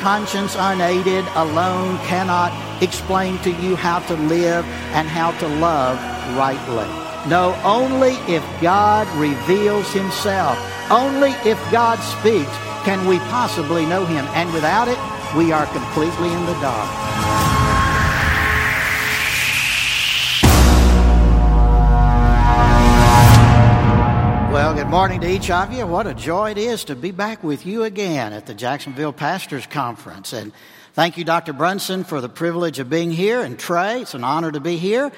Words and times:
conscience 0.00 0.56
unaided 0.58 1.24
alone 1.34 1.98
cannot 2.06 2.50
explain 2.82 3.38
to 3.38 3.50
you 3.50 3.76
how 3.76 4.00
to 4.00 4.14
live 4.14 4.64
and 4.96 5.08
how 5.08 5.30
to 5.38 5.46
love 5.46 5.98
rightly. 6.36 6.88
No, 7.28 7.54
only 7.64 8.14
if 8.32 8.42
God 8.62 9.06
reveals 9.18 9.92
Himself, 9.92 10.58
only 10.90 11.30
if 11.44 11.58
God 11.70 11.98
speaks, 11.98 12.56
can 12.84 13.06
we 13.06 13.18
possibly 13.28 13.84
know 13.84 14.06
Him. 14.06 14.24
And 14.32 14.52
without 14.52 14.88
it, 14.88 14.98
we 15.36 15.52
are 15.52 15.66
completely 15.66 16.32
in 16.32 16.46
the 16.46 16.58
dark. 16.60 17.09
Well, 24.60 24.74
good 24.74 24.88
morning 24.88 25.22
to 25.22 25.26
each 25.26 25.50
of 25.50 25.72
you. 25.72 25.86
What 25.86 26.06
a 26.06 26.12
joy 26.12 26.50
it 26.50 26.58
is 26.58 26.84
to 26.84 26.94
be 26.94 27.12
back 27.12 27.42
with 27.42 27.64
you 27.64 27.84
again 27.84 28.34
at 28.34 28.44
the 28.44 28.52
Jacksonville 28.52 29.14
Pastors 29.14 29.66
Conference. 29.66 30.34
And 30.34 30.52
thank 30.92 31.16
you, 31.16 31.24
Dr. 31.24 31.54
Brunson, 31.54 32.04
for 32.04 32.20
the 32.20 32.28
privilege 32.28 32.78
of 32.78 32.90
being 32.90 33.10
here. 33.10 33.40
And 33.40 33.58
Trey, 33.58 34.02
it's 34.02 34.12
an 34.12 34.22
honor 34.22 34.52
to 34.52 34.60
be 34.60 34.76
here 34.76 35.12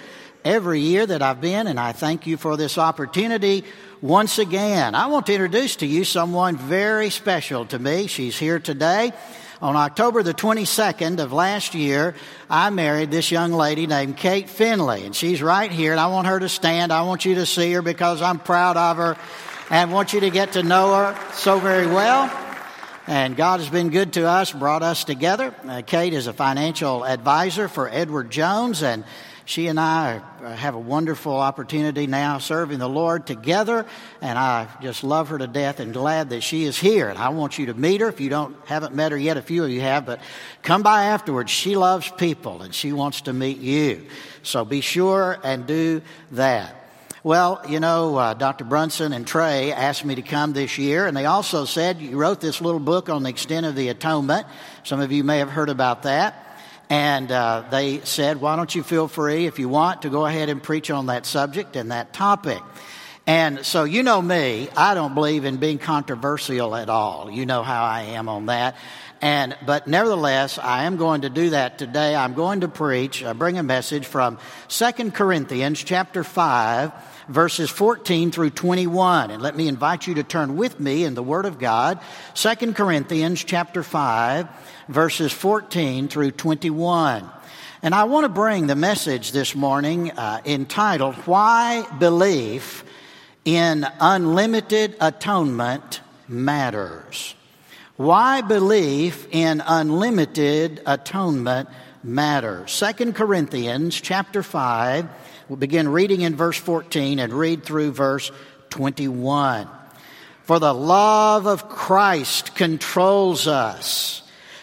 every 0.45 0.78
year 0.78 1.05
that 1.05 1.23
I've 1.23 1.41
been. 1.41 1.66
And 1.66 1.80
I 1.80 1.91
thank 1.91 2.24
you 2.24 2.36
for 2.36 2.56
this 2.56 2.78
opportunity 2.78 3.64
once 4.00 4.38
again. 4.38 4.95
I 4.95 5.09
want 5.09 5.27
to 5.27 5.33
introduce 5.33 5.74
to 5.77 5.86
you 5.86 6.05
someone 6.05 6.56
very 6.56 7.11
special 7.11 7.66
to 7.66 7.80
me. 7.80 8.06
She's 8.06 8.38
here 8.38 8.61
today. 8.61 9.12
On 9.62 9.77
October 9.77 10.25
the 10.25 10.34
22nd 10.34 11.21
of 11.21 11.33
last 11.33 11.77
year, 11.77 12.16
I 12.51 12.70
married 12.70 13.12
this 13.12 13.30
young 13.30 13.53
lady 13.53 13.87
named 13.87 14.16
Kate 14.16 14.51
Finley, 14.51 15.07
and 15.07 15.15
she's 15.15 15.41
right 15.41 15.70
here, 15.70 15.93
and 15.93 16.01
I 16.01 16.09
want 16.09 16.27
her 16.27 16.41
to 16.41 16.48
stand. 16.48 16.93
I 16.93 17.03
want 17.03 17.25
you 17.25 17.37
to 17.37 17.47
see 17.47 17.70
her 17.75 17.80
because 17.80 18.23
I'm 18.23 18.41
proud 18.41 18.77
of 18.77 18.97
her 18.97 19.17
and 19.70 19.93
want 19.93 20.14
you 20.14 20.19
to 20.19 20.31
get 20.31 20.55
to 20.55 20.64
know 20.64 20.92
her 20.92 21.33
so 21.34 21.61
very 21.61 21.86
well. 21.86 22.28
And 23.06 23.36
God 23.36 23.61
has 23.61 23.69
been 23.69 23.91
good 23.91 24.14
to 24.14 24.27
us, 24.27 24.51
brought 24.51 24.83
us 24.83 25.05
together. 25.05 25.55
Uh, 25.64 25.83
Kate 25.86 26.12
is 26.12 26.27
a 26.27 26.33
financial 26.33 27.05
advisor 27.05 27.69
for 27.69 27.89
Edward 27.89 28.33
Jones, 28.33 28.83
and 28.83 29.05
she 29.45 29.67
and 29.67 29.79
I 29.79 30.23
have 30.43 30.75
a 30.75 30.79
wonderful 30.79 31.37
opportunity 31.37 32.07
now 32.07 32.39
serving 32.39 32.79
the 32.79 32.89
Lord 32.89 33.27
together, 33.27 33.87
and 34.21 34.39
I 34.39 34.69
just 34.81 35.05
love 35.05 35.29
her 35.29 35.39
to 35.39 35.47
death 35.47 35.81
and 35.81 35.93
glad 35.93 36.31
that 36.31 36.43
she 36.43 36.65
is 36.65 36.79
here. 36.79 37.09
And 37.09 37.19
I 37.19 37.31
want 37.31 37.59
you 37.59 37.67
to 37.67 37.75
meet 37.75 38.01
her. 38.01 38.09
If 38.09 38.20
you 38.20 38.31
don't 38.31 38.57
haven't 38.67 38.95
met 38.95 39.13
her 39.13 39.19
yet, 39.19 39.37
a 39.37 39.43
few 39.43 39.65
of 39.65 39.70
you 39.70 39.81
have, 39.81 40.07
but 40.07 40.20
come 40.63 40.83
by 40.83 41.07
afterwards. 41.07 41.51
She 41.51 41.77
loves 41.77 42.11
people 42.11 42.63
and 42.63 42.75
she 42.75 42.93
wants 42.93 43.23
to 43.23 43.33
meet 43.33 43.59
you. 43.59 44.07
So 44.43 44.65
be 44.65 44.81
sure 44.81 45.39
and 45.43 45.67
do 45.67 46.03
that. 46.33 46.79
Well, 47.25 47.63
you 47.69 47.79
know, 47.79 48.17
uh, 48.17 48.35
Dr. 48.35 48.65
Brunson 48.65 49.13
and 49.13 49.25
Trey 49.25 49.73
asked 49.73 50.05
me 50.05 50.17
to 50.17 50.23
come 50.23 50.55
this 50.55 50.77
year, 50.77 51.07
and 51.07 51.17
they 51.17 51.27
also 51.27 51.65
said 51.65 52.01
you 52.01 52.17
wrote 52.17 52.41
this 52.41 52.61
little 52.61 52.81
book 52.81 53.09
on 53.09 53.23
the 53.23 53.31
extent 53.31 53.65
of 53.65 53.77
the 53.77 53.91
atonement. 53.91 54.45
Some 54.83 55.01
of 55.01 55.13
you 55.13 55.23
may 55.23 55.39
have 55.39 55.48
heard 55.48 55.69
about 55.69 56.03
that. 56.03 56.52
And 56.93 57.33
uh, 57.33 57.65
they 57.71 58.01
said, 58.01 58.39
why 58.39 58.55
don't 58.55 58.75
you 58.75 58.83
feel 58.83 59.09
free, 59.09 59.47
if 59.47 59.59
you 59.59 59.67
want, 59.67 60.03
to 60.03 60.11
go 60.11 60.27
ahead 60.27 60.51
and 60.51 60.62
preach 60.62 60.91
on 60.91 61.07
that 61.07 61.25
subject 61.25 61.75
and 61.75 61.91
that 61.91 62.12
topic. 62.12 62.61
And 63.27 63.65
so, 63.65 63.85
you 63.85 64.03
know 64.03 64.21
me, 64.21 64.69
I 64.77 64.93
don't 64.93 65.15
believe 65.15 65.47
in 65.47 65.57
being 65.57 65.79
controversial 65.79 66.77
at 66.77 66.91
all. 66.91 67.31
You 67.31 67.47
know 67.47 67.63
how 67.63 67.83
I 67.83 68.03
am 68.03 68.29
on 68.29 68.45
that. 68.45 68.77
And, 69.23 69.57
but 69.65 69.87
nevertheless, 69.87 70.59
I 70.59 70.85
am 70.85 70.98
going 70.98 71.23
to 71.23 71.31
do 71.31 71.51
that 71.51 71.79
today. 71.79 72.15
I'm 72.15 72.35
going 72.35 72.61
to 72.61 72.69
preach, 72.69 73.23
uh, 73.23 73.33
bring 73.33 73.57
a 73.57 73.63
message 73.63 74.05
from 74.05 74.39
Second 74.69 75.15
Corinthians 75.15 75.83
chapter 75.83 76.23
5, 76.23 76.93
verses 77.27 77.70
14 77.70 78.33
through 78.33 78.51
21. 78.51 79.31
And 79.31 79.43
let 79.43 79.57
me 79.57 79.67
invite 79.67 80.07
you 80.07 80.17
to 80.17 80.25
turn 80.25 80.57
with 80.57 80.79
me 80.79 81.05
in 81.05 81.15
the 81.15 81.23
Word 81.23 81.47
of 81.47 81.59
God. 81.59 82.01
Second 82.35 82.77
Corinthians 82.77 83.43
chapter 83.43 83.83
5, 83.83 84.48
verses 84.89 85.33
14 85.33 86.09
through 86.09 86.33
21. 86.33 87.29
And 87.83 87.95
I 87.95 88.05
want 88.05 88.25
to 88.25 88.29
bring 88.29 88.67
the 88.67 88.77
message 88.77 89.33
this 89.33 89.55
morning 89.55 90.11
uh, 90.13 90.41
entitled, 90.45 91.15
Why 91.27 91.87
Belief 91.98 92.85
in 93.45 93.87
Unlimited 94.01 94.97
Atonement 95.01 96.01
Matters. 96.29 97.35
Why 97.97 98.41
belief 98.41 99.29
in 99.31 99.63
unlimited 99.65 100.81
atonement 100.87 101.69
matters. 102.03 102.73
Second 102.73 103.14
Corinthians 103.14 104.01
chapter 104.01 104.43
5, 104.43 105.09
we'll 105.49 105.57
begin 105.57 105.89
reading 105.89 106.23
in 106.23 106.35
verse 106.35 106.57
14 106.57 107.19
and 107.19 107.33
read 107.33 107.64
through 107.64 107.93
verse 107.93 108.31
21. 108.70 109.69
For 110.45 110.59
the 110.59 110.75
love 110.75 111.47
of 111.47 111.69
Christ 111.69 112.55
controls 112.55 113.47
us 113.47 114.21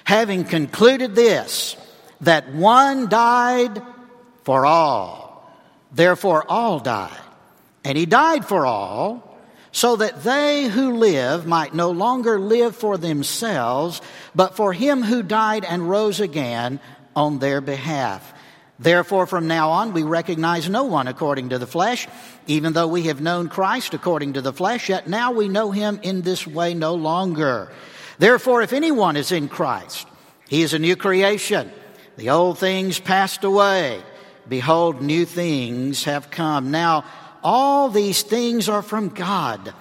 having 0.10 0.44
concluded 0.44 1.14
this, 1.14 1.78
that 2.22 2.52
one 2.52 3.08
died 3.10 3.80
for 4.44 4.66
all. 4.66 5.48
Therefore, 5.92 6.44
all 6.50 6.80
died. 6.80 7.22
And 7.84 7.96
he 7.96 8.08
died 8.08 8.44
for 8.44 8.66
all, 8.66 9.40
so 9.72 9.98
that 9.98 10.24
they 10.24 10.68
who 10.68 10.96
live 10.98 11.46
might 11.46 11.76
no 11.76 11.92
longer 11.92 12.40
live 12.40 12.76
for 12.76 12.98
themselves, 12.98 14.02
but 14.34 14.56
for 14.56 14.74
him 14.74 15.04
who 15.04 15.22
died 15.22 15.64
and 15.64 15.88
rose 15.88 16.20
again 16.20 16.80
on 17.16 17.38
their 17.38 17.62
behalf. 17.62 18.34
Therefore, 18.80 19.28
from 19.28 19.48
now 19.48 19.70
on, 19.70 19.94
we 19.94 20.02
recognize 20.02 20.68
no 20.68 20.86
one 20.86 21.08
according 21.08 21.50
to 21.50 21.60
the 21.60 21.68
flesh, 21.68 22.08
even 22.48 22.74
though 22.74 22.88
we 22.88 23.04
have 23.04 23.22
known 23.22 23.48
Christ 23.48 23.94
according 23.94 24.34
to 24.34 24.42
the 24.42 24.54
flesh, 24.54 24.90
yet 24.90 25.08
now 25.08 25.34
we 25.34 25.48
know 25.50 25.70
him 25.70 26.00
in 26.02 26.24
this 26.24 26.48
way 26.48 26.74
no 26.74 26.96
longer. 26.96 27.72
Therefore, 28.20 28.62
if 28.62 28.74
anyone 28.74 29.16
is 29.16 29.32
in 29.32 29.48
Christ, 29.48 30.06
he 30.50 30.62
is 30.62 30.74
a 30.74 30.80
new 30.80 30.98
creation. 30.98 31.72
The 32.18 32.32
old 32.32 32.60
things 32.60 33.00
passed 33.00 33.46
away. 33.46 34.02
Behold, 34.48 35.02
new 35.02 35.26
things 35.26 36.04
have 36.04 36.30
come. 36.30 36.70
Now, 36.70 37.06
all 37.42 37.90
these 37.90 38.22
things 38.22 38.68
are 38.68 38.82
from 38.82 39.10
God, 39.10 39.74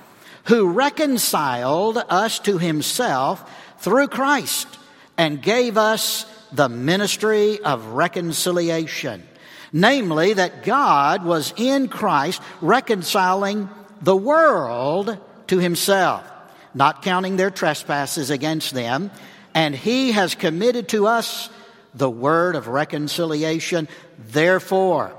who 0.45 0.71
reconciled 0.71 1.99
us 1.99 2.39
to 2.41 2.59
himself 2.59 3.51
through 3.79 4.07
Christ 4.09 4.69
and 5.17 5.43
gave 5.43 5.77
us 5.77 6.25
the 6.53 6.69
ministry 6.69 7.59
of 7.61 7.87
reconciliation. 7.87 9.27
Namely, 9.73 10.35
that 10.35 10.63
God 10.63 11.25
was 11.25 11.53
in 11.57 11.89
Christ 11.89 12.41
reconciling 12.61 13.69
the 14.01 14.17
world 14.17 15.19
to 15.49 15.59
himself 15.59 16.25
not 16.75 17.03
counting 17.03 17.37
their 17.37 17.51
trespasses 17.51 18.31
against 18.31 18.75
them, 18.75 19.11
and 19.55 19.75
he 19.75 20.13
has 20.13 20.35
committed 20.35 20.89
to 20.89 21.07
us 21.07 21.51
the 21.95 22.11
word 22.11 22.55
of 22.55 22.69
reconciliation. 22.69 23.89
Therefore, 24.19 25.15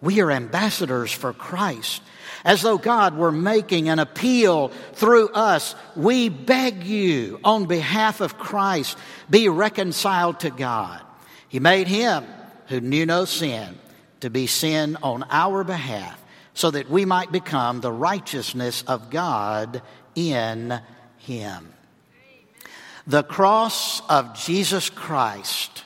we 0.00 0.20
are 0.20 0.30
ambassadors 0.30 1.12
for 1.12 1.32
Christ. 1.32 2.02
As 2.44 2.62
though 2.62 2.78
God 2.78 3.16
were 3.16 3.32
making 3.32 3.88
an 3.88 3.98
appeal 3.98 4.68
through 4.94 5.28
us, 5.30 5.74
we 5.94 6.28
beg 6.28 6.84
you 6.84 7.40
on 7.42 7.66
behalf 7.66 8.20
of 8.20 8.38
Christ, 8.38 8.96
be 9.28 9.48
reconciled 9.48 10.40
to 10.40 10.50
God. 10.50 11.00
He 11.48 11.60
made 11.60 11.88
him 11.88 12.24
who 12.68 12.80
knew 12.80 13.06
no 13.06 13.24
sin 13.24 13.78
to 14.20 14.30
be 14.30 14.46
sin 14.46 14.96
on 15.02 15.24
our 15.30 15.64
behalf 15.64 16.22
so 16.54 16.70
that 16.70 16.88
we 16.88 17.04
might 17.04 17.30
become 17.30 17.80
the 17.80 17.92
righteousness 17.92 18.82
of 18.86 19.10
God 19.10 19.82
in 20.16 20.80
him. 21.18 21.72
The 23.06 23.22
cross 23.22 24.02
of 24.08 24.36
Jesus 24.36 24.90
Christ, 24.90 25.84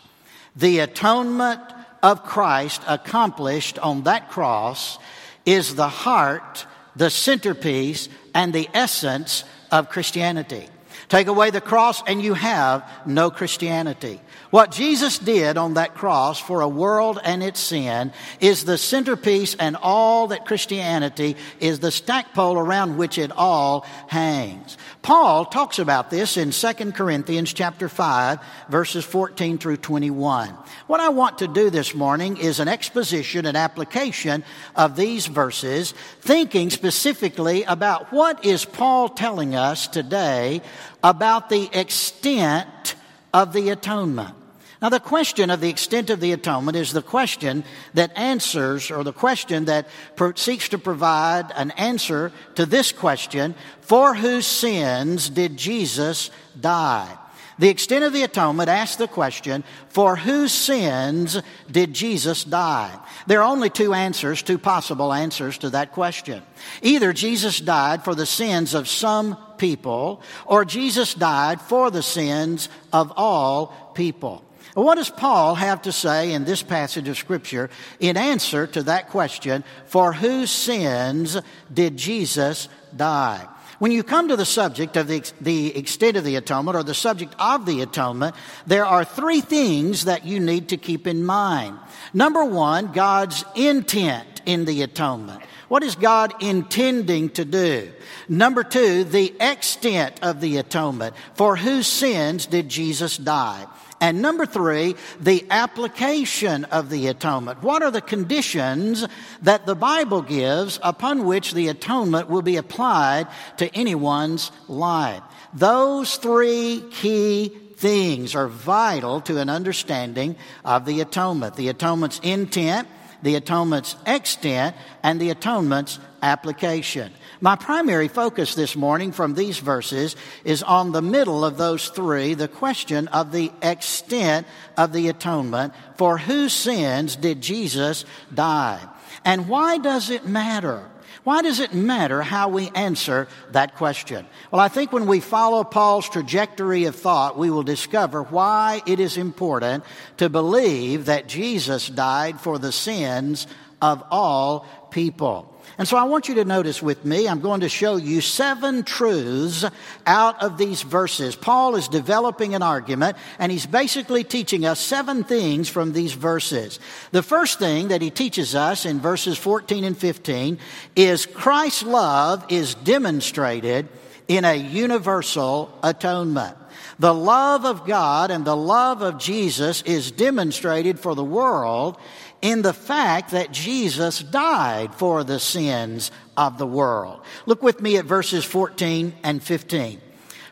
the 0.57 0.79
atonement 0.79 1.61
of 2.03 2.25
Christ 2.25 2.81
accomplished 2.89 3.79
on 3.79 4.05
that 4.05 4.31
cross, 4.31 4.99
is 5.45 5.75
the 5.75 5.89
heart, 5.89 6.65
the 6.97 7.11
centerpiece, 7.11 8.09
and 8.35 8.55
the 8.55 8.69
essence 8.73 9.45
of 9.71 9.91
Christianity. 9.91 10.67
Take 11.09 11.27
away 11.27 11.51
the 11.51 11.61
cross 11.61 12.03
and 12.07 12.23
you 12.23 12.35
have 12.35 12.89
no 13.05 13.31
Christianity. 13.31 14.21
What 14.51 14.73
Jesus 14.73 15.17
did 15.19 15.57
on 15.57 15.75
that 15.75 15.95
cross 15.95 16.41
for 16.41 16.61
a 16.61 16.69
world 16.69 17.21
and 17.23 17.41
its 17.41 17.61
sin 17.61 18.13
is 18.41 18.65
the 18.65 18.79
centerpiece 18.79 19.55
and 19.55 19.77
all 19.77 20.27
that 20.29 20.45
Christianity 20.45 21.37
is 21.61 21.79
the 21.79 21.93
stackpole 21.93 22.59
around 22.59 22.97
which 22.97 23.17
it 23.17 23.31
all 23.31 23.87
hangs. 24.09 24.77
Paul 25.03 25.45
talks 25.45 25.79
about 25.79 26.11
this 26.11 26.37
in 26.37 26.51
2 26.51 26.91
Corinthians 26.93 27.53
chapter 27.53 27.89
5 27.89 28.41
verses 28.69 29.05
14 29.05 29.59
through 29.59 29.77
21. 29.77 30.53
What 30.89 30.99
I 30.99 31.11
want 31.11 31.39
to 31.39 31.47
do 31.47 31.71
this 31.71 31.95
morning 31.95 32.37
is 32.37 32.59
an 32.59 32.67
exposition 32.67 33.47
and 33.47 33.57
application 33.57 34.43
of 34.75 34.97
these 34.97 35.29
verses, 35.29 35.95
thinking 36.23 36.71
specifically 36.71 37.63
about 37.63 38.13
what 38.13 38.45
is 38.45 38.65
Paul 38.65 39.11
telling 39.11 39.55
us 39.55 39.87
today 39.87 40.61
about 41.05 41.51
the 41.51 41.71
extent 41.73 42.97
of 43.33 43.53
the 43.53 43.71
atonement. 43.71 44.40
Now, 44.83 44.89
the 44.89 44.99
question 44.99 45.51
of 45.51 45.61
the 45.61 45.69
extent 45.69 46.09
of 46.09 46.21
the 46.21 46.33
atonement 46.33 46.77
is 46.77 46.93
the 46.93 47.03
question 47.03 47.65
that 47.93 48.17
answers, 48.17 48.91
or 48.91 49.05
the 49.05 49.13
question 49.13 49.67
that 49.67 49.89
seeks 50.37 50.71
to 50.71 50.79
provide 50.79 51.53
an 51.55 51.71
answer 51.73 52.33
to 52.55 52.65
this 52.65 52.91
question 52.91 53.55
for 53.83 54.15
whose 54.15 54.47
sins 54.47 55.29
did 55.29 55.59
Jesus 55.59 56.31
die? 56.59 57.15
The 57.59 57.69
extent 57.69 58.05
of 58.05 58.15
the 58.15 58.23
atonement 58.23 58.71
asks 58.71 58.97
the 58.97 59.07
question, 59.07 59.65
for 59.91 60.17
whose 60.17 60.51
sins 60.51 61.43
did 61.71 61.93
Jesus 61.93 62.43
die? 62.43 62.99
There 63.27 63.43
are 63.43 63.53
only 63.53 63.69
two 63.69 63.93
answers, 63.93 64.43
two 64.43 64.57
possible 64.57 65.13
answers 65.13 65.59
to 65.59 65.69
that 65.71 65.93
question. 65.93 66.43
Either 66.81 67.13
Jesus 67.13 67.61
died 67.61 68.03
for 68.03 68.15
the 68.15 68.25
sins 68.25 68.73
of 68.73 68.89
some 68.89 69.37
people, 69.59 70.23
or 70.47 70.65
Jesus 70.65 71.13
died 71.13 71.61
for 71.61 71.91
the 71.91 72.03
sins 72.03 72.71
of 72.95 73.13
all 73.15 73.93
people. 73.95 74.43
What 74.75 74.97
does 74.97 75.11
Paul 75.11 75.57
have 75.57 75.83
to 75.83 75.93
say 75.93 76.33
in 76.33 76.45
this 76.45 76.63
passage 76.63 77.09
of 77.09 77.19
Scripture 77.19 77.71
in 77.99 78.17
answer 78.17 78.67
to 78.69 78.85
that 78.85 79.09
question, 79.09 79.65
for 79.87 80.13
whose 80.13 80.51
sins 80.51 81.37
did 81.73 81.97
Jesus 81.97 82.69
die? 82.95 83.47
When 83.81 83.93
you 83.93 84.03
come 84.03 84.29
to 84.29 84.37
the 84.37 84.45
subject 84.45 84.99
of 84.99 85.09
the, 85.09 85.23
the 85.41 85.77
extent 85.77 86.19
of 86.19 86.25
the 86.25 86.37
atonement 86.37 86.77
or 86.77 86.83
the 86.83 86.93
subject 86.93 87.35
of 87.39 87.65
the 87.65 87.81
atonement, 87.81 88.37
there 88.67 88.85
are 88.85 89.07
three 89.07 89.41
things 89.41 90.05
that 90.05 90.27
you 90.27 90.39
need 90.39 90.69
to 90.69 90.77
keep 90.77 91.07
in 91.07 91.25
mind. 91.25 91.79
Number 92.13 92.45
one, 92.45 92.93
God's 92.93 93.43
intent 93.57 94.43
in 94.45 94.67
the 94.67 94.83
atonement. 94.83 95.43
What 95.69 95.83
is 95.83 95.95
God 95.95 96.35
intending 96.43 97.31
to 97.31 97.45
do? 97.47 97.91
Number 98.29 98.65
two, 98.65 99.05
the 99.05 99.33
extent 99.41 100.17
of 100.21 100.41
the 100.43 100.59
atonement. 100.59 101.15
For 101.35 101.57
whose 101.57 101.87
sins 101.87 102.45
did 102.47 102.69
Jesus 102.69 103.17
die? 103.17 103.67
And 104.01 104.23
number 104.23 104.47
three, 104.47 104.97
the 105.21 105.45
application 105.51 106.65
of 106.65 106.89
the 106.89 107.09
atonement. 107.09 107.63
What 107.63 107.83
are 107.83 107.91
the 107.91 108.01
conditions 108.01 109.07
that 109.43 109.67
the 109.67 109.75
Bible 109.75 110.23
gives 110.23 110.81
upon 110.83 111.27
which 111.27 111.53
the 111.53 111.69
atonement 111.69 112.31
will 112.31 112.41
be 112.41 112.57
applied 112.57 113.29
to 113.59 113.69
anyone's 113.77 114.53
life? 114.69 115.23
Those 115.53 116.17
three 116.17 116.83
key 116.91 117.49
things 117.77 118.35
are 118.35 118.49
vital 118.49 119.21
to 119.23 119.39
an 119.39 119.51
understanding 119.51 120.37
of 120.65 120.87
the 120.87 121.03
atonement. 121.03 121.57
The 121.57 121.69
atonement's 121.69 122.21
intent, 122.21 122.89
the 123.23 123.35
atonement's 123.35 123.97
extent, 124.07 124.77
and 125.03 125.21
the 125.21 125.31
atonement's 125.31 125.99
application. 126.23 127.13
My 127.43 127.57
primary 127.57 128.09
focus 128.09 128.55
this 128.55 128.77
morning 128.77 129.13
from 129.13 129.35
these 129.35 129.59
verses 129.59 130.15
is 130.45 130.63
on 130.63 130.93
the 130.93 131.01
middle 131.01 131.43
of 131.43 131.57
those 131.57 131.89
three, 131.89 132.35
the 132.35 132.49
question 132.49 133.09
of 133.09 133.33
the 133.33 133.51
extent 133.63 134.47
of 134.77 134.93
the 134.93 135.09
atonement. 135.09 135.73
For 135.97 136.19
whose 136.19 136.53
sins 136.53 137.17
did 137.17 137.41
Jesus 137.41 138.05
die? 138.35 138.79
And 139.25 139.49
why 139.49 139.79
does 139.79 140.11
it 140.11 140.27
matter? 140.27 140.83
Why 141.25 141.41
does 141.41 141.61
it 141.61 141.73
matter 141.73 142.21
how 142.21 142.49
we 142.49 142.69
answer 142.75 143.27
that 143.53 143.77
question? 143.77 144.27
Well, 144.51 144.61
I 144.61 144.69
think 144.69 144.93
when 144.93 145.07
we 145.07 145.21
follow 145.21 145.65
Paul's 145.65 146.09
trajectory 146.09 146.85
of 146.85 146.97
thought, 146.97 147.39
we 147.39 147.51
will 147.51 147.63
discover 147.63 148.23
why 148.23 148.83
it 148.87 149.01
is 149.01 149.17
important 149.17 149.85
to 150.19 150.29
believe 150.29 151.07
that 151.07 151.27
Jesus 151.27 151.89
died 151.89 152.39
for 152.41 152.59
the 152.59 152.73
sins 152.73 153.47
of 153.81 154.03
all 154.11 154.67
people. 154.91 155.47
And 155.79 155.89
so 155.89 155.97
I 155.97 156.05
want 156.05 156.29
you 156.29 156.35
to 156.37 156.45
notice 156.45 156.83
with 156.83 157.05
me, 157.05 157.29
I'm 157.29 157.41
going 157.41 157.61
to 157.61 157.69
show 157.69 157.97
you 157.97 158.21
seven 158.21 158.83
truths 158.83 159.65
out 160.07 160.43
of 160.43 160.59
these 160.59 160.83
verses. 160.83 161.37
Paul 161.37 161.77
is 161.77 161.89
developing 161.89 162.55
an 162.55 162.63
argument, 162.63 163.17
and 163.39 163.51
he's 163.51 163.67
basically 163.67 164.25
teaching 164.25 164.67
us 164.67 164.81
seven 164.81 165.25
things 165.25 165.69
from 165.69 165.93
these 165.93 166.13
verses. 166.13 166.81
The 167.13 167.23
first 167.23 167.59
thing 167.59 167.89
that 167.89 168.03
he 168.03 168.11
teaches 168.11 168.55
us 168.55 168.85
in 168.85 169.01
verses 169.01 169.39
14 169.39 169.85
and 169.85 169.97
15 169.97 170.59
is 170.97 171.25
Christ's 171.27 171.85
love 171.85 172.45
is 172.49 172.75
demonstrated 172.75 173.89
in 174.29 174.45
a 174.45 174.55
universal 174.55 175.77
atonement. 175.83 176.57
The 176.99 177.15
love 177.15 177.65
of 177.65 177.87
God 177.87 178.31
and 178.31 178.45
the 178.45 178.57
love 178.57 179.01
of 179.01 179.19
Jesus 179.19 179.81
is 179.83 180.11
demonstrated 180.11 181.01
for 181.01 181.15
the 181.15 181.25
world 181.25 181.97
in 182.43 182.63
the 182.63 182.73
fact 182.73 183.33
that 183.33 183.53
Jesus 183.53 184.21
died 184.21 184.95
for 184.95 185.25
the 185.25 185.39
sins 185.39 186.11
of 186.37 186.59
the 186.59 186.67
world. 186.67 187.21
Look 187.47 187.63
with 187.63 187.81
me 187.81 187.97
at 187.97 188.05
verses 188.05 188.45
14 188.45 189.15
and 189.23 189.43
15. 189.43 190.01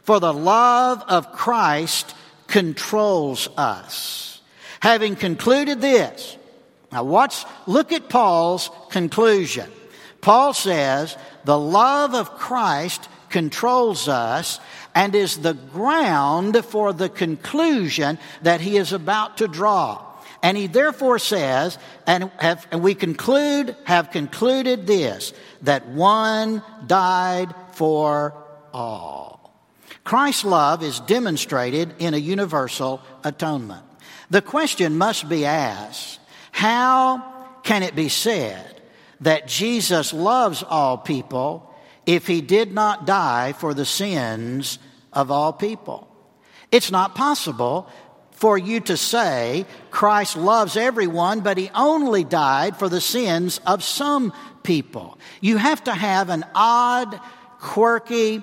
For 0.03 0.21
the 0.21 0.33
love 0.33 1.03
of 1.09 1.33
Christ 1.33 2.15
controls 2.47 3.49
us. 3.57 4.41
Having 4.81 5.17
concluded 5.17 5.81
this, 5.81 6.37
now 6.93 7.05
watch, 7.05 7.45
look 7.67 7.93
at 7.93 8.09
Paul's 8.09 8.71
conclusion. 8.91 9.71
Paul 10.21 10.55
says, 10.55 11.17
the 11.45 11.59
love 11.59 12.15
of 12.15 12.39
Christ 12.39 13.09
controls 13.29 14.09
us 14.09 14.61
and 14.95 15.15
is 15.15 15.39
the 15.39 15.55
ground 15.55 16.65
for 16.65 16.93
the 16.93 17.09
conclusion 17.09 18.19
that 18.43 18.61
he 18.61 18.77
is 18.77 18.93
about 18.93 19.39
to 19.39 19.49
draw. 19.49 20.08
And 20.43 20.57
he 20.57 20.69
therefore 20.69 21.19
says, 21.19 21.79
and, 22.07 22.31
have, 22.39 22.67
and 22.71 22.83
we 22.83 22.95
conclude, 22.95 23.75
have 23.85 24.11
concluded 24.11 24.87
this, 24.87 25.33
that 25.63 25.89
one 25.89 26.63
died 26.87 27.55
for 27.73 28.35
all. 28.73 29.53
Christ's 30.05 30.45
love 30.45 30.83
is 30.83 31.01
demonstrated 31.01 31.95
in 31.99 32.15
a 32.15 32.19
universal 32.19 33.03
atonement. 33.25 33.85
The 34.31 34.43
question 34.43 34.97
must 34.97 35.29
be 35.29 35.45
asked, 35.45 36.21
how 36.53 37.59
can 37.63 37.83
it 37.83 37.97
be 37.97 38.09
said 38.09 38.81
that 39.21 39.49
Jesus 39.49 40.13
loves 40.13 40.63
all 40.63 40.99
people 40.99 41.75
if 42.07 42.27
he 42.27 42.41
did 42.41 42.73
not 42.73 43.07
die 43.07 43.53
for 43.53 43.75
the 43.75 43.85
sins 43.85 44.79
of 45.13 45.31
all 45.31 45.53
people? 45.53 46.09
It's 46.71 46.91
not 46.91 47.15
possible 47.15 47.89
for 48.39 48.57
you 48.57 48.79
to 48.79 48.97
say 48.97 49.67
Christ 49.91 50.37
loves 50.37 50.77
everyone, 50.77 51.41
but 51.41 51.59
he 51.59 51.73
only 51.75 52.23
died 52.23 52.77
for 52.77 52.89
the 52.89 53.01
sins 53.01 53.61
of 53.67 53.83
some 53.83 54.33
people. 54.63 55.19
You 55.41 55.57
have 55.57 55.83
to 55.85 55.93
have 55.93 56.31
an 56.31 56.45
odd, 56.55 57.19
quirky, 57.59 58.41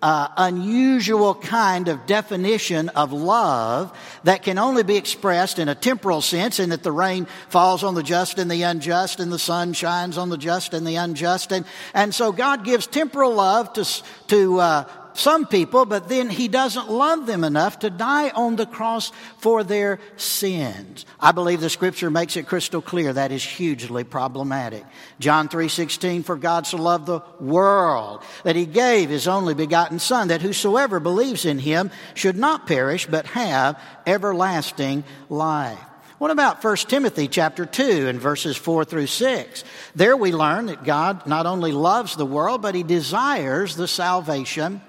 uh, 0.00 0.28
unusual 0.36 1.34
kind 1.34 1.88
of 1.88 2.06
definition 2.06 2.88
of 2.90 3.12
love 3.12 3.96
that 4.22 4.44
can 4.44 4.58
only 4.58 4.84
be 4.84 4.96
expressed 4.96 5.58
in 5.58 5.68
a 5.68 5.74
temporal 5.74 6.20
sense, 6.20 6.60
in 6.60 6.70
that 6.70 6.84
the 6.84 6.92
rain 6.92 7.26
falls 7.48 7.82
on 7.82 7.96
the 7.96 8.02
just 8.04 8.38
and 8.38 8.48
the 8.48 8.62
unjust, 8.62 9.18
and 9.18 9.32
the 9.32 9.40
sun 9.40 9.72
shines 9.72 10.18
on 10.18 10.28
the 10.28 10.38
just 10.38 10.72
and 10.72 10.86
the 10.86 10.94
unjust. 10.94 11.50
And, 11.50 11.64
and 11.94 12.14
so 12.14 12.30
God 12.30 12.64
gives 12.64 12.86
temporal 12.86 13.34
love 13.34 13.72
to, 13.72 14.02
to 14.28 14.60
uh, 14.60 14.84
some 15.14 15.46
people, 15.46 15.84
but 15.84 16.08
then 16.08 16.30
he 16.30 16.48
doesn't 16.48 16.90
love 16.90 17.26
them 17.26 17.44
enough 17.44 17.80
to 17.80 17.90
die 17.90 18.30
on 18.30 18.56
the 18.56 18.66
cross 18.66 19.12
for 19.38 19.64
their 19.64 20.00
sins. 20.16 21.04
I 21.20 21.32
believe 21.32 21.60
the 21.60 21.70
scripture 21.70 22.10
makes 22.10 22.36
it 22.36 22.46
crystal 22.46 22.82
clear 22.82 23.12
that 23.12 23.32
is 23.32 23.44
hugely 23.44 24.04
problematic. 24.04 24.84
John 25.20 25.48
3:16 25.48 26.22
for 26.22 26.36
God 26.36 26.66
so 26.66 26.76
loved 26.76 27.06
the 27.06 27.20
world 27.40 28.22
that 28.44 28.56
he 28.56 28.66
gave 28.66 29.10
his 29.10 29.28
only 29.28 29.54
begotten 29.54 29.98
son 29.98 30.28
that 30.28 30.42
whosoever 30.42 31.00
believes 31.00 31.44
in 31.44 31.58
him 31.58 31.90
should 32.14 32.36
not 32.36 32.66
perish 32.66 33.06
but 33.06 33.26
have 33.26 33.80
everlasting 34.06 35.04
life. 35.28 35.78
What 36.18 36.30
about 36.30 36.62
1 36.62 36.88
Timothy 36.88 37.26
chapter 37.26 37.66
2 37.66 38.06
and 38.06 38.20
verses 38.20 38.56
4 38.56 38.84
through 38.84 39.08
6? 39.08 39.64
There 39.96 40.16
we 40.16 40.30
learn 40.30 40.66
that 40.66 40.84
God 40.84 41.26
not 41.26 41.46
only 41.46 41.72
loves 41.72 42.14
the 42.14 42.24
world, 42.24 42.62
but 42.62 42.76
he 42.76 42.84
desires 42.84 43.74
the 43.74 43.88
salvation 43.88 44.80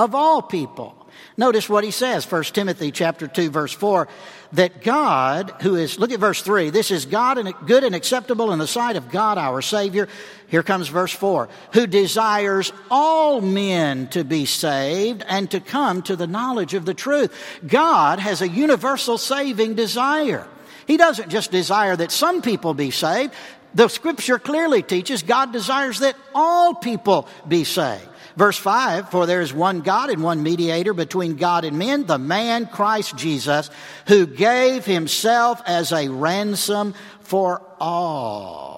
of 0.00 0.14
all 0.14 0.40
people. 0.40 0.96
Notice 1.36 1.68
what 1.68 1.84
he 1.84 1.90
says, 1.90 2.30
1 2.30 2.44
Timothy 2.44 2.90
chapter 2.90 3.28
2 3.28 3.50
verse 3.50 3.72
4, 3.72 4.08
that 4.52 4.82
God, 4.82 5.54
who 5.60 5.76
is, 5.76 5.98
look 5.98 6.10
at 6.10 6.18
verse 6.18 6.40
3, 6.40 6.70
this 6.70 6.90
is 6.90 7.04
God 7.04 7.36
and 7.36 7.52
good 7.66 7.84
and 7.84 7.94
acceptable 7.94 8.52
in 8.52 8.58
the 8.58 8.66
sight 8.66 8.96
of 8.96 9.10
God 9.10 9.36
our 9.36 9.60
Savior. 9.60 10.08
Here 10.48 10.62
comes 10.62 10.88
verse 10.88 11.12
4, 11.12 11.48
who 11.74 11.86
desires 11.86 12.72
all 12.90 13.42
men 13.42 14.08
to 14.08 14.24
be 14.24 14.46
saved 14.46 15.22
and 15.28 15.50
to 15.50 15.60
come 15.60 16.02
to 16.02 16.16
the 16.16 16.26
knowledge 16.26 16.72
of 16.72 16.86
the 16.86 16.94
truth. 16.94 17.34
God 17.66 18.18
has 18.18 18.40
a 18.40 18.48
universal 18.48 19.18
saving 19.18 19.74
desire. 19.74 20.48
He 20.86 20.96
doesn't 20.96 21.28
just 21.28 21.50
desire 21.50 21.94
that 21.96 22.10
some 22.10 22.40
people 22.40 22.72
be 22.72 22.90
saved. 22.90 23.34
The 23.74 23.88
scripture 23.88 24.38
clearly 24.38 24.82
teaches 24.82 25.22
God 25.22 25.52
desires 25.52 26.00
that 26.00 26.16
all 26.34 26.74
people 26.74 27.28
be 27.46 27.64
saved. 27.64 28.09
Verse 28.40 28.56
5 28.56 29.10
For 29.10 29.26
there 29.26 29.42
is 29.42 29.52
one 29.52 29.82
God 29.82 30.08
and 30.08 30.22
one 30.22 30.42
mediator 30.42 30.94
between 30.94 31.36
God 31.36 31.66
and 31.66 31.78
men, 31.78 32.06
the 32.06 32.16
man 32.16 32.64
Christ 32.64 33.14
Jesus, 33.14 33.68
who 34.06 34.26
gave 34.26 34.86
himself 34.86 35.60
as 35.66 35.92
a 35.92 36.08
ransom 36.08 36.94
for 37.20 37.60
all. 37.78 38.69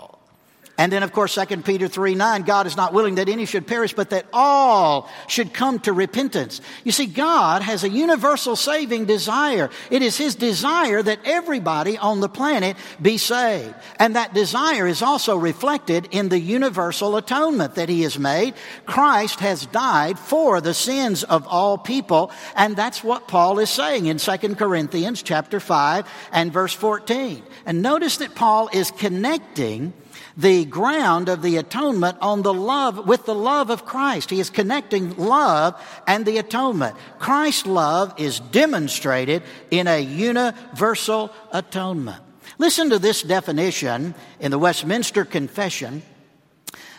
And 0.83 0.93
then, 0.93 1.05
of 1.05 1.13
course, 1.13 1.37
2 1.37 1.59
Peter 1.59 1.87
3 1.87 2.17
9, 2.17 2.43
God 2.43 2.67
is 2.67 2.77
not 2.77 2.93
willing 2.93 3.15
that 3.15 3.29
any 3.29 3.47
should 3.47 3.69
perish, 3.69 3.93
but 3.93 4.11
that 4.11 4.27
all 4.33 5.09
should 5.29 5.55
come 5.55 5.79
to 5.79 5.93
repentance. 5.93 6.61
You 6.83 6.91
see, 6.91 7.07
God 7.07 7.63
has 7.63 7.85
a 7.85 7.89
universal 7.89 8.57
saving 8.57 9.05
desire. 9.05 9.71
It 9.93 10.03
is 10.03 10.17
His 10.17 10.35
desire 10.35 11.01
that 11.01 11.21
everybody 11.25 11.99
on 11.99 12.19
the 12.19 12.29
planet 12.29 12.77
be 13.01 13.17
saved. 13.17 13.77
And 14.01 14.17
that 14.17 14.35
desire 14.35 14.89
is 14.89 15.03
also 15.03 15.37
reflected 15.37 16.09
in 16.11 16.31
the 16.31 16.41
universal 16.41 17.17
atonement 17.17 17.77
that 17.77 17.89
He 17.89 18.03
has 18.03 18.19
made. 18.19 18.55
Christ 18.85 19.39
has 19.39 19.67
died 19.67 20.19
for 20.19 20.61
the 20.61 20.75
sins 20.75 21.23
of 21.23 21.47
all 21.47 21.79
people. 21.79 22.33
And 22.57 22.75
that's 22.75 23.05
what 23.05 23.29
Paul 23.29 23.61
is 23.61 23.71
saying 23.71 24.07
in 24.07 24.19
2 24.19 24.57
Corinthians 24.57 25.23
chapter 25.23 25.61
5 25.61 26.11
and 26.33 26.53
verse 26.53 26.75
14. 26.75 27.41
And 27.67 27.83
notice 27.83 28.17
that 28.17 28.35
Paul 28.35 28.69
is 28.73 28.91
connecting 28.91 29.93
the 30.37 30.65
ground 30.65 31.29
of 31.29 31.43
the 31.43 31.57
atonement 31.57 32.17
on 32.21 32.43
the 32.43 32.55
love 32.55 33.07
with 33.07 33.27
the 33.27 33.35
love 33.35 33.71
of 33.71 33.85
Christ. 33.85 34.31
He 34.31 34.41
is 34.41 34.51
connecting 34.51 35.17
love 35.17 35.81
and 36.07 36.25
the 36.25 36.39
atonement. 36.39 36.97
Christ's 37.19 37.67
love 37.67 38.15
is 38.19 38.41
demonstrated 38.41 39.43
in 39.71 39.87
a 39.87 40.01
universal 40.01 41.31
atonement. 41.53 42.23
Listen 42.59 42.91
to 42.91 42.99
this 42.99 43.23
definition 43.23 44.15
in 44.41 44.51
the 44.51 44.59
Westminster 44.59 45.25
Confession. 45.25 46.03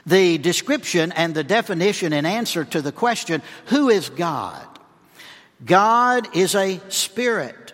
The 0.05 0.37
description 0.37 1.11
and 1.13 1.33
the 1.33 1.43
definition 1.43 2.11
in 2.11 2.25
answer 2.25 2.65
to 2.65 2.81
the 2.81 2.91
question, 2.91 3.41
who 3.67 3.89
is 3.89 4.09
God? 4.09 4.67
God 5.63 6.35
is 6.35 6.55
a 6.55 6.81
spirit, 6.89 7.73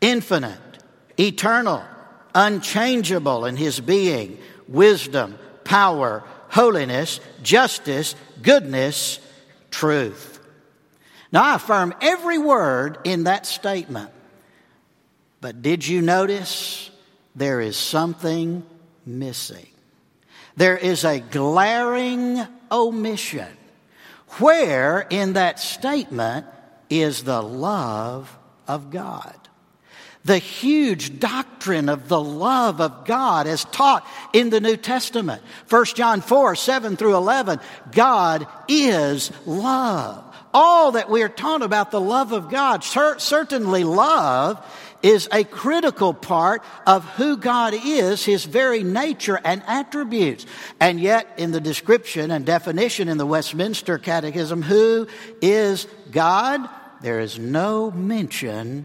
infinite, 0.00 0.58
eternal, 1.18 1.84
unchangeable 2.34 3.44
in 3.44 3.56
his 3.56 3.78
being, 3.78 4.38
wisdom, 4.70 5.38
power, 5.64 6.24
holiness, 6.48 7.20
justice, 7.42 8.14
goodness, 8.40 9.18
truth. 9.70 10.38
Now, 11.32 11.44
I 11.44 11.54
affirm 11.56 11.94
every 12.00 12.38
word 12.38 12.98
in 13.04 13.24
that 13.24 13.46
statement. 13.46 14.10
But 15.40 15.62
did 15.62 15.86
you 15.86 16.02
notice 16.02 16.90
there 17.36 17.60
is 17.60 17.76
something 17.76 18.64
missing? 19.06 19.66
There 20.56 20.76
is 20.76 21.04
a 21.04 21.20
glaring 21.20 22.40
omission. 22.70 23.48
Where 24.38 25.06
in 25.10 25.34
that 25.34 25.58
statement 25.58 26.46
is 26.88 27.22
the 27.22 27.42
love 27.42 28.36
of 28.68 28.90
God? 28.90 29.36
The 30.24 30.38
huge 30.38 31.18
doctrine 31.18 31.88
of 31.88 32.08
the 32.08 32.20
love 32.20 32.80
of 32.80 33.04
God 33.06 33.46
as 33.46 33.64
taught 33.64 34.06
in 34.32 34.50
the 34.50 34.60
New 34.60 34.76
Testament. 34.76 35.42
1 35.68 35.84
John 35.86 36.20
4, 36.20 36.54
7 36.54 36.96
through 36.96 37.16
11. 37.16 37.60
God 37.92 38.46
is 38.68 39.30
love. 39.46 40.24
All 40.52 40.92
that 40.92 41.08
we 41.08 41.22
are 41.22 41.28
taught 41.28 41.62
about 41.62 41.90
the 41.90 42.00
love 42.00 42.32
of 42.32 42.50
God, 42.50 42.84
certainly 42.84 43.84
love 43.84 44.64
is 45.02 45.28
a 45.32 45.44
critical 45.44 46.12
part 46.12 46.62
of 46.86 47.04
who 47.10 47.36
God 47.38 47.72
is, 47.72 48.24
His 48.24 48.44
very 48.44 48.82
nature 48.82 49.40
and 49.42 49.62
attributes. 49.66 50.44
And 50.78 51.00
yet, 51.00 51.26
in 51.38 51.52
the 51.52 51.60
description 51.60 52.30
and 52.30 52.44
definition 52.44 53.08
in 53.08 53.16
the 53.16 53.24
Westminster 53.24 53.96
Catechism, 53.96 54.60
who 54.60 55.06
is 55.40 55.86
God? 56.10 56.68
There 57.00 57.20
is 57.20 57.38
no 57.38 57.90
mention 57.90 58.84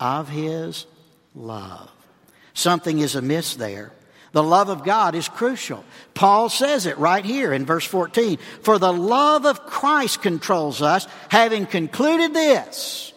of 0.00 0.28
His 0.28 0.86
love. 1.34 1.90
Something 2.54 2.98
is 2.98 3.14
amiss 3.14 3.54
there. 3.54 3.92
The 4.32 4.42
love 4.42 4.68
of 4.68 4.84
God 4.84 5.14
is 5.14 5.28
crucial. 5.28 5.84
Paul 6.14 6.48
says 6.48 6.86
it 6.86 6.98
right 6.98 7.24
here 7.24 7.52
in 7.52 7.66
verse 7.66 7.84
14. 7.84 8.38
For 8.62 8.78
the 8.78 8.92
love 8.92 9.44
of 9.44 9.66
Christ 9.66 10.22
controls 10.22 10.82
us, 10.82 11.06
having 11.28 11.66
concluded 11.66 12.32
this, 12.32 13.12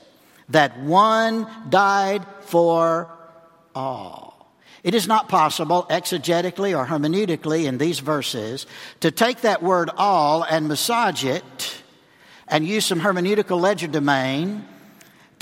that 0.50 0.80
one 0.80 1.48
died 1.70 2.26
for 2.42 3.10
all. 3.76 4.34
It 4.84 4.96
is 4.96 5.08
not 5.08 5.30
possible, 5.30 5.86
exegetically 5.90 6.78
or 6.78 6.86
hermeneutically, 6.86 7.66
in 7.66 7.78
these 7.78 8.00
verses, 8.00 8.66
to 9.00 9.12
take 9.12 9.42
that 9.42 9.64
word 9.64 9.90
all 9.96 10.44
and 10.44 10.68
massage 10.68 11.24
it 11.24 11.82
and 12.48 12.68
use 12.68 12.86
some 12.86 13.00
hermeneutical 13.00 13.62
legerdemain 13.62 14.64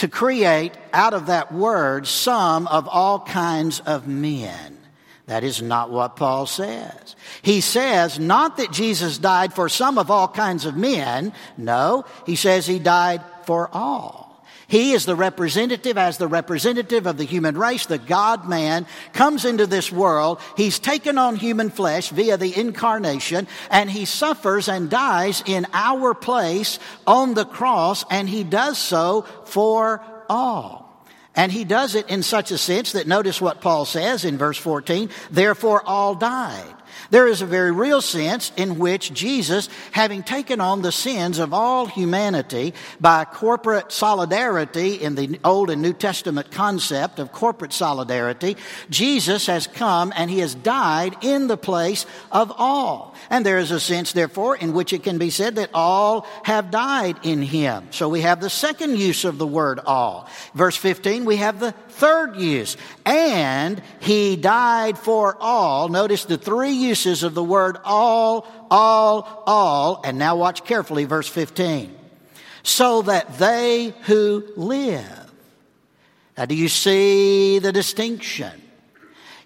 to 0.02 0.08
create 0.08 0.74
out 0.94 1.14
of 1.14 1.28
that 1.28 1.54
word 1.54 2.08
some 2.08 2.66
of 2.66 2.88
all 2.88 3.20
kinds 3.20 3.82
of 3.82 4.08
men. 4.08 4.76
That 5.28 5.44
is 5.44 5.62
not 5.62 5.92
what 5.92 6.16
Paul 6.16 6.48
says. 6.48 7.16
He 7.44 7.62
says 7.62 8.18
not 8.18 8.58
that 8.58 8.72
Jesus 8.72 9.20
died 9.20 9.54
for 9.54 9.70
some 9.70 10.00
of 10.00 10.10
all 10.10 10.28
kinds 10.28 10.66
of 10.66 10.76
men. 10.76 11.34
No, 11.56 12.04
he 12.26 12.36
says 12.36 12.66
he 12.66 12.80
died 12.80 13.22
for 13.44 13.70
all. 13.72 14.21
He 14.72 14.94
is 14.94 15.06
the 15.06 15.18
representative, 15.18 15.98
as 15.98 16.18
the 16.18 16.30
representative 16.30 17.06
of 17.06 17.18
the 17.18 17.26
human 17.26 17.58
race, 17.58 17.88
the 17.88 17.98
God 17.98 18.48
man, 18.48 18.88
comes 19.12 19.44
into 19.44 19.68
this 19.68 19.92
world. 19.92 20.40
He's 20.56 20.80
taken 20.80 21.18
on 21.18 21.36
human 21.36 21.70
flesh 21.70 22.08
via 22.08 22.38
the 22.38 22.58
incarnation, 22.58 23.50
and 23.70 23.92
he 23.92 24.06
suffers 24.06 24.70
and 24.70 24.90
dies 24.90 25.44
in 25.46 25.68
our 25.74 26.14
place 26.14 26.80
on 27.06 27.34
the 27.34 27.44
cross, 27.44 28.06
and 28.10 28.30
he 28.30 28.46
does 28.46 28.78
so 28.78 29.24
for 29.44 30.02
all. 30.30 31.06
And 31.36 31.52
he 31.52 31.66
does 31.66 31.96
it 31.96 32.10
in 32.10 32.24
such 32.24 32.52
a 32.52 32.58
sense 32.58 32.94
that 32.94 33.08
notice 33.08 33.42
what 33.42 33.60
Paul 33.60 33.84
says 33.84 34.24
in 34.24 34.38
verse 34.38 34.58
14, 34.58 35.10
therefore 35.32 35.84
all 35.86 36.16
died. 36.16 36.74
There 37.12 37.28
is 37.28 37.42
a 37.42 37.46
very 37.46 37.72
real 37.72 38.02
sense 38.02 38.54
in 38.56 38.80
which 38.80 39.14
Jesus, 39.14 39.68
having 39.92 40.24
taken 40.24 40.62
on 40.62 40.82
the 40.82 40.94
sins 40.94 41.40
of 41.40 41.54
all 41.54 41.86
humanity 41.86 42.74
by 43.00 43.26
corporate 43.26 43.92
solidarity 43.92 44.96
in 44.96 45.16
the 45.16 45.40
Old 45.44 45.70
and 45.70 45.82
New 45.82 45.94
Testament 45.94 46.52
concept 46.52 47.20
of 47.20 47.34
corporate 47.34 47.74
solidarity, 47.74 48.56
Jesus 48.90 49.46
has 49.48 49.68
come 49.68 50.14
and 50.16 50.32
he 50.32 50.40
has 50.40 50.56
died 50.56 51.18
in 51.22 51.48
the 51.48 51.58
place 51.58 52.06
of 52.32 52.52
all. 52.58 53.11
And 53.30 53.46
there 53.46 53.60
is 53.60 53.72
a 53.72 53.80
sense, 53.80 54.12
therefore, 54.12 54.56
in 54.56 54.74
which 54.74 54.94
it 54.94 55.04
can 55.04 55.18
be 55.18 55.30
said 55.30 55.56
that 55.56 55.70
all 55.74 56.26
have 56.44 56.72
died 56.72 57.18
in 57.24 57.42
him. 57.42 57.88
So 57.92 58.10
we 58.10 58.22
have 58.22 58.42
the 58.42 58.50
second 58.50 58.98
use 58.98 59.24
of 59.26 59.38
the 59.38 59.48
word 59.48 59.80
all. 59.80 60.28
Verse 60.54 60.76
15, 60.76 61.26
we 61.26 61.38
have 61.38 61.60
the 61.60 61.72
third 61.72 62.38
use. 62.38 62.78
And 63.06 63.82
he 64.00 64.36
died 64.36 64.98
for 64.98 65.38
all. 65.40 65.90
Notice 65.90 66.26
the 66.26 66.38
three 66.38 66.74
uses 66.74 67.24
of 67.24 67.34
the 67.34 67.44
word 67.44 67.78
all, 67.84 68.48
all, 68.70 69.44
all. 69.46 70.02
And 70.04 70.18
now 70.18 70.36
watch 70.36 70.64
carefully 70.64 71.06
verse 71.06 71.28
15. 71.28 71.96
So 72.64 73.04
that 73.04 73.38
they 73.38 73.94
who 74.04 74.46
live. 74.56 75.32
Now, 76.38 76.46
do 76.46 76.56
you 76.56 76.70
see 76.70 77.60
the 77.60 77.72
distinction? 77.72 78.52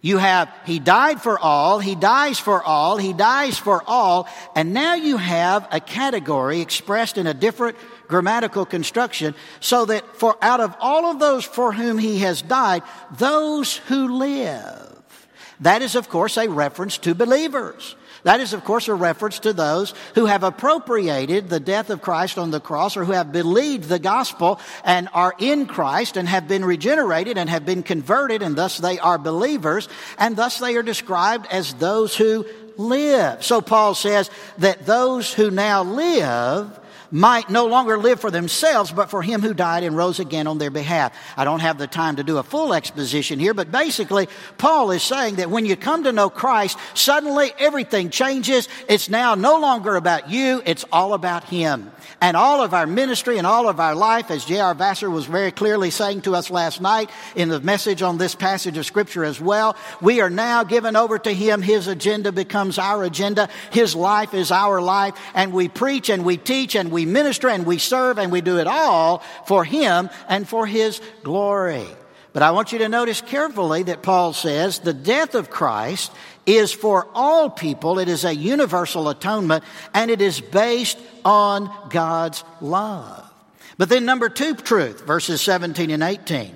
You 0.05 0.19
have, 0.19 0.53
He 0.65 0.77
died 0.77 1.19
for 1.19 1.39
all, 1.39 1.79
He 1.79 1.95
dies 1.95 2.37
for 2.37 2.61
all, 2.61 2.97
He 2.97 3.11
dies 3.11 3.57
for 3.57 3.81
all, 3.87 4.29
and 4.55 4.71
now 4.71 4.93
you 4.93 5.17
have 5.17 5.67
a 5.71 5.79
category 5.79 6.61
expressed 6.61 7.17
in 7.17 7.25
a 7.25 7.33
different 7.33 7.75
grammatical 8.07 8.67
construction 8.67 9.33
so 9.61 9.85
that 9.85 10.15
for 10.15 10.37
out 10.43 10.59
of 10.59 10.75
all 10.79 11.07
of 11.07 11.17
those 11.17 11.43
for 11.43 11.73
whom 11.73 11.97
He 11.97 12.19
has 12.19 12.43
died, 12.43 12.83
those 13.17 13.77
who 13.77 14.19
live. 14.19 15.27
That 15.61 15.81
is, 15.81 15.95
of 15.95 16.07
course, 16.07 16.37
a 16.37 16.49
reference 16.49 16.99
to 16.99 17.15
believers. 17.15 17.95
That 18.25 18.39
is, 18.39 18.53
of 18.53 18.63
course, 18.63 18.87
a 18.87 18.95
reference 18.95 19.37
to 19.39 19.53
those 19.53 19.93
who 20.15 20.25
have 20.25 20.41
appropriated 20.41 21.47
the 21.47 21.59
death 21.59 21.91
of 21.91 22.01
Christ 22.01 22.39
on 22.39 22.49
the 22.49 22.59
cross 22.59 22.97
or 22.97 23.05
who 23.05 23.11
have 23.11 23.31
believed 23.31 23.87
the 23.87 23.99
gospel 23.99 24.59
and 24.83 25.07
are 25.13 25.35
in 25.37 25.67
Christ 25.67 26.17
and 26.17 26.27
have 26.27 26.47
been 26.47 26.65
regenerated 26.65 27.37
and 27.37 27.47
have 27.51 27.67
been 27.67 27.83
converted 27.83 28.41
and 28.41 28.55
thus 28.55 28.79
they 28.79 28.97
are 28.97 29.19
believers 29.19 29.87
and 30.17 30.35
thus 30.35 30.57
they 30.57 30.75
are 30.75 30.81
described 30.81 31.45
as 31.51 31.75
those 31.75 32.15
who 32.15 32.47
live. 32.77 33.43
So 33.43 33.61
Paul 33.61 33.93
says 33.93 34.31
that 34.57 34.87
those 34.87 35.31
who 35.31 35.51
now 35.51 35.83
live 35.83 36.79
might 37.11 37.49
no 37.49 37.65
longer 37.67 37.97
live 37.97 38.19
for 38.19 38.31
themselves, 38.31 38.91
but 38.91 39.09
for 39.09 39.21
him 39.21 39.41
who 39.41 39.53
died 39.53 39.83
and 39.83 39.95
rose 39.95 40.19
again 40.19 40.47
on 40.47 40.57
their 40.57 40.69
behalf. 40.69 41.13
I 41.37 41.45
don't 41.45 41.59
have 41.59 41.77
the 41.77 41.87
time 41.87 42.17
to 42.17 42.23
do 42.23 42.37
a 42.37 42.43
full 42.43 42.73
exposition 42.73 43.39
here, 43.39 43.53
but 43.53 43.71
basically, 43.71 44.27
Paul 44.57 44.91
is 44.91 45.03
saying 45.03 45.35
that 45.35 45.49
when 45.49 45.65
you 45.65 45.75
come 45.75 46.03
to 46.03 46.11
know 46.11 46.29
Christ, 46.29 46.77
suddenly 46.93 47.51
everything 47.59 48.09
changes. 48.09 48.67
It's 48.87 49.09
now 49.09 49.35
no 49.35 49.59
longer 49.59 49.95
about 49.95 50.29
you, 50.29 50.61
it's 50.65 50.85
all 50.91 51.13
about 51.13 51.43
him. 51.45 51.91
And 52.21 52.37
all 52.37 52.61
of 52.61 52.73
our 52.73 52.87
ministry 52.87 53.37
and 53.37 53.45
all 53.45 53.67
of 53.67 53.79
our 53.79 53.95
life, 53.95 54.31
as 54.31 54.45
J.R. 54.45 54.73
Vassar 54.73 55.09
was 55.09 55.25
very 55.25 55.51
clearly 55.51 55.89
saying 55.89 56.21
to 56.21 56.35
us 56.35 56.49
last 56.49 56.81
night 56.81 57.09
in 57.35 57.49
the 57.49 57.59
message 57.59 58.01
on 58.01 58.17
this 58.17 58.35
passage 58.35 58.77
of 58.77 58.85
Scripture 58.85 59.25
as 59.25 59.39
well, 59.39 59.75
we 60.01 60.21
are 60.21 60.29
now 60.29 60.63
given 60.63 60.95
over 60.95 61.19
to 61.19 61.33
Him. 61.33 61.61
His 61.61 61.87
agenda 61.87 62.31
becomes 62.31 62.77
our 62.77 63.03
agenda. 63.03 63.49
His 63.71 63.95
life 63.95 64.33
is 64.33 64.51
our 64.51 64.81
life. 64.81 65.15
And 65.33 65.53
we 65.53 65.67
preach 65.67 66.09
and 66.09 66.23
we 66.23 66.37
teach 66.37 66.75
and 66.75 66.91
minister 67.05 67.49
and 67.49 67.65
we 67.65 67.77
serve 67.77 68.17
and 68.17 68.31
we 68.31 68.41
do 68.41 68.57
it 68.57 68.67
all 68.67 69.23
for 69.45 69.63
Him 69.63 70.09
and 70.27 70.47
for 70.47 70.65
His 70.65 71.01
glory. 71.23 71.85
But 72.33 72.43
I 72.43 72.51
want 72.51 72.73
you 72.73 72.79
to 72.79 72.89
notice 72.89 73.21
carefully 73.21 73.83
that 73.83 74.03
Paul 74.03 74.33
says 74.33 74.79
the 74.79 74.93
death 74.93 75.35
of 75.35 75.49
Christ 75.49 76.11
is 76.45 76.73
for 76.73 77.07
all 77.13 77.49
people. 77.49 77.97
It 77.97 78.09
is 78.09 78.25
a 78.25 78.35
universal 78.35 79.07
atonement 79.07 79.63
and 79.93 80.11
it 80.11 80.21
is 80.21 80.41
based 80.41 80.99
on 81.23 81.71
God's 81.89 82.43
love. 82.59 83.31
But 83.77 83.89
then 83.89 84.05
number 84.05 84.29
two 84.29 84.55
truth, 84.55 85.05
verses 85.05 85.41
17 85.41 85.91
and 85.91 86.03
18. 86.03 86.55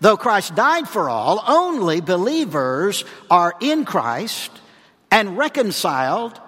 Though 0.00 0.16
Christ 0.16 0.54
died 0.54 0.88
for 0.88 1.08
all, 1.08 1.42
only 1.46 2.00
believers 2.00 3.04
are 3.30 3.54
in 3.60 3.84
Christ 3.84 4.50
and 5.10 5.36
reconciled 5.36 6.40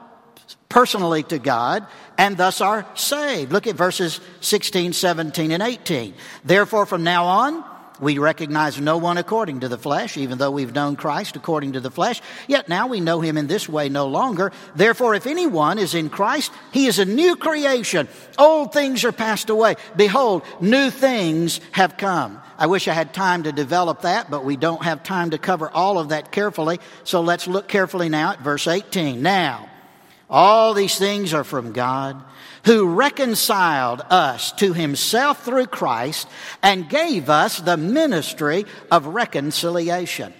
personally 0.72 1.22
to 1.22 1.38
God 1.38 1.86
and 2.16 2.34
thus 2.38 2.62
are 2.62 2.86
saved. 2.94 3.52
Look 3.52 3.66
at 3.66 3.76
verses 3.76 4.20
16, 4.40 4.94
17, 4.94 5.52
and 5.52 5.62
18. 5.62 6.14
Therefore, 6.44 6.86
from 6.86 7.04
now 7.04 7.26
on, 7.26 7.62
we 8.00 8.16
recognize 8.16 8.80
no 8.80 8.96
one 8.96 9.18
according 9.18 9.60
to 9.60 9.68
the 9.68 9.76
flesh, 9.76 10.16
even 10.16 10.38
though 10.38 10.50
we've 10.50 10.74
known 10.74 10.96
Christ 10.96 11.36
according 11.36 11.74
to 11.74 11.80
the 11.80 11.90
flesh. 11.90 12.22
Yet 12.48 12.70
now 12.70 12.86
we 12.86 13.00
know 13.00 13.20
him 13.20 13.36
in 13.36 13.48
this 13.48 13.68
way 13.68 13.90
no 13.90 14.08
longer. 14.08 14.50
Therefore, 14.74 15.14
if 15.14 15.26
anyone 15.26 15.78
is 15.78 15.94
in 15.94 16.08
Christ, 16.08 16.50
he 16.72 16.86
is 16.86 16.98
a 16.98 17.04
new 17.04 17.36
creation. 17.36 18.08
Old 18.38 18.72
things 18.72 19.04
are 19.04 19.12
passed 19.12 19.50
away. 19.50 19.76
Behold, 19.94 20.42
new 20.58 20.88
things 20.88 21.60
have 21.72 21.98
come. 21.98 22.40
I 22.56 22.66
wish 22.66 22.88
I 22.88 22.94
had 22.94 23.12
time 23.12 23.42
to 23.42 23.52
develop 23.52 24.02
that, 24.02 24.30
but 24.30 24.42
we 24.42 24.56
don't 24.56 24.82
have 24.82 25.02
time 25.02 25.30
to 25.30 25.38
cover 25.38 25.70
all 25.70 25.98
of 25.98 26.08
that 26.08 26.32
carefully. 26.32 26.80
So 27.04 27.20
let's 27.20 27.46
look 27.46 27.68
carefully 27.68 28.08
now 28.08 28.32
at 28.32 28.40
verse 28.40 28.66
18. 28.66 29.20
Now, 29.20 29.68
all 30.32 30.72
these 30.72 30.98
things 30.98 31.34
are 31.34 31.44
from 31.44 31.72
God 31.72 32.20
who 32.64 32.94
reconciled 32.94 34.00
us 34.08 34.52
to 34.52 34.72
himself 34.72 35.44
through 35.44 35.66
Christ 35.66 36.26
and 36.62 36.88
gave 36.88 37.28
us 37.28 37.58
the 37.58 37.76
ministry 37.76 38.64
of 38.90 39.06
reconciliation. 39.06 40.32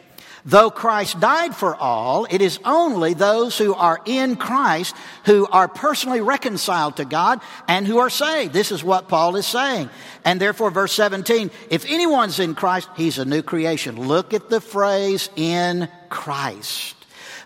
Though 0.44 0.70
Christ 0.70 1.20
died 1.20 1.54
for 1.54 1.76
all, 1.76 2.26
it 2.28 2.40
is 2.40 2.58
only 2.64 3.14
those 3.14 3.56
who 3.56 3.74
are 3.74 4.00
in 4.04 4.34
Christ 4.34 4.96
who 5.24 5.46
are 5.46 5.68
personally 5.68 6.20
reconciled 6.20 6.96
to 6.96 7.04
God 7.04 7.40
and 7.68 7.86
who 7.86 7.98
are 7.98 8.10
saved. 8.10 8.52
This 8.52 8.72
is 8.72 8.82
what 8.82 9.08
Paul 9.08 9.36
is 9.36 9.46
saying. 9.46 9.88
And 10.24 10.40
therefore, 10.40 10.72
verse 10.72 10.92
17, 10.94 11.50
if 11.70 11.84
anyone's 11.84 12.40
in 12.40 12.56
Christ, 12.56 12.88
he's 12.96 13.18
a 13.18 13.24
new 13.24 13.42
creation. 13.42 14.08
Look 14.08 14.34
at 14.34 14.48
the 14.50 14.60
phrase 14.60 15.30
in 15.36 15.88
Christ. 16.08 16.96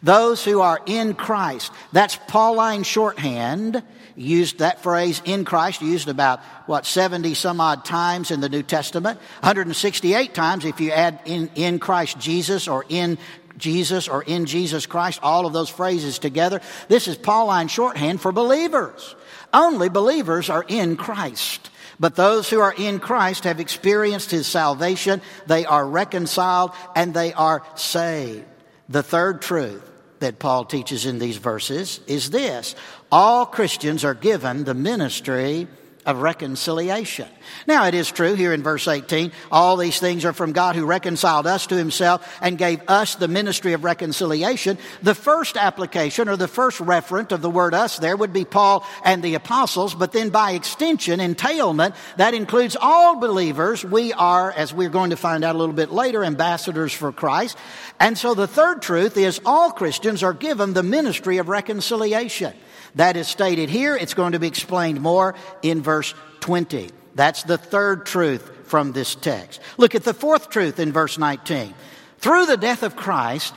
Those 0.06 0.44
who 0.44 0.60
are 0.60 0.80
in 0.86 1.14
Christ. 1.14 1.72
That's 1.90 2.14
Pauline 2.28 2.84
shorthand 2.84 3.82
used 4.14 4.60
that 4.60 4.80
phrase 4.80 5.20
in 5.24 5.44
Christ, 5.44 5.82
used 5.82 6.06
about, 6.06 6.38
what, 6.66 6.86
70 6.86 7.34
some 7.34 7.60
odd 7.60 7.84
times 7.84 8.30
in 8.30 8.40
the 8.40 8.48
New 8.48 8.62
Testament. 8.62 9.18
168 9.40 10.32
times 10.32 10.64
if 10.64 10.80
you 10.80 10.92
add 10.92 11.18
in, 11.24 11.50
in 11.56 11.80
Christ 11.80 12.20
Jesus 12.20 12.68
or 12.68 12.84
in 12.88 13.18
Jesus 13.58 14.06
or 14.06 14.22
in 14.22 14.46
Jesus 14.46 14.86
Christ, 14.86 15.18
all 15.24 15.44
of 15.44 15.52
those 15.52 15.70
phrases 15.70 16.20
together. 16.20 16.60
This 16.86 17.08
is 17.08 17.16
Pauline 17.16 17.66
shorthand 17.66 18.20
for 18.20 18.30
believers. 18.30 19.16
Only 19.52 19.88
believers 19.88 20.48
are 20.48 20.64
in 20.68 20.96
Christ. 20.96 21.68
But 21.98 22.14
those 22.14 22.48
who 22.48 22.60
are 22.60 22.74
in 22.78 23.00
Christ 23.00 23.42
have 23.42 23.58
experienced 23.58 24.30
his 24.30 24.46
salvation. 24.46 25.20
They 25.48 25.66
are 25.66 25.84
reconciled 25.84 26.70
and 26.94 27.12
they 27.12 27.32
are 27.32 27.64
saved. 27.74 28.44
The 28.88 29.02
third 29.02 29.42
truth 29.42 29.94
that 30.20 30.38
Paul 30.38 30.64
teaches 30.64 31.06
in 31.06 31.18
these 31.18 31.36
verses 31.36 32.00
is 32.06 32.30
this. 32.30 32.74
All 33.10 33.46
Christians 33.46 34.04
are 34.04 34.14
given 34.14 34.64
the 34.64 34.74
ministry 34.74 35.68
of 36.06 36.22
reconciliation. 36.22 37.28
Now, 37.66 37.86
it 37.86 37.94
is 37.94 38.10
true 38.10 38.34
here 38.34 38.52
in 38.52 38.62
verse 38.62 38.88
18, 38.88 39.32
all 39.50 39.76
these 39.76 39.98
things 39.98 40.24
are 40.24 40.32
from 40.32 40.52
God 40.52 40.76
who 40.76 40.86
reconciled 40.86 41.46
us 41.46 41.66
to 41.66 41.76
himself 41.76 42.26
and 42.40 42.56
gave 42.56 42.80
us 42.88 43.16
the 43.16 43.28
ministry 43.28 43.72
of 43.72 43.84
reconciliation. 43.84 44.78
The 45.02 45.14
first 45.14 45.56
application 45.56 46.28
or 46.28 46.36
the 46.36 46.48
first 46.48 46.78
referent 46.78 47.32
of 47.32 47.42
the 47.42 47.50
word 47.50 47.74
us 47.74 47.98
there 47.98 48.16
would 48.16 48.32
be 48.32 48.44
Paul 48.44 48.86
and 49.04 49.22
the 49.22 49.34
apostles, 49.34 49.94
but 49.94 50.12
then 50.12 50.30
by 50.30 50.52
extension, 50.52 51.20
entailment, 51.20 51.94
that 52.16 52.34
includes 52.34 52.76
all 52.80 53.18
believers. 53.18 53.84
We 53.84 54.12
are, 54.12 54.52
as 54.52 54.72
we're 54.72 54.88
going 54.88 55.10
to 55.10 55.16
find 55.16 55.44
out 55.44 55.56
a 55.56 55.58
little 55.58 55.74
bit 55.74 55.90
later, 55.90 56.24
ambassadors 56.24 56.92
for 56.92 57.12
Christ. 57.12 57.58
And 57.98 58.16
so 58.16 58.34
the 58.34 58.46
third 58.46 58.82
truth 58.82 59.16
is 59.16 59.40
all 59.44 59.72
Christians 59.72 60.22
are 60.22 60.32
given 60.32 60.72
the 60.72 60.82
ministry 60.82 61.38
of 61.38 61.48
reconciliation. 61.48 62.54
That 62.96 63.16
is 63.16 63.28
stated 63.28 63.70
here. 63.70 63.94
It's 63.94 64.14
going 64.14 64.32
to 64.32 64.38
be 64.38 64.48
explained 64.48 65.00
more 65.00 65.34
in 65.62 65.82
verse 65.82 66.14
20. 66.40 66.90
That's 67.14 67.42
the 67.44 67.58
third 67.58 68.06
truth 68.06 68.50
from 68.64 68.92
this 68.92 69.14
text. 69.14 69.60
Look 69.76 69.94
at 69.94 70.04
the 70.04 70.14
fourth 70.14 70.50
truth 70.50 70.80
in 70.80 70.92
verse 70.92 71.18
19. 71.18 71.74
Through 72.18 72.46
the 72.46 72.56
death 72.56 72.82
of 72.82 72.96
Christ, 72.96 73.54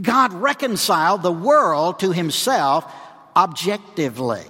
God 0.00 0.32
reconciled 0.32 1.22
the 1.22 1.32
world 1.32 1.98
to 2.00 2.12
himself 2.12 2.90
objectively. 3.36 4.44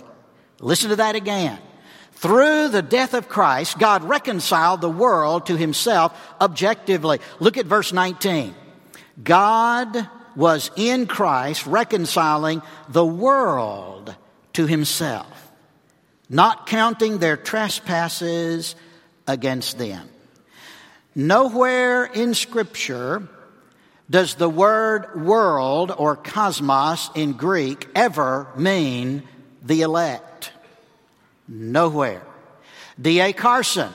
Listen 0.61 0.91
to 0.91 0.97
that 0.97 1.17
again. 1.17 1.59
Through 2.13 2.69
the 2.69 2.83
death 2.83 3.15
of 3.15 3.29
Christ, 3.29 3.79
God 3.79 4.05
reconciled 4.05 4.81
the 4.81 4.91
world 4.91 5.47
to 5.47 5.57
himself 5.57 6.17
objectively. 6.41 7.19
Look 7.41 7.57
at 7.57 7.67
verse 7.67 7.93
19. 7.93 8.55
God 9.25 10.09
was 10.37 10.71
in 10.77 11.07
Christ 11.07 11.67
reconciling 11.67 12.63
the 12.89 13.05
world 13.05 14.15
to 14.55 14.67
himself, 14.67 15.51
not 16.29 16.67
counting 16.67 17.19
their 17.19 17.37
trespasses 17.37 18.75
against 19.27 19.79
them. 19.79 20.09
Nowhere 21.15 22.05
in 22.05 22.35
Scripture 22.35 23.29
does 24.09 24.35
the 24.35 24.49
word 24.49 25.25
world 25.25 25.93
or 25.97 26.17
cosmos 26.17 27.11
in 27.15 27.33
Greek 27.33 27.89
ever 27.95 28.47
mean 28.57 29.23
the 29.63 29.83
elect. 29.83 30.53
Nowhere. 31.49 32.23
D.A. 33.01 33.33
Carson 33.33 33.93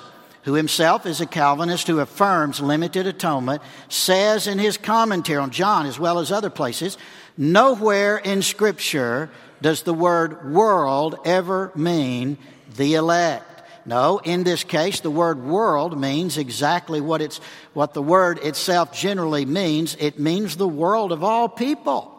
who 0.47 0.53
himself 0.53 1.05
is 1.05 1.19
a 1.19 1.25
Calvinist 1.25 1.87
who 1.87 1.99
affirms 1.99 2.61
limited 2.61 3.05
atonement, 3.05 3.61
says 3.89 4.47
in 4.47 4.57
his 4.57 4.77
commentary 4.77 5.41
on 5.41 5.51
John 5.51 5.85
as 5.85 5.99
well 5.99 6.19
as 6.19 6.31
other 6.31 6.49
places, 6.49 6.97
nowhere 7.37 8.15
in 8.17 8.41
Scripture 8.41 9.29
does 9.61 9.83
the 9.83 9.93
word 9.93 10.53
world 10.53 11.19
ever 11.25 11.73
mean 11.75 12.37
the 12.77 12.93
elect. 12.93 13.61
No, 13.85 14.19
in 14.19 14.45
this 14.45 14.63
case, 14.63 15.01
the 15.01 15.11
word 15.11 15.43
world 15.43 15.99
means 15.99 16.37
exactly 16.37 17.01
what 17.01 17.21
it's, 17.21 17.41
what 17.73 17.93
the 17.93 18.01
word 18.01 18.39
itself 18.39 18.93
generally 18.93 19.45
means. 19.45 19.97
It 19.99 20.17
means 20.17 20.55
the 20.55 20.65
world 20.65 21.11
of 21.11 21.25
all 21.25 21.49
people. 21.49 22.13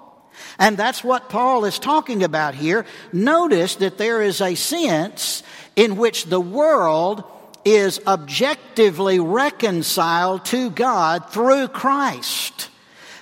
And 0.59 0.77
that's 0.77 1.03
what 1.03 1.31
Paul 1.31 1.64
is 1.64 1.79
talking 1.79 2.23
about 2.23 2.55
here. 2.55 2.85
Notice 3.11 3.77
that 3.77 3.97
there 3.97 4.21
is 4.21 4.43
a 4.43 4.55
sense 4.55 5.43
in 5.77 5.97
which 5.97 6.27
the 6.27 6.41
world 6.41 7.25
is 7.64 8.01
objectively 8.07 9.21
reconciled 9.21 10.44
to 10.47 10.71
God 10.71 11.31
through 11.31 11.68
Christ. 11.68 12.71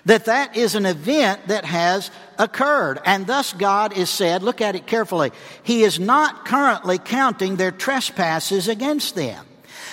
That 0.05 0.27
that 0.27 0.57
is 0.57 0.75
an 0.75 0.87
event 0.87 1.49
that 1.49 1.65
has 1.65 2.11
occurred. 2.39 3.01
And 3.05 3.27
thus 3.27 3.53
God 3.53 3.97
is 3.97 4.09
said, 4.09 4.43
look 4.43 4.61
at 4.61 4.77
it 4.77 4.87
carefully, 4.87 5.33
He 5.63 5.83
is 5.83 5.99
not 5.99 6.45
currently 6.45 6.99
counting 6.99 7.57
their 7.57 7.73
trespasses 7.73 8.69
against 8.69 9.15
them. 9.15 9.45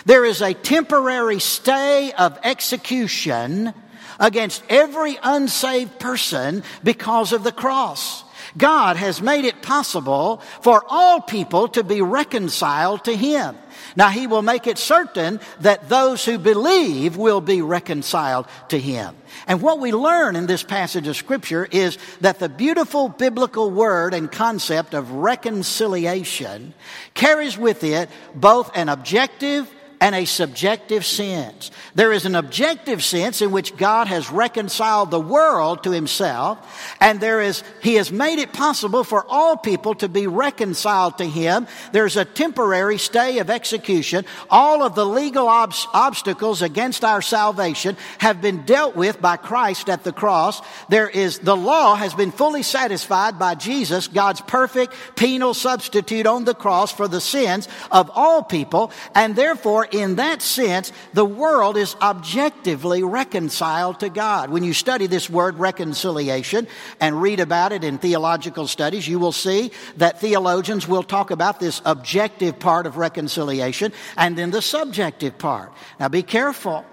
There 0.05 0.25
is 0.25 0.41
a 0.41 0.53
temporary 0.53 1.39
stay 1.39 2.11
of 2.11 2.37
execution 2.43 3.73
against 4.19 4.63
every 4.69 5.17
unsaved 5.21 5.99
person 5.99 6.63
because 6.83 7.33
of 7.33 7.43
the 7.43 7.51
cross. 7.51 8.22
God 8.57 8.97
has 8.97 9.21
made 9.21 9.45
it 9.45 9.61
possible 9.61 10.41
for 10.61 10.83
all 10.87 11.21
people 11.21 11.67
to 11.69 11.83
be 11.83 12.01
reconciled 12.01 13.05
to 13.05 13.15
Him. 13.15 13.57
Now 13.95 14.09
he 14.09 14.27
will 14.27 14.41
make 14.41 14.67
it 14.67 14.77
certain 14.77 15.39
that 15.61 15.89
those 15.89 16.25
who 16.25 16.37
believe 16.37 17.17
will 17.17 17.41
be 17.41 17.61
reconciled 17.61 18.47
to 18.69 18.79
him. 18.79 19.15
And 19.47 19.61
what 19.61 19.79
we 19.79 19.91
learn 19.91 20.35
in 20.35 20.45
this 20.45 20.63
passage 20.63 21.07
of 21.07 21.15
scripture 21.15 21.67
is 21.69 21.97
that 22.21 22.39
the 22.39 22.49
beautiful 22.49 23.09
biblical 23.09 23.69
word 23.69 24.13
and 24.13 24.31
concept 24.31 24.93
of 24.93 25.11
reconciliation 25.11 26.73
carries 27.13 27.57
with 27.57 27.83
it 27.83 28.09
both 28.35 28.71
an 28.75 28.89
objective 28.89 29.71
and 30.03 30.15
a 30.15 30.25
subjective 30.25 31.05
sense. 31.05 31.71
There 31.95 32.11
is 32.11 32.25
an 32.25 32.35
objective 32.35 33.01
sense 33.01 33.41
in 33.41 33.51
which 33.51 33.77
God 33.77 34.07
has 34.07 34.29
reconciled 34.29 35.11
the 35.11 35.19
world 35.19 35.83
to 35.83 35.91
himself, 35.91 36.59
and 36.99 37.21
there 37.21 37.39
is, 37.39 37.63
he 37.81 37.93
has 37.93 38.11
made 38.11 38.39
it 38.39 38.51
possible 38.51 39.05
for 39.05 39.25
all 39.29 39.55
people 39.55 39.95
to 39.95 40.09
be 40.09 40.27
reconciled 40.27 41.19
to 41.19 41.25
him. 41.25 41.67
There's 41.93 42.17
a 42.17 42.25
temporary 42.25 42.97
stay 42.97 43.39
of 43.39 43.49
execution. 43.49 44.25
All 44.49 44.83
of 44.83 44.93
the 44.93 45.05
legal 45.05 45.47
ob- 45.47 45.73
obstacles 45.93 46.61
against 46.61 47.05
our 47.05 47.21
salvation 47.21 47.95
have 48.17 48.41
been 48.41 48.65
dealt 48.65 48.97
with 48.97 49.21
by 49.21 49.37
Christ 49.37 49.87
at 49.87 50.03
the 50.03 50.11
cross. 50.11 50.61
There 50.89 51.07
is, 51.07 51.39
the 51.39 51.55
law 51.55 51.95
has 51.95 52.13
been 52.13 52.31
fully 52.31 52.63
satisfied 52.63 53.39
by 53.39 53.55
Jesus, 53.55 54.09
God's 54.09 54.41
perfect 54.41 54.95
penal 55.15 55.53
substitute 55.53 56.27
on 56.27 56.43
the 56.43 56.53
cross 56.53 56.91
for 56.91 57.07
the 57.07 57.21
sins 57.21 57.69
of 57.89 58.11
all 58.13 58.43
people, 58.43 58.91
and 59.15 59.33
therefore 59.37 59.87
in 59.93 60.15
that 60.15 60.41
sense, 60.41 60.91
the 61.13 61.23
world 61.23 61.77
is 61.77 61.95
objectively 62.01 63.03
reconciled 63.03 63.99
to 63.99 64.09
God. 64.09 64.49
When 64.49 64.63
you 64.63 64.73
study 64.73 65.07
this 65.07 65.29
word 65.29 65.59
reconciliation 65.59 66.67
and 66.99 67.21
read 67.21 67.39
about 67.39 67.71
it 67.71 67.83
in 67.83 67.99
theological 67.99 68.67
studies, 68.67 69.07
you 69.07 69.19
will 69.19 69.31
see 69.31 69.71
that 69.97 70.19
theologians 70.19 70.87
will 70.87 71.03
talk 71.03 71.31
about 71.31 71.59
this 71.59 71.81
objective 71.85 72.59
part 72.59 72.87
of 72.87 72.97
reconciliation 72.97 73.93
and 74.17 74.37
then 74.37 74.51
the 74.51 74.61
subjective 74.61 75.37
part. 75.37 75.71
Now 75.99 76.09
be 76.09 76.23
careful. 76.23 76.85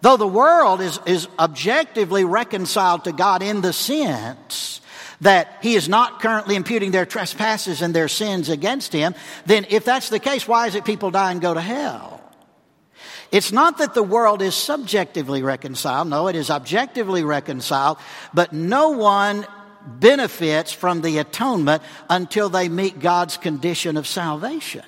Though 0.00 0.16
the 0.16 0.26
world 0.26 0.80
is, 0.80 1.00
is 1.06 1.28
objectively 1.38 2.24
reconciled 2.24 3.04
to 3.04 3.12
God 3.12 3.42
in 3.42 3.62
the 3.62 3.72
sense 3.72 4.80
that 5.22 5.58
he 5.62 5.74
is 5.74 5.88
not 5.88 6.20
currently 6.20 6.56
imputing 6.56 6.90
their 6.90 7.06
trespasses 7.06 7.82
and 7.82 7.94
their 7.94 8.08
sins 8.08 8.48
against 8.48 8.92
him, 8.92 9.14
then 9.46 9.66
if 9.70 9.84
that's 9.84 10.10
the 10.10 10.18
case, 10.18 10.46
why 10.46 10.66
is 10.66 10.74
it 10.74 10.84
people 10.84 11.10
die 11.10 11.32
and 11.32 11.40
go 11.40 11.54
to 11.54 11.60
hell? 11.60 12.23
It's 13.34 13.50
not 13.50 13.78
that 13.78 13.94
the 13.94 14.02
world 14.04 14.42
is 14.42 14.54
subjectively 14.54 15.42
reconciled. 15.42 16.06
No, 16.06 16.28
it 16.28 16.36
is 16.36 16.50
objectively 16.50 17.24
reconciled, 17.24 17.98
but 18.32 18.52
no 18.52 18.90
one 18.90 19.44
benefits 19.84 20.72
from 20.72 21.00
the 21.00 21.18
atonement 21.18 21.82
until 22.08 22.48
they 22.48 22.68
meet 22.68 23.00
God's 23.00 23.36
condition 23.36 23.96
of 23.96 24.06
salvation. 24.06 24.84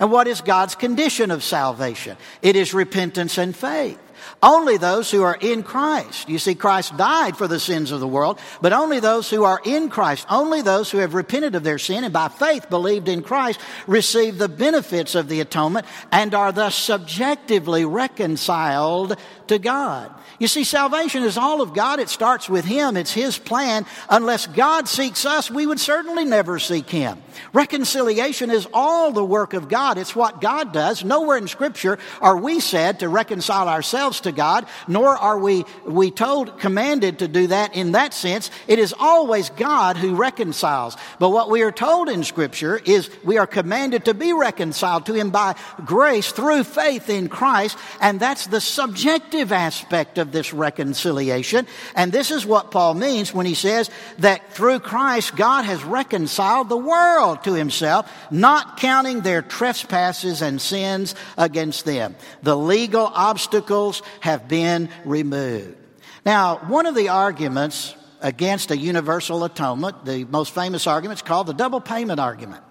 And 0.00 0.10
what 0.10 0.26
is 0.26 0.40
God's 0.40 0.74
condition 0.74 1.30
of 1.30 1.44
salvation? 1.44 2.16
It 2.40 2.56
is 2.56 2.72
repentance 2.72 3.36
and 3.36 3.54
faith. 3.54 3.98
Only 4.42 4.76
those 4.76 5.10
who 5.10 5.22
are 5.22 5.38
in 5.40 5.62
Christ. 5.62 6.28
You 6.28 6.38
see, 6.38 6.54
Christ 6.54 6.96
died 6.96 7.36
for 7.36 7.48
the 7.48 7.60
sins 7.60 7.90
of 7.90 8.00
the 8.00 8.08
world, 8.08 8.38
but 8.60 8.72
only 8.72 9.00
those 9.00 9.30
who 9.30 9.44
are 9.44 9.60
in 9.64 9.88
Christ, 9.88 10.26
only 10.30 10.62
those 10.62 10.90
who 10.90 10.98
have 10.98 11.14
repented 11.14 11.54
of 11.54 11.62
their 11.62 11.78
sin 11.78 12.04
and 12.04 12.12
by 12.12 12.28
faith 12.28 12.68
believed 12.70 13.08
in 13.08 13.22
Christ 13.22 13.60
receive 13.86 14.38
the 14.38 14.48
benefits 14.48 15.14
of 15.14 15.28
the 15.28 15.40
atonement 15.40 15.86
and 16.10 16.34
are 16.34 16.52
thus 16.52 16.74
subjectively 16.74 17.84
reconciled 17.84 19.16
to 19.48 19.58
God. 19.58 20.12
You 20.42 20.48
see, 20.48 20.64
salvation 20.64 21.22
is 21.22 21.38
all 21.38 21.62
of 21.62 21.72
God. 21.72 22.00
It 22.00 22.08
starts 22.08 22.48
with 22.48 22.64
Him. 22.64 22.96
It's 22.96 23.12
His 23.12 23.38
plan. 23.38 23.86
Unless 24.10 24.48
God 24.48 24.88
seeks 24.88 25.24
us, 25.24 25.48
we 25.48 25.68
would 25.68 25.78
certainly 25.78 26.24
never 26.24 26.58
seek 26.58 26.90
Him. 26.90 27.22
Reconciliation 27.52 28.50
is 28.50 28.66
all 28.74 29.12
the 29.12 29.24
work 29.24 29.54
of 29.54 29.68
God. 29.68 29.98
It's 29.98 30.16
what 30.16 30.40
God 30.40 30.72
does. 30.72 31.04
Nowhere 31.04 31.36
in 31.36 31.46
Scripture 31.46 31.96
are 32.20 32.36
we 32.36 32.58
said 32.58 32.98
to 32.98 33.08
reconcile 33.08 33.68
ourselves 33.68 34.22
to 34.22 34.32
God, 34.32 34.66
nor 34.88 35.16
are 35.16 35.38
we, 35.38 35.64
we 35.86 36.10
told, 36.10 36.58
commanded 36.58 37.20
to 37.20 37.28
do 37.28 37.46
that 37.46 37.76
in 37.76 37.92
that 37.92 38.12
sense. 38.12 38.50
It 38.66 38.80
is 38.80 38.92
always 38.98 39.48
God 39.50 39.96
who 39.96 40.16
reconciles. 40.16 40.96
But 41.20 41.30
what 41.30 41.50
we 41.50 41.62
are 41.62 41.70
told 41.70 42.08
in 42.08 42.24
Scripture 42.24 42.80
is 42.84 43.08
we 43.22 43.38
are 43.38 43.46
commanded 43.46 44.06
to 44.06 44.14
be 44.14 44.32
reconciled 44.32 45.06
to 45.06 45.14
Him 45.14 45.30
by 45.30 45.54
grace 45.84 46.32
through 46.32 46.64
faith 46.64 47.08
in 47.08 47.28
Christ, 47.28 47.78
and 48.00 48.18
that's 48.18 48.48
the 48.48 48.60
subjective 48.60 49.52
aspect 49.52 50.18
of 50.18 50.31
this 50.32 50.52
reconciliation. 50.52 51.66
And 51.94 52.10
this 52.10 52.30
is 52.30 52.44
what 52.44 52.70
Paul 52.70 52.94
means 52.94 53.32
when 53.32 53.46
he 53.46 53.54
says 53.54 53.90
that 54.18 54.52
through 54.52 54.80
Christ, 54.80 55.36
God 55.36 55.64
has 55.64 55.84
reconciled 55.84 56.68
the 56.68 56.76
world 56.76 57.44
to 57.44 57.52
himself, 57.52 58.10
not 58.30 58.78
counting 58.78 59.20
their 59.20 59.42
trespasses 59.42 60.42
and 60.42 60.60
sins 60.60 61.14
against 61.36 61.84
them. 61.84 62.16
The 62.42 62.56
legal 62.56 63.06
obstacles 63.06 64.02
have 64.20 64.48
been 64.48 64.88
removed. 65.04 65.76
Now, 66.24 66.58
one 66.68 66.86
of 66.86 66.94
the 66.94 67.08
arguments 67.08 67.94
against 68.20 68.70
a 68.70 68.76
universal 68.76 69.44
atonement, 69.44 70.04
the 70.04 70.24
most 70.24 70.54
famous 70.54 70.86
argument 70.86 71.18
is 71.18 71.22
called 71.22 71.48
the 71.48 71.54
double 71.54 71.80
payment 71.80 72.20
argument. 72.20 72.62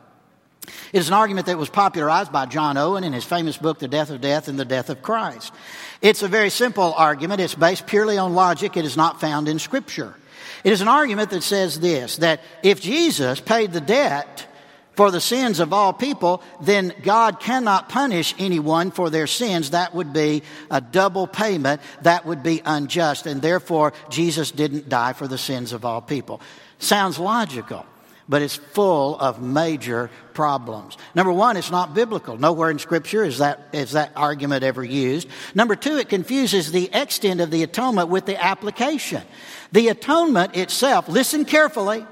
It 0.67 0.99
is 0.99 1.07
an 1.07 1.13
argument 1.13 1.47
that 1.47 1.57
was 1.57 1.69
popularized 1.69 2.31
by 2.31 2.45
John 2.45 2.77
Owen 2.77 3.03
in 3.03 3.13
his 3.13 3.23
famous 3.23 3.57
book, 3.57 3.79
The 3.79 3.87
Death 3.87 4.09
of 4.09 4.21
Death 4.21 4.47
in 4.47 4.57
the 4.57 4.65
Death 4.65 4.89
of 4.89 5.01
Christ. 5.01 5.53
It's 6.01 6.21
a 6.21 6.27
very 6.27 6.49
simple 6.49 6.93
argument. 6.93 7.41
It's 7.41 7.55
based 7.55 7.87
purely 7.87 8.17
on 8.17 8.33
logic. 8.33 8.77
It 8.77 8.85
is 8.85 8.97
not 8.97 9.19
found 9.19 9.47
in 9.47 9.59
Scripture. 9.59 10.15
It 10.63 10.71
is 10.71 10.81
an 10.81 10.87
argument 10.87 11.31
that 11.31 11.41
says 11.41 11.79
this, 11.79 12.17
that 12.17 12.41
if 12.61 12.81
Jesus 12.81 13.39
paid 13.39 13.73
the 13.73 13.81
debt 13.81 14.47
for 14.93 15.09
the 15.09 15.21
sins 15.21 15.59
of 15.59 15.73
all 15.73 15.93
people, 15.93 16.43
then 16.61 16.93
God 17.01 17.39
cannot 17.39 17.89
punish 17.89 18.35
anyone 18.37 18.91
for 18.91 19.09
their 19.09 19.25
sins. 19.25 19.71
That 19.71 19.95
would 19.95 20.13
be 20.13 20.43
a 20.69 20.81
double 20.81 21.25
payment. 21.25 21.81
That 22.03 22.25
would 22.25 22.43
be 22.43 22.61
unjust. 22.63 23.25
And 23.25 23.41
therefore, 23.41 23.93
Jesus 24.09 24.51
didn't 24.51 24.89
die 24.89 25.13
for 25.13 25.27
the 25.27 25.39
sins 25.39 25.73
of 25.73 25.85
all 25.85 26.01
people. 26.01 26.41
Sounds 26.77 27.17
logical 27.17 27.85
but 28.29 28.41
it's 28.41 28.55
full 28.55 29.19
of 29.19 29.41
major 29.41 30.09
problems. 30.33 30.97
Number 31.15 31.31
one, 31.31 31.57
it's 31.57 31.71
not 31.71 31.93
biblical. 31.93 32.37
Nowhere 32.37 32.69
in 32.69 32.79
Scripture 32.79 33.23
is 33.23 33.39
that, 33.39 33.59
is 33.73 33.91
that 33.91 34.11
argument 34.15 34.63
ever 34.63 34.83
used. 34.83 35.27
Number 35.53 35.75
two, 35.75 35.97
it 35.97 36.09
confuses 36.09 36.71
the 36.71 36.89
extent 36.93 37.41
of 37.41 37.51
the 37.51 37.63
atonement 37.63 38.09
with 38.09 38.25
the 38.25 38.41
application. 38.41 39.23
The 39.71 39.89
atonement 39.89 40.55
itself, 40.55 41.09
listen 41.09 41.45
carefully. 41.45 42.05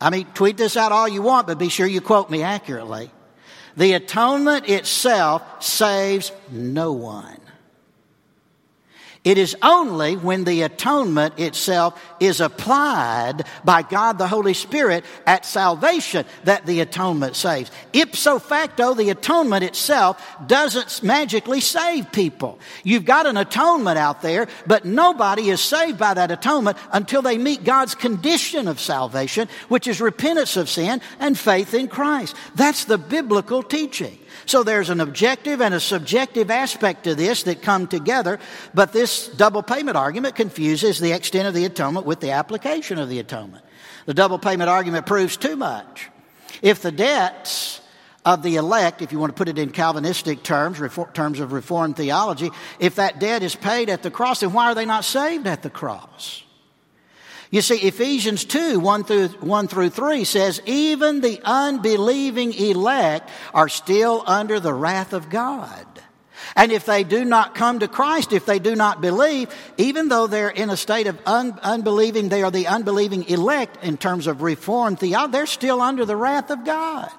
I 0.00 0.10
mean, 0.10 0.26
tweet 0.34 0.56
this 0.56 0.76
out 0.76 0.92
all 0.92 1.08
you 1.08 1.22
want, 1.22 1.46
but 1.46 1.58
be 1.58 1.68
sure 1.68 1.86
you 1.86 2.00
quote 2.00 2.30
me 2.30 2.42
accurately. 2.42 3.10
The 3.76 3.92
atonement 3.92 4.68
itself 4.68 5.62
saves 5.62 6.32
no 6.50 6.92
one. 6.92 7.40
It 9.22 9.36
is 9.36 9.54
only 9.60 10.16
when 10.16 10.44
the 10.44 10.62
atonement 10.62 11.38
itself 11.38 12.02
is 12.20 12.40
applied 12.40 13.42
by 13.62 13.82
God 13.82 14.16
the 14.16 14.26
Holy 14.26 14.54
Spirit 14.54 15.04
at 15.26 15.44
salvation 15.44 16.24
that 16.44 16.64
the 16.64 16.80
atonement 16.80 17.36
saves. 17.36 17.70
Ipso 17.92 18.38
facto, 18.38 18.94
the 18.94 19.10
atonement 19.10 19.62
itself 19.62 20.22
doesn't 20.46 21.02
magically 21.02 21.60
save 21.60 22.10
people. 22.12 22.58
You've 22.82 23.04
got 23.04 23.26
an 23.26 23.36
atonement 23.36 23.98
out 23.98 24.22
there, 24.22 24.48
but 24.66 24.86
nobody 24.86 25.50
is 25.50 25.60
saved 25.60 25.98
by 25.98 26.14
that 26.14 26.30
atonement 26.30 26.78
until 26.90 27.20
they 27.20 27.36
meet 27.36 27.62
God's 27.62 27.94
condition 27.94 28.68
of 28.68 28.80
salvation, 28.80 29.48
which 29.68 29.86
is 29.86 30.00
repentance 30.00 30.56
of 30.56 30.70
sin 30.70 31.02
and 31.18 31.38
faith 31.38 31.74
in 31.74 31.88
Christ. 31.88 32.34
That's 32.54 32.86
the 32.86 32.96
biblical 32.96 33.62
teaching. 33.62 34.18
So 34.46 34.62
there's 34.62 34.90
an 34.90 35.00
objective 35.00 35.60
and 35.60 35.74
a 35.74 35.80
subjective 35.80 36.50
aspect 36.50 37.04
to 37.04 37.14
this 37.14 37.44
that 37.44 37.62
come 37.62 37.86
together, 37.86 38.38
but 38.74 38.92
this 38.92 39.28
double 39.28 39.62
payment 39.62 39.96
argument 39.96 40.34
confuses 40.34 40.98
the 40.98 41.12
extent 41.12 41.48
of 41.48 41.54
the 41.54 41.64
atonement 41.64 42.06
with 42.06 42.20
the 42.20 42.32
application 42.32 42.98
of 42.98 43.08
the 43.08 43.18
atonement. 43.18 43.64
The 44.06 44.14
double 44.14 44.38
payment 44.38 44.70
argument 44.70 45.06
proves 45.06 45.36
too 45.36 45.56
much. 45.56 46.08
If 46.62 46.82
the 46.82 46.92
debts 46.92 47.80
of 48.24 48.42
the 48.42 48.56
elect, 48.56 49.02
if 49.02 49.12
you 49.12 49.18
want 49.18 49.30
to 49.30 49.38
put 49.38 49.48
it 49.48 49.58
in 49.58 49.70
Calvinistic 49.70 50.42
terms, 50.42 50.80
terms 51.14 51.40
of 51.40 51.52
Reformed 51.52 51.96
theology, 51.96 52.50
if 52.78 52.96
that 52.96 53.18
debt 53.18 53.42
is 53.42 53.54
paid 53.54 53.88
at 53.88 54.02
the 54.02 54.10
cross, 54.10 54.40
then 54.40 54.52
why 54.52 54.66
are 54.66 54.74
they 54.74 54.84
not 54.84 55.04
saved 55.04 55.46
at 55.46 55.62
the 55.62 55.70
cross? 55.70 56.42
You 57.50 57.62
see, 57.62 57.78
Ephesians 57.78 58.44
2, 58.44 58.78
1 58.78 59.04
through, 59.04 59.28
1 59.28 59.68
through 59.68 59.90
3 59.90 60.24
says, 60.24 60.62
even 60.66 61.20
the 61.20 61.40
unbelieving 61.42 62.52
elect 62.52 63.28
are 63.52 63.68
still 63.68 64.22
under 64.24 64.60
the 64.60 64.72
wrath 64.72 65.12
of 65.12 65.28
God. 65.30 65.86
And 66.54 66.70
if 66.70 66.86
they 66.86 67.02
do 67.04 67.24
not 67.24 67.54
come 67.54 67.80
to 67.80 67.88
Christ, 67.88 68.32
if 68.32 68.46
they 68.46 68.60
do 68.60 68.76
not 68.76 69.00
believe, 69.00 69.48
even 69.76 70.08
though 70.08 70.28
they're 70.28 70.48
in 70.48 70.70
a 70.70 70.76
state 70.76 71.08
of 71.08 71.18
un- 71.26 71.58
unbelieving, 71.62 72.28
they 72.28 72.42
are 72.42 72.50
the 72.50 72.68
unbelieving 72.68 73.24
elect 73.28 73.82
in 73.84 73.96
terms 73.96 74.26
of 74.28 74.42
reformed 74.42 75.00
theology, 75.00 75.32
they're 75.32 75.46
still 75.46 75.80
under 75.80 76.04
the 76.04 76.16
wrath 76.16 76.50
of 76.50 76.64
God. 76.64 77.10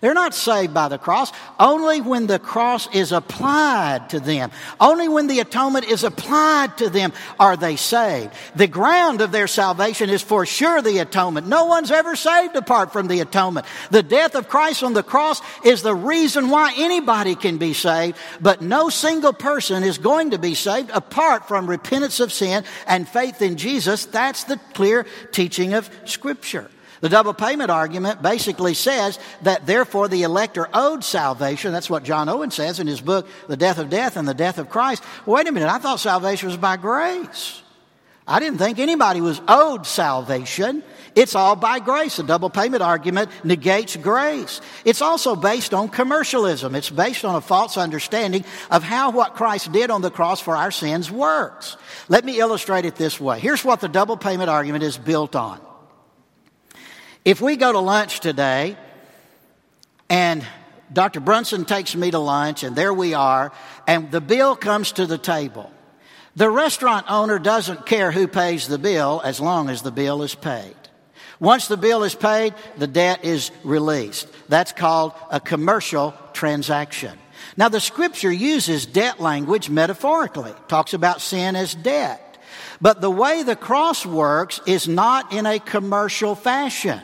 They're 0.00 0.14
not 0.14 0.32
saved 0.32 0.72
by 0.72 0.88
the 0.88 0.96
cross. 0.96 1.30
Only 1.58 2.00
when 2.00 2.26
the 2.26 2.38
cross 2.38 2.88
is 2.94 3.12
applied 3.12 4.08
to 4.10 4.20
them, 4.20 4.50
only 4.80 5.08
when 5.08 5.26
the 5.26 5.40
atonement 5.40 5.86
is 5.86 6.04
applied 6.04 6.78
to 6.78 6.88
them 6.88 7.12
are 7.38 7.56
they 7.56 7.76
saved. 7.76 8.32
The 8.56 8.66
ground 8.66 9.20
of 9.20 9.30
their 9.30 9.46
salvation 9.46 10.08
is 10.08 10.22
for 10.22 10.46
sure 10.46 10.80
the 10.80 10.98
atonement. 10.98 11.48
No 11.48 11.66
one's 11.66 11.90
ever 11.90 12.16
saved 12.16 12.56
apart 12.56 12.92
from 12.94 13.08
the 13.08 13.20
atonement. 13.20 13.66
The 13.90 14.02
death 14.02 14.34
of 14.34 14.48
Christ 14.48 14.82
on 14.82 14.94
the 14.94 15.02
cross 15.02 15.42
is 15.64 15.82
the 15.82 15.94
reason 15.94 16.48
why 16.48 16.72
anybody 16.78 17.34
can 17.34 17.58
be 17.58 17.74
saved, 17.74 18.16
but 18.40 18.62
no 18.62 18.88
single 18.88 19.34
person 19.34 19.84
is 19.84 19.98
going 19.98 20.30
to 20.30 20.38
be 20.38 20.54
saved 20.54 20.90
apart 20.94 21.46
from 21.46 21.68
repentance 21.68 22.20
of 22.20 22.32
sin 22.32 22.64
and 22.86 23.06
faith 23.06 23.42
in 23.42 23.58
Jesus. 23.58 24.06
That's 24.06 24.44
the 24.44 24.56
clear 24.72 25.04
teaching 25.30 25.74
of 25.74 25.90
Scripture. 26.06 26.70
The 27.00 27.08
double 27.08 27.32
payment 27.32 27.70
argument 27.70 28.20
basically 28.20 28.74
says 28.74 29.18
that 29.42 29.66
therefore 29.66 30.08
the 30.08 30.22
elect 30.22 30.58
are 30.58 30.68
owed 30.74 31.02
salvation. 31.02 31.72
That's 31.72 31.88
what 31.88 32.04
John 32.04 32.28
Owen 32.28 32.50
says 32.50 32.78
in 32.78 32.86
his 32.86 33.00
book, 33.00 33.26
The 33.48 33.56
Death 33.56 33.78
of 33.78 33.88
Death 33.88 34.16
in 34.16 34.26
the 34.26 34.34
Death 34.34 34.58
of 34.58 34.68
Christ. 34.68 35.02
Wait 35.24 35.48
a 35.48 35.52
minute, 35.52 35.70
I 35.70 35.78
thought 35.78 36.00
salvation 36.00 36.48
was 36.48 36.58
by 36.58 36.76
grace. 36.76 37.62
I 38.26 38.38
didn't 38.38 38.58
think 38.58 38.78
anybody 38.78 39.20
was 39.20 39.40
owed 39.48 39.86
salvation. 39.86 40.84
It's 41.16 41.34
all 41.34 41.56
by 41.56 41.80
grace. 41.80 42.16
The 42.16 42.22
double 42.22 42.50
payment 42.50 42.82
argument 42.82 43.30
negates 43.42 43.96
grace. 43.96 44.60
It's 44.84 45.02
also 45.02 45.34
based 45.34 45.74
on 45.74 45.88
commercialism. 45.88 46.76
It's 46.76 46.90
based 46.90 47.24
on 47.24 47.34
a 47.34 47.40
false 47.40 47.76
understanding 47.76 48.44
of 48.70 48.84
how 48.84 49.10
what 49.10 49.34
Christ 49.34 49.72
did 49.72 49.90
on 49.90 50.02
the 50.02 50.10
cross 50.12 50.40
for 50.40 50.54
our 50.54 50.70
sins 50.70 51.10
works. 51.10 51.76
Let 52.08 52.24
me 52.24 52.38
illustrate 52.38 52.84
it 52.84 52.94
this 52.94 53.18
way. 53.18 53.40
Here's 53.40 53.64
what 53.64 53.80
the 53.80 53.88
double 53.88 54.16
payment 54.16 54.50
argument 54.50 54.84
is 54.84 54.96
built 54.96 55.34
on. 55.34 55.60
If 57.24 57.40
we 57.40 57.56
go 57.56 57.72
to 57.72 57.80
lunch 57.80 58.20
today 58.20 58.76
and 60.08 60.46
Dr. 60.92 61.20
Brunson 61.20 61.64
takes 61.64 61.94
me 61.94 62.10
to 62.10 62.18
lunch, 62.18 62.64
and 62.64 62.74
there 62.74 62.92
we 62.92 63.14
are, 63.14 63.52
and 63.86 64.10
the 64.10 64.20
bill 64.20 64.56
comes 64.56 64.92
to 64.92 65.06
the 65.06 65.18
table. 65.18 65.70
The 66.34 66.50
restaurant 66.50 67.06
owner 67.08 67.38
doesn't 67.38 67.86
care 67.86 68.10
who 68.10 68.26
pays 68.26 68.66
the 68.66 68.78
bill 68.78 69.20
as 69.24 69.40
long 69.40 69.68
as 69.68 69.82
the 69.82 69.92
bill 69.92 70.22
is 70.22 70.34
paid. 70.34 70.74
Once 71.38 71.68
the 71.68 71.76
bill 71.76 72.02
is 72.02 72.14
paid, 72.14 72.54
the 72.76 72.86
debt 72.86 73.24
is 73.24 73.50
released. 73.62 74.26
That's 74.48 74.72
called 74.72 75.12
a 75.30 75.40
commercial 75.40 76.14
transaction. 76.32 77.16
Now, 77.56 77.68
the 77.68 77.80
scripture 77.80 78.32
uses 78.32 78.84
debt 78.86 79.20
language 79.20 79.70
metaphorically, 79.70 80.54
talks 80.68 80.92
about 80.92 81.20
sin 81.20 81.54
as 81.54 81.74
debt. 81.74 82.38
But 82.80 83.00
the 83.00 83.10
way 83.10 83.42
the 83.42 83.56
cross 83.56 84.04
works 84.04 84.60
is 84.66 84.88
not 84.88 85.32
in 85.32 85.46
a 85.46 85.58
commercial 85.58 86.34
fashion. 86.34 87.00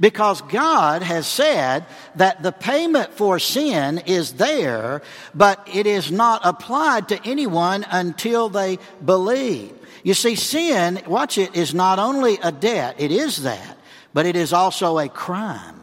Because 0.00 0.42
God 0.42 1.02
has 1.02 1.26
said 1.26 1.86
that 2.16 2.42
the 2.42 2.52
payment 2.52 3.12
for 3.12 3.38
sin 3.38 3.98
is 4.06 4.34
there, 4.34 5.02
but 5.34 5.68
it 5.72 5.86
is 5.86 6.10
not 6.10 6.42
applied 6.44 7.08
to 7.08 7.20
anyone 7.24 7.84
until 7.90 8.48
they 8.48 8.78
believe. 9.04 9.72
You 10.02 10.14
see, 10.14 10.34
sin, 10.34 11.00
watch 11.06 11.38
it, 11.38 11.56
is 11.56 11.74
not 11.74 11.98
only 11.98 12.38
a 12.42 12.52
debt, 12.52 12.96
it 12.98 13.10
is 13.10 13.42
that, 13.44 13.78
but 14.12 14.26
it 14.26 14.36
is 14.36 14.52
also 14.52 14.98
a 14.98 15.08
crime. 15.08 15.80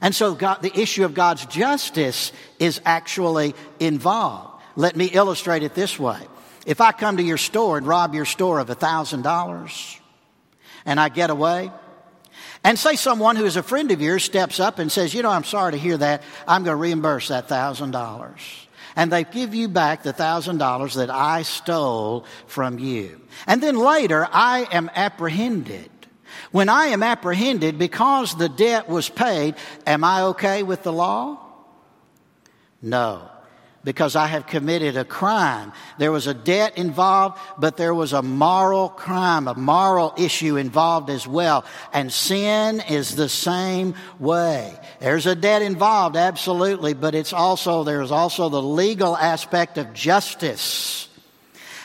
And 0.00 0.14
so 0.14 0.34
God, 0.34 0.62
the 0.62 0.76
issue 0.78 1.04
of 1.04 1.14
God's 1.14 1.46
justice 1.46 2.32
is 2.58 2.80
actually 2.84 3.54
involved. 3.78 4.62
Let 4.74 4.96
me 4.96 5.06
illustrate 5.06 5.62
it 5.62 5.74
this 5.74 5.98
way. 5.98 6.18
If 6.64 6.80
I 6.80 6.92
come 6.92 7.18
to 7.18 7.22
your 7.22 7.38
store 7.38 7.78
and 7.78 7.86
rob 7.86 8.14
your 8.14 8.24
store 8.24 8.58
of 8.58 8.68
$1,000 8.68 10.00
and 10.84 10.98
I 10.98 11.08
get 11.08 11.30
away, 11.30 11.70
and 12.64 12.78
say 12.78 12.96
someone 12.96 13.36
who 13.36 13.44
is 13.44 13.56
a 13.56 13.62
friend 13.62 13.90
of 13.90 14.00
yours 14.00 14.24
steps 14.24 14.60
up 14.60 14.78
and 14.78 14.90
says, 14.90 15.14
You 15.14 15.22
know, 15.22 15.30
I'm 15.30 15.44
sorry 15.44 15.72
to 15.72 15.78
hear 15.78 15.96
that. 15.98 16.22
I'm 16.46 16.64
going 16.64 16.76
to 16.76 16.80
reimburse 16.80 17.28
that 17.28 17.48
$1,000. 17.48 18.36
And 18.94 19.10
they 19.10 19.24
give 19.24 19.54
you 19.54 19.68
back 19.68 20.02
the 20.02 20.12
$1,000 20.12 20.94
that 20.96 21.10
I 21.10 21.42
stole 21.42 22.26
from 22.46 22.78
you. 22.78 23.20
And 23.46 23.62
then 23.62 23.76
later, 23.76 24.28
I 24.30 24.68
am 24.70 24.90
apprehended. 24.94 25.90
When 26.50 26.68
I 26.68 26.86
am 26.86 27.02
apprehended 27.02 27.78
because 27.78 28.36
the 28.36 28.48
debt 28.48 28.88
was 28.88 29.08
paid, 29.08 29.54
am 29.86 30.04
I 30.04 30.22
okay 30.22 30.62
with 30.62 30.82
the 30.82 30.92
law? 30.92 31.38
No 32.80 33.31
because 33.84 34.14
I 34.14 34.26
have 34.26 34.46
committed 34.46 34.96
a 34.96 35.04
crime. 35.04 35.72
There 35.98 36.12
was 36.12 36.26
a 36.26 36.34
debt 36.34 36.78
involved, 36.78 37.40
but 37.58 37.76
there 37.76 37.94
was 37.94 38.12
a 38.12 38.22
moral 38.22 38.88
crime, 38.88 39.48
a 39.48 39.54
moral 39.54 40.14
issue 40.16 40.56
involved 40.56 41.10
as 41.10 41.26
well. 41.26 41.64
And 41.92 42.12
sin 42.12 42.80
is 42.88 43.16
the 43.16 43.28
same 43.28 43.94
way. 44.18 44.78
There's 45.00 45.26
a 45.26 45.34
debt 45.34 45.62
involved, 45.62 46.16
absolutely, 46.16 46.94
but 46.94 47.14
it's 47.14 47.32
also, 47.32 47.84
there's 47.84 48.12
also 48.12 48.48
the 48.48 48.62
legal 48.62 49.16
aspect 49.16 49.78
of 49.78 49.92
justice. 49.92 51.08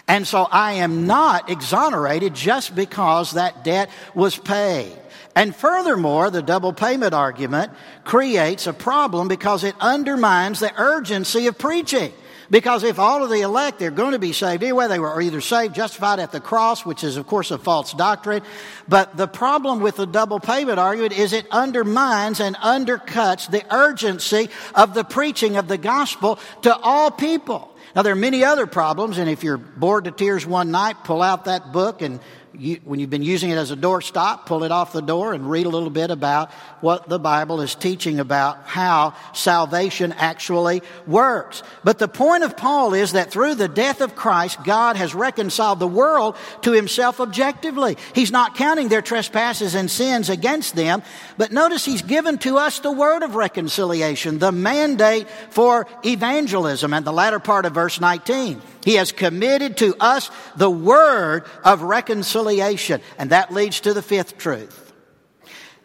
And 0.08 0.26
so 0.26 0.48
I 0.50 0.74
am 0.74 1.06
not 1.06 1.50
exonerated 1.50 2.34
just 2.34 2.74
because 2.74 3.32
that 3.32 3.64
debt 3.64 3.90
was 4.16 4.38
paid. 4.38 4.94
And 5.38 5.56
furthermore, 5.56 6.32
the 6.32 6.42
double 6.42 6.74
payment 6.74 7.14
argument 7.14 7.72
creates 8.04 8.66
a 8.66 8.74
problem 8.74 9.28
because 9.28 9.64
it 9.64 9.76
undermines 9.80 10.60
the 10.60 10.74
urgency 10.82 11.46
of 11.46 11.60
preaching. 11.60 12.12
Because 12.50 12.84
if 12.84 12.98
all 12.98 13.24
of 13.24 13.30
the 13.30 13.42
elect, 13.42 13.78
they're 13.78 13.92
going 13.92 14.14
to 14.14 14.20
be 14.20 14.34
saved 14.34 14.64
anyway, 14.64 14.88
they 14.88 14.98
were 14.98 15.22
either 15.22 15.40
saved, 15.40 15.76
justified 15.76 16.18
at 16.18 16.32
the 16.32 16.40
cross, 16.40 16.88
which 16.88 17.04
is 17.04 17.18
of 17.18 17.28
course 17.28 17.52
a 17.52 17.60
false 17.60 17.94
doctrine. 17.94 18.42
But 18.88 19.16
the 19.16 19.28
problem 19.28 19.80
with 19.80 19.98
the 19.98 20.08
double 20.08 20.40
payment 20.40 20.80
argument 20.80 21.16
is 21.16 21.34
it 21.34 21.46
undermines 21.52 22.40
and 22.40 22.56
undercuts 22.56 23.52
the 23.52 23.64
urgency 23.72 24.50
of 24.74 24.96
the 24.96 25.04
preaching 25.04 25.56
of 25.56 25.68
the 25.68 25.78
gospel 25.78 26.40
to 26.64 26.76
all 26.76 27.12
people. 27.12 27.76
Now 27.96 28.02
there 28.02 28.14
are 28.14 28.16
many 28.16 28.44
other 28.44 28.66
problems, 28.66 29.20
and 29.20 29.30
if 29.30 29.44
you're 29.44 29.58
bored 29.58 30.06
to 30.06 30.12
tears 30.12 30.48
one 30.48 30.72
night, 30.72 31.04
pull 31.04 31.22
out 31.22 31.46
that 31.46 31.72
book 31.72 32.02
and 32.02 32.20
you, 32.60 32.80
when 32.84 33.00
you've 33.00 33.10
been 33.10 33.24
using 33.24 33.50
it 33.50 33.56
as 33.56 33.72
a 33.72 33.76
door 33.76 34.02
stop, 34.02 34.46
pull 34.46 34.64
it 34.64 34.72
off 34.72 34.94
the 34.94 35.02
door 35.02 35.34
and 35.34 35.50
read 35.50 35.66
a 35.66 35.70
little 35.70 35.90
bit 35.90 36.12
about 36.12 36.52
what 36.82 37.08
the 37.10 37.20
Bible 37.20 37.62
is 37.62 37.76
teaching 37.76 38.20
about 38.20 38.64
how 38.66 39.14
salvation 39.34 40.14
actually 40.14 40.82
works. 41.06 41.64
But 41.84 42.00
the 42.00 42.08
point 42.08 42.44
of 42.44 42.58
Paul 42.58 42.94
is 42.94 43.14
that 43.14 43.32
through 43.32 43.56
the 43.56 43.68
death 43.68 44.02
of 44.02 44.16
Christ, 44.16 44.64
God 44.64 44.96
has 44.96 45.16
reconciled 45.16 45.80
the 45.80 45.88
world 45.88 46.36
to 46.62 46.72
himself 46.72 47.20
objectively. 47.20 47.98
He's 48.14 48.32
not 48.32 48.56
counting 48.56 48.88
their 48.88 49.02
trespasses 49.02 49.76
and 49.76 49.90
sins 49.90 50.30
against 50.30 50.76
them, 50.76 51.04
but 51.38 51.52
notice 51.52 51.86
he's 51.86 52.02
given 52.02 52.38
to 52.40 52.58
us 52.58 52.80
the 52.80 52.92
word 52.92 53.24
of 53.24 53.36
reconciliation, 53.36 54.40
the 54.40 54.52
mandate 54.52 55.28
for 55.50 55.88
evangelism, 56.06 56.94
and 56.94 57.06
the 57.06 57.14
latter 57.14 57.40
part 57.40 57.66
of 57.66 57.74
verse 57.74 58.00
19. 58.00 58.62
He 58.88 58.94
has 58.94 59.12
committed 59.12 59.76
to 59.80 59.98
us 60.00 60.32
the 60.56 60.70
word 60.70 61.44
of 61.66 61.82
reconciliation. 61.82 63.02
And 63.18 63.32
that 63.32 63.54
leads 63.54 63.82
to 63.82 63.94
the 63.94 64.02
fifth 64.02 64.38
truth. 64.38 64.94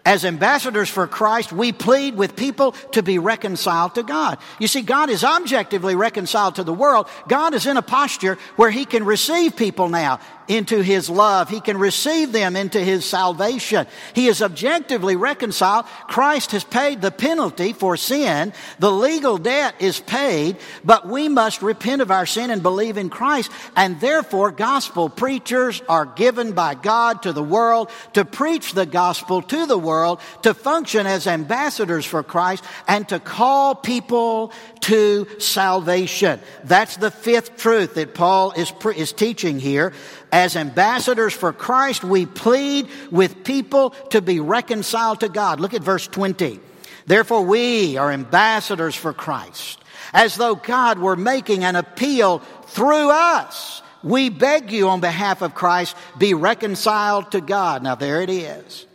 As 0.06 0.24
ambassadors 0.24 0.88
for 0.88 1.08
Christ, 1.08 1.50
we 1.50 1.72
plead 1.72 2.14
with 2.14 2.36
people 2.36 2.72
to 2.92 3.02
be 3.02 3.18
reconciled 3.18 3.96
to 3.96 4.04
God. 4.04 4.38
You 4.60 4.68
see, 4.68 4.82
God 4.82 5.10
is 5.10 5.24
objectively 5.24 5.96
reconciled 5.96 6.54
to 6.56 6.62
the 6.62 6.72
world. 6.72 7.08
God 7.26 7.54
is 7.54 7.66
in 7.66 7.76
a 7.76 7.82
posture 7.82 8.38
where 8.54 8.70
He 8.70 8.84
can 8.84 9.04
receive 9.04 9.56
people 9.56 9.88
now 9.88 10.20
into 10.48 10.82
his 10.82 11.08
love. 11.08 11.48
He 11.48 11.60
can 11.60 11.76
receive 11.78 12.32
them 12.32 12.56
into 12.56 12.80
his 12.80 13.04
salvation. 13.04 13.86
He 14.14 14.28
is 14.28 14.42
objectively 14.42 15.16
reconciled. 15.16 15.86
Christ 16.08 16.52
has 16.52 16.64
paid 16.64 17.00
the 17.00 17.10
penalty 17.10 17.72
for 17.72 17.96
sin. 17.96 18.52
The 18.78 18.90
legal 18.90 19.38
debt 19.38 19.74
is 19.80 20.00
paid, 20.00 20.56
but 20.84 21.08
we 21.08 21.28
must 21.28 21.62
repent 21.62 22.02
of 22.02 22.10
our 22.10 22.26
sin 22.26 22.50
and 22.50 22.62
believe 22.62 22.96
in 22.96 23.10
Christ. 23.10 23.50
And 23.76 24.00
therefore, 24.00 24.50
gospel 24.50 25.08
preachers 25.08 25.82
are 25.88 26.06
given 26.06 26.52
by 26.52 26.74
God 26.74 27.22
to 27.22 27.32
the 27.32 27.42
world 27.42 27.90
to 28.14 28.24
preach 28.24 28.72
the 28.72 28.86
gospel 28.86 29.42
to 29.42 29.66
the 29.66 29.78
world, 29.78 30.20
to 30.42 30.54
function 30.54 31.06
as 31.06 31.26
ambassadors 31.26 32.04
for 32.04 32.22
Christ, 32.22 32.64
and 32.88 33.08
to 33.08 33.18
call 33.18 33.74
people 33.74 34.52
to 34.80 35.26
salvation. 35.38 36.40
That's 36.64 36.96
the 36.96 37.10
fifth 37.10 37.56
truth 37.56 37.94
that 37.94 38.14
Paul 38.14 38.52
is, 38.52 38.72
is 38.96 39.12
teaching 39.12 39.58
here. 39.58 39.92
As 40.32 40.56
ambassadors 40.56 41.34
for 41.34 41.52
Christ, 41.52 42.02
we 42.02 42.24
plead 42.24 42.88
with 43.10 43.44
people 43.44 43.90
to 44.10 44.22
be 44.22 44.40
reconciled 44.40 45.20
to 45.20 45.28
God. 45.28 45.60
Look 45.60 45.74
at 45.74 45.82
verse 45.82 46.08
20. 46.08 46.58
Therefore, 47.06 47.42
we 47.42 47.98
are 47.98 48.10
ambassadors 48.10 48.94
for 48.96 49.12
Christ, 49.12 49.78
as 50.14 50.36
though 50.36 50.54
God 50.54 50.98
were 50.98 51.16
making 51.16 51.64
an 51.64 51.76
appeal 51.76 52.38
through 52.66 53.10
us. 53.10 53.82
We 54.02 54.30
beg 54.30 54.72
you 54.72 54.88
on 54.88 55.00
behalf 55.00 55.42
of 55.42 55.54
Christ, 55.54 55.96
be 56.16 56.32
reconciled 56.32 57.32
to 57.32 57.40
God. 57.40 57.82
Now, 57.82 57.94
there 57.94 58.22
it 58.22 58.30
is. 58.30 58.86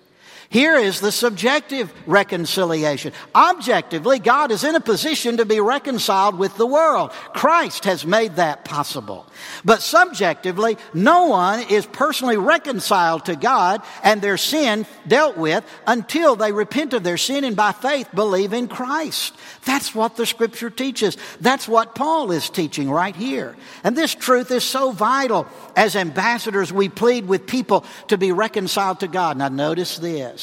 Here 0.49 0.77
is 0.77 1.01
the 1.01 1.11
subjective 1.11 1.93
reconciliation. 2.05 3.11
Objectively, 3.35 4.19
God 4.19 4.51
is 4.51 4.63
in 4.63 4.75
a 4.75 4.79
position 4.79 5.37
to 5.37 5.45
be 5.45 5.59
reconciled 5.59 6.37
with 6.37 6.55
the 6.55 6.65
world. 6.65 7.11
Christ 7.33 7.83
has 7.83 8.05
made 8.05 8.37
that 8.37 8.63
possible. 8.63 9.25
But 9.65 9.81
subjectively, 9.81 10.77
no 10.93 11.25
one 11.25 11.63
is 11.69 11.85
personally 11.85 12.37
reconciled 12.37 13.25
to 13.25 13.35
God 13.35 13.81
and 14.03 14.21
their 14.21 14.37
sin 14.37 14.85
dealt 15.05 15.37
with 15.37 15.65
until 15.85 16.37
they 16.37 16.53
repent 16.53 16.93
of 16.93 17.03
their 17.03 17.17
sin 17.17 17.43
and 17.43 17.55
by 17.55 17.73
faith 17.73 18.07
believe 18.15 18.53
in 18.53 18.69
Christ. 18.69 19.35
That's 19.65 19.93
what 19.93 20.15
the 20.15 20.25
scripture 20.25 20.69
teaches. 20.69 21.17
That's 21.41 21.67
what 21.67 21.93
Paul 21.93 22.31
is 22.31 22.49
teaching 22.49 22.89
right 22.89 23.15
here. 23.15 23.57
And 23.83 23.97
this 23.97 24.15
truth 24.15 24.49
is 24.51 24.63
so 24.63 24.91
vital. 24.91 25.45
As 25.75 25.97
ambassadors, 25.97 26.71
we 26.71 26.87
plead 26.87 27.27
with 27.27 27.47
people 27.47 27.83
to 28.07 28.17
be 28.17 28.31
reconciled 28.31 29.01
to 29.01 29.09
God. 29.09 29.37
Now 29.37 29.49
notice 29.49 29.97
this. 29.97 30.36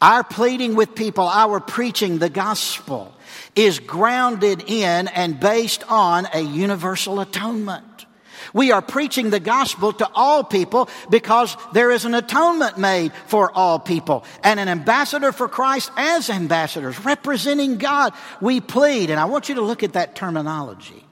Our 0.00 0.24
pleading 0.24 0.74
with 0.74 0.94
people, 0.94 1.24
our 1.24 1.60
preaching 1.60 2.18
the 2.18 2.28
gospel 2.28 3.14
is 3.54 3.78
grounded 3.78 4.64
in 4.66 5.08
and 5.08 5.38
based 5.38 5.84
on 5.88 6.26
a 6.34 6.40
universal 6.40 7.20
atonement. 7.20 7.84
We 8.52 8.72
are 8.72 8.82
preaching 8.82 9.30
the 9.30 9.40
gospel 9.40 9.92
to 9.94 10.10
all 10.14 10.44
people 10.44 10.88
because 11.10 11.56
there 11.72 11.90
is 11.90 12.04
an 12.04 12.14
atonement 12.14 12.78
made 12.78 13.12
for 13.26 13.50
all 13.52 13.78
people. 13.78 14.24
And 14.42 14.58
an 14.58 14.68
ambassador 14.68 15.32
for 15.32 15.48
Christ 15.48 15.90
as 15.96 16.28
ambassadors, 16.28 16.98
representing 17.04 17.78
God, 17.78 18.12
we 18.40 18.60
plead. 18.60 19.10
And 19.10 19.20
I 19.20 19.26
want 19.26 19.48
you 19.48 19.54
to 19.56 19.62
look 19.62 19.82
at 19.82 19.94
that 19.94 20.16
terminology. 20.16 21.04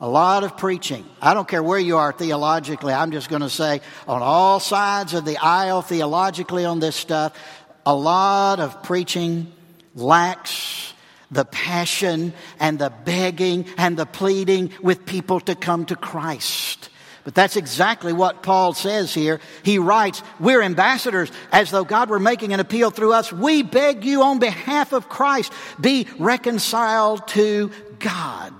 A 0.00 0.08
lot 0.08 0.44
of 0.44 0.56
preaching. 0.56 1.04
I 1.20 1.34
don't 1.34 1.46
care 1.46 1.62
where 1.62 1.78
you 1.78 1.98
are 1.98 2.12
theologically. 2.12 2.92
I'm 2.92 3.10
just 3.10 3.28
going 3.28 3.42
to 3.42 3.50
say 3.50 3.82
on 4.08 4.22
all 4.22 4.58
sides 4.58 5.12
of 5.12 5.26
the 5.26 5.36
aisle 5.36 5.82
theologically 5.82 6.64
on 6.64 6.80
this 6.80 6.96
stuff, 6.96 7.38
a 7.84 7.94
lot 7.94 8.60
of 8.60 8.82
preaching 8.82 9.52
lacks 9.94 10.94
the 11.30 11.44
passion 11.44 12.32
and 12.58 12.78
the 12.78 12.92
begging 13.04 13.66
and 13.76 13.96
the 13.96 14.06
pleading 14.06 14.72
with 14.82 15.06
people 15.06 15.40
to 15.40 15.54
come 15.54 15.84
to 15.86 15.96
Christ. 15.96 16.88
But 17.22 17.34
that's 17.34 17.56
exactly 17.56 18.12
what 18.12 18.42
Paul 18.42 18.72
says 18.72 19.12
here. 19.12 19.40
He 19.62 19.78
writes, 19.78 20.22
We're 20.40 20.62
ambassadors 20.62 21.30
as 21.52 21.70
though 21.70 21.84
God 21.84 22.08
were 22.08 22.18
making 22.18 22.52
an 22.52 22.60
appeal 22.60 22.90
through 22.90 23.12
us. 23.12 23.32
We 23.32 23.62
beg 23.62 24.04
you 24.04 24.22
on 24.22 24.38
behalf 24.38 24.92
of 24.92 25.08
Christ, 25.08 25.52
be 25.80 26.08
reconciled 26.18 27.28
to 27.28 27.70
God. 27.98 28.54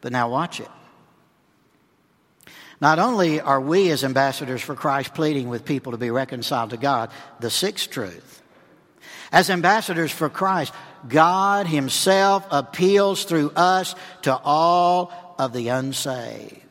But 0.00 0.12
now 0.12 0.30
watch 0.30 0.60
it. 0.60 0.68
Not 2.80 2.98
only 2.98 3.40
are 3.40 3.60
we 3.60 3.90
as 3.90 4.04
ambassadors 4.04 4.62
for 4.62 4.74
Christ 4.74 5.14
pleading 5.14 5.48
with 5.48 5.64
people 5.64 5.92
to 5.92 5.98
be 5.98 6.10
reconciled 6.10 6.70
to 6.70 6.76
God, 6.76 7.10
the 7.40 7.50
sixth 7.50 7.90
truth. 7.90 8.42
As 9.32 9.50
ambassadors 9.50 10.12
for 10.12 10.28
Christ, 10.28 10.72
God 11.08 11.66
Himself 11.66 12.46
appeals 12.50 13.24
through 13.24 13.50
us 13.50 13.94
to 14.22 14.36
all 14.36 15.12
of 15.38 15.52
the 15.52 15.68
unsaved. 15.68 16.62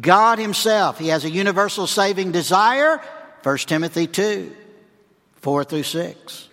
God 0.00 0.38
Himself, 0.38 0.98
He 0.98 1.08
has 1.08 1.24
a 1.24 1.30
universal 1.30 1.86
saving 1.86 2.32
desire, 2.32 3.00
1 3.42 3.58
Timothy 3.58 4.06
2, 4.06 4.54
4 5.36 5.64
through 5.64 5.82
6. 5.82 6.48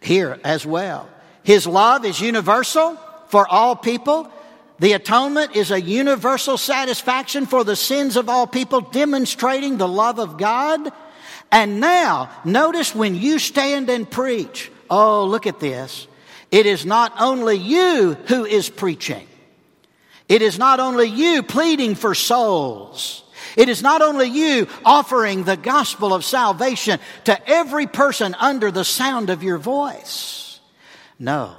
Here 0.00 0.38
as 0.44 0.64
well. 0.64 1.08
His 1.42 1.66
love 1.66 2.04
is 2.04 2.20
universal 2.20 2.96
for 3.28 3.48
all 3.48 3.74
people. 3.74 4.30
The 4.78 4.92
atonement 4.92 5.56
is 5.56 5.70
a 5.70 5.80
universal 5.80 6.56
satisfaction 6.56 7.46
for 7.46 7.64
the 7.64 7.74
sins 7.74 8.16
of 8.16 8.28
all 8.28 8.46
people, 8.46 8.80
demonstrating 8.80 9.76
the 9.76 9.88
love 9.88 10.20
of 10.20 10.38
God. 10.38 10.92
And 11.50 11.80
now, 11.80 12.30
notice 12.44 12.94
when 12.94 13.16
you 13.16 13.38
stand 13.38 13.90
and 13.90 14.08
preach, 14.08 14.70
oh, 14.88 15.24
look 15.24 15.46
at 15.46 15.58
this. 15.58 16.06
It 16.50 16.66
is 16.66 16.86
not 16.86 17.12
only 17.18 17.56
you 17.56 18.14
who 18.26 18.44
is 18.44 18.70
preaching. 18.70 19.26
It 20.28 20.42
is 20.42 20.58
not 20.58 20.78
only 20.78 21.06
you 21.08 21.42
pleading 21.42 21.94
for 21.94 22.14
souls. 22.14 23.24
It 23.56 23.68
is 23.68 23.82
not 23.82 24.02
only 24.02 24.28
you 24.28 24.68
offering 24.84 25.42
the 25.42 25.56
gospel 25.56 26.14
of 26.14 26.24
salvation 26.24 27.00
to 27.24 27.48
every 27.48 27.86
person 27.86 28.36
under 28.38 28.70
the 28.70 28.84
sound 28.84 29.30
of 29.30 29.42
your 29.42 29.58
voice. 29.58 30.60
No, 31.18 31.56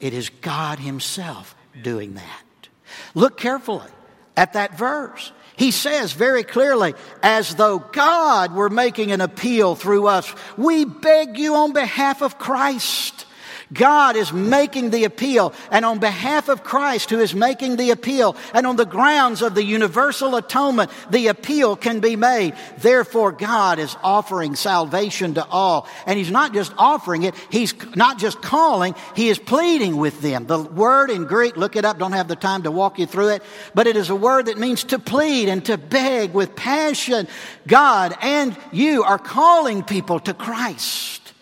it 0.00 0.12
is 0.12 0.30
God 0.30 0.80
Himself 0.80 1.54
doing 1.82 2.14
that. 2.14 2.68
Look 3.14 3.36
carefully 3.36 3.90
at 4.36 4.54
that 4.54 4.76
verse. 4.78 5.32
He 5.56 5.70
says 5.70 6.12
very 6.12 6.42
clearly, 6.42 6.94
as 7.22 7.54
though 7.54 7.78
God 7.78 8.52
were 8.52 8.70
making 8.70 9.12
an 9.12 9.20
appeal 9.20 9.76
through 9.76 10.08
us, 10.08 10.32
we 10.56 10.84
beg 10.84 11.38
you 11.38 11.54
on 11.54 11.72
behalf 11.72 12.22
of 12.22 12.38
Christ 12.38 13.26
God 13.72 14.16
is 14.16 14.32
making 14.32 14.90
the 14.90 15.04
appeal, 15.04 15.54
and 15.70 15.84
on 15.84 15.98
behalf 15.98 16.48
of 16.48 16.62
Christ 16.62 17.10
who 17.10 17.20
is 17.20 17.34
making 17.34 17.76
the 17.76 17.90
appeal, 17.90 18.36
and 18.52 18.66
on 18.66 18.76
the 18.76 18.84
grounds 18.84 19.42
of 19.42 19.54
the 19.54 19.64
universal 19.64 20.36
atonement, 20.36 20.90
the 21.10 21.28
appeal 21.28 21.76
can 21.76 22.00
be 22.00 22.16
made. 22.16 22.54
Therefore, 22.78 23.32
God 23.32 23.78
is 23.78 23.96
offering 24.02 24.54
salvation 24.54 25.34
to 25.34 25.44
all. 25.46 25.88
And 26.06 26.18
He's 26.18 26.30
not 26.30 26.52
just 26.52 26.72
offering 26.76 27.22
it, 27.22 27.34
He's 27.50 27.74
not 27.96 28.18
just 28.18 28.42
calling, 28.42 28.94
He 29.16 29.28
is 29.28 29.38
pleading 29.38 29.96
with 29.96 30.20
them. 30.20 30.46
The 30.46 30.60
word 30.60 31.10
in 31.10 31.24
Greek, 31.24 31.56
look 31.56 31.76
it 31.76 31.84
up, 31.84 31.98
don't 31.98 32.12
have 32.12 32.28
the 32.28 32.36
time 32.36 32.64
to 32.64 32.70
walk 32.70 32.98
you 32.98 33.06
through 33.06 33.28
it, 33.28 33.42
but 33.74 33.86
it 33.86 33.96
is 33.96 34.10
a 34.10 34.16
word 34.16 34.46
that 34.46 34.58
means 34.58 34.84
to 34.84 34.98
plead 34.98 35.48
and 35.48 35.64
to 35.64 35.78
beg 35.78 36.34
with 36.34 36.54
passion. 36.54 37.28
God 37.66 38.14
and 38.20 38.56
you 38.72 39.04
are 39.04 39.18
calling 39.18 39.82
people 39.82 40.20
to 40.20 40.34
Christ, 40.34 41.32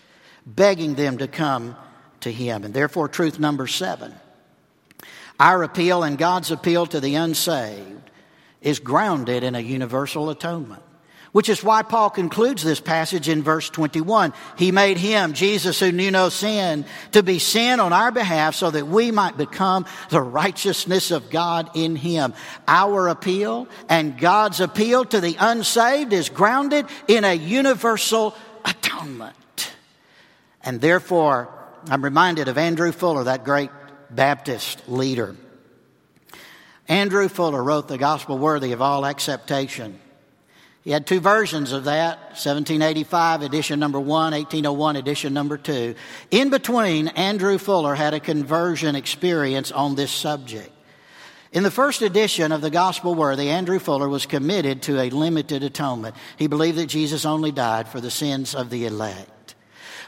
begging 0.47 0.95
them 0.95 1.19
to 1.19 1.27
come 1.27 1.77
to 2.23 2.33
Him. 2.33 2.65
And 2.65 2.75
therefore, 2.75 3.09
truth 3.09 3.39
number 3.39 3.67
seven 3.67 4.15
our 5.43 5.63
appeal 5.65 6.05
and 6.05 6.19
God's 6.19 6.51
appeal 6.51 6.87
to 6.87 7.01
the 7.01 7.17
unsaved 7.17 8.11
is 8.61 8.79
grounded 8.79 9.43
in 9.43 9.55
a 9.55 9.61
universal 9.61 10.31
atonement. 10.31 10.83
Which 11.33 11.49
is 11.49 11.65
why 11.65 11.83
Paul 11.83 12.11
concludes 12.11 12.63
this 12.63 12.79
passage 12.79 13.29
in 13.29 13.43
verse 13.43 13.71
21. 13.71 14.35
He 14.57 14.71
made 14.71 14.99
him, 14.99 15.33
Jesus 15.33 15.81
who 15.81 15.91
knew 15.91 16.11
no 16.11 16.29
sin, 16.29 16.85
to 17.13 17.23
be 17.23 17.39
sin 17.39 17.81
on 17.81 17.93
our 17.95 18.13
behalf 18.13 18.55
so 18.55 18.71
that 18.71 18.87
we 18.87 19.11
might 19.11 19.39
become 19.39 19.87
the 20.11 20.21
righteousness 20.21 21.11
of 21.11 21.31
God 21.31 21.71
in 21.75 21.97
him. 21.97 22.35
Our 22.69 23.09
appeal 23.09 23.67
and 23.89 24.19
God's 24.19 24.61
appeal 24.61 25.07
to 25.07 25.21
the 25.21 25.37
unsaved 25.41 26.13
is 26.13 26.29
grounded 26.29 26.85
in 27.09 27.25
a 27.25 27.33
universal 27.33 28.37
atonement. 28.65 29.73
And 30.63 30.83
therefore, 30.83 31.49
I'm 31.89 32.05
reminded 32.05 32.49
of 32.49 32.59
Andrew 32.59 32.93
Fuller, 32.93 33.25
that 33.25 33.45
great 33.45 33.71
Baptist 34.09 34.89
leader. 34.89 35.35
Andrew 36.89 37.29
Fuller 37.29 37.63
wrote 37.63 37.89
The 37.89 37.99
Gospel 37.99 38.39
Worthy 38.39 38.73
of 38.73 38.81
All 38.83 39.05
Acceptation. 39.05 39.99
He 40.85 40.91
had 40.91 41.07
two 41.07 41.21
versions 41.21 41.73
of 41.73 41.85
that 41.85 42.19
1785 42.31 43.43
edition 43.43 43.79
number 43.79 44.01
one, 44.01 44.33
1801 44.33 44.97
edition 44.97 45.33
number 45.33 45.57
two. 45.57 45.95
In 46.31 46.51
between, 46.51 47.09
Andrew 47.09 47.59
Fuller 47.59 47.95
had 47.95 48.15
a 48.15 48.21
conversion 48.21 48.97
experience 48.97 49.71
on 49.71 49.95
this 49.95 50.11
subject. 50.11 50.71
In 51.53 51.63
the 51.63 51.71
first 51.71 52.03
edition 52.03 52.51
of 52.51 52.63
the 52.63 52.71
Gospel 52.71 53.15
Worthy, 53.15 53.51
Andrew 53.51 53.79
Fuller 53.79 54.09
was 54.09 54.27
committed 54.27 54.83
to 54.83 55.01
a 55.01 55.11
limited 55.11 55.63
atonement. 55.63 56.17
He 56.37 56.47
believed 56.47 56.79
that 56.79 56.87
Jesus 56.87 57.27
only 57.27 57.53
died 57.53 57.89
for 57.89 58.01
the 58.01 58.11
sins 58.11 58.55
of 58.55 58.71
the 58.71 58.87
elect. 58.87 59.42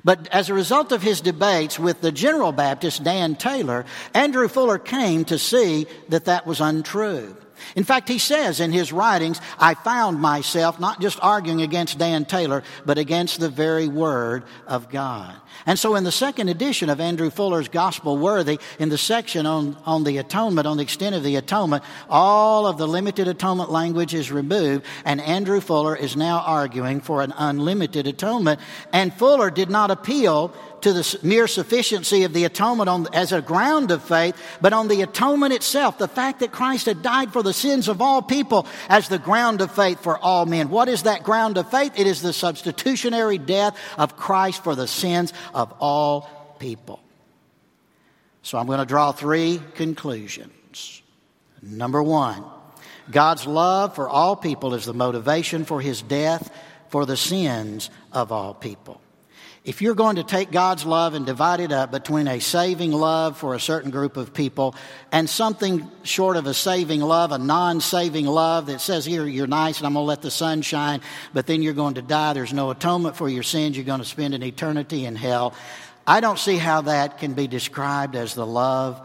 But 0.04 0.28
as 0.28 0.50
a 0.50 0.54
result 0.54 0.92
of 0.92 1.02
his 1.02 1.22
debates 1.22 1.78
with 1.78 2.02
the 2.02 2.12
General 2.12 2.52
Baptist, 2.52 3.02
Dan 3.02 3.36
Taylor, 3.36 3.86
Andrew 4.12 4.48
Fuller 4.48 4.78
came 4.78 5.24
to 5.24 5.38
see 5.38 5.86
that 6.10 6.26
that 6.26 6.46
was 6.46 6.60
untrue. 6.60 7.34
In 7.76 7.84
fact, 7.84 8.08
he 8.08 8.18
says 8.18 8.60
in 8.60 8.72
his 8.72 8.92
writings, 8.92 9.40
I 9.58 9.74
found 9.74 10.20
myself 10.20 10.80
not 10.80 11.00
just 11.00 11.18
arguing 11.22 11.62
against 11.62 11.98
Dan 11.98 12.24
Taylor, 12.24 12.62
but 12.84 12.98
against 12.98 13.40
the 13.40 13.48
very 13.48 13.88
Word 13.88 14.44
of 14.66 14.90
God. 14.90 15.34
And 15.66 15.78
so 15.78 15.94
in 15.94 16.04
the 16.04 16.12
second 16.12 16.48
edition 16.48 16.90
of 16.90 17.00
Andrew 17.00 17.30
Fuller's 17.30 17.68
Gospel 17.68 18.18
Worthy, 18.18 18.58
in 18.78 18.88
the 18.88 18.98
section 18.98 19.46
on, 19.46 19.76
on 19.86 20.04
the 20.04 20.18
atonement, 20.18 20.66
on 20.66 20.76
the 20.76 20.82
extent 20.82 21.14
of 21.14 21.22
the 21.22 21.36
atonement, 21.36 21.84
all 22.08 22.66
of 22.66 22.76
the 22.76 22.88
limited 22.88 23.28
atonement 23.28 23.70
language 23.70 24.14
is 24.14 24.30
removed, 24.30 24.84
and 25.04 25.20
Andrew 25.20 25.60
Fuller 25.60 25.96
is 25.96 26.16
now 26.16 26.40
arguing 26.40 27.00
for 27.00 27.22
an 27.22 27.32
unlimited 27.36 28.06
atonement. 28.06 28.60
And 28.92 29.14
Fuller 29.14 29.50
did 29.50 29.70
not 29.70 29.90
appeal 29.90 30.52
to 30.84 30.92
the 30.92 31.18
mere 31.22 31.48
sufficiency 31.48 32.24
of 32.24 32.34
the 32.34 32.44
atonement 32.44 32.90
on, 32.90 33.06
as 33.14 33.32
a 33.32 33.40
ground 33.40 33.90
of 33.90 34.04
faith, 34.04 34.36
but 34.60 34.74
on 34.74 34.86
the 34.88 35.00
atonement 35.00 35.54
itself, 35.54 35.96
the 35.96 36.06
fact 36.06 36.40
that 36.40 36.52
Christ 36.52 36.84
had 36.84 37.00
died 37.00 37.32
for 37.32 37.42
the 37.42 37.54
sins 37.54 37.88
of 37.88 38.02
all 38.02 38.20
people 38.20 38.66
as 38.90 39.08
the 39.08 39.18
ground 39.18 39.62
of 39.62 39.74
faith 39.74 40.02
for 40.02 40.18
all 40.18 40.44
men. 40.44 40.68
What 40.68 40.90
is 40.90 41.04
that 41.04 41.22
ground 41.22 41.56
of 41.56 41.70
faith? 41.70 41.98
It 41.98 42.06
is 42.06 42.20
the 42.20 42.34
substitutionary 42.34 43.38
death 43.38 43.78
of 43.96 44.18
Christ 44.18 44.62
for 44.62 44.74
the 44.74 44.86
sins 44.86 45.32
of 45.54 45.72
all 45.80 46.28
people. 46.58 47.00
So 48.42 48.58
I'm 48.58 48.66
going 48.66 48.78
to 48.78 48.84
draw 48.84 49.12
three 49.12 49.62
conclusions. 49.76 51.00
Number 51.62 52.02
one, 52.02 52.44
God's 53.10 53.46
love 53.46 53.94
for 53.94 54.06
all 54.06 54.36
people 54.36 54.74
is 54.74 54.84
the 54.84 54.92
motivation 54.92 55.64
for 55.64 55.80
his 55.80 56.02
death 56.02 56.54
for 56.90 57.06
the 57.06 57.16
sins 57.16 57.88
of 58.12 58.32
all 58.32 58.52
people. 58.52 59.00
If 59.64 59.80
you're 59.80 59.94
going 59.94 60.16
to 60.16 60.24
take 60.24 60.50
God's 60.50 60.84
love 60.84 61.14
and 61.14 61.24
divide 61.24 61.60
it 61.60 61.72
up 61.72 61.90
between 61.90 62.28
a 62.28 62.38
saving 62.38 62.92
love 62.92 63.38
for 63.38 63.54
a 63.54 63.60
certain 63.60 63.90
group 63.90 64.18
of 64.18 64.34
people 64.34 64.74
and 65.10 65.28
something 65.28 65.90
short 66.02 66.36
of 66.36 66.46
a 66.46 66.52
saving 66.52 67.00
love, 67.00 67.32
a 67.32 67.38
non 67.38 67.80
saving 67.80 68.26
love 68.26 68.66
that 68.66 68.82
says, 68.82 69.06
Here, 69.06 69.26
you're 69.26 69.46
nice 69.46 69.78
and 69.78 69.86
I'm 69.86 69.94
going 69.94 70.04
to 70.04 70.08
let 70.08 70.20
the 70.20 70.30
sun 70.30 70.60
shine, 70.60 71.00
but 71.32 71.46
then 71.46 71.62
you're 71.62 71.72
going 71.72 71.94
to 71.94 72.02
die. 72.02 72.34
There's 72.34 72.52
no 72.52 72.70
atonement 72.70 73.16
for 73.16 73.26
your 73.26 73.42
sins. 73.42 73.74
You're 73.74 73.86
going 73.86 74.02
to 74.02 74.06
spend 74.06 74.34
an 74.34 74.42
eternity 74.42 75.06
in 75.06 75.16
hell. 75.16 75.54
I 76.06 76.20
don't 76.20 76.38
see 76.38 76.58
how 76.58 76.82
that 76.82 77.16
can 77.16 77.32
be 77.32 77.46
described 77.46 78.16
as 78.16 78.34
the 78.34 78.46
love 78.46 79.00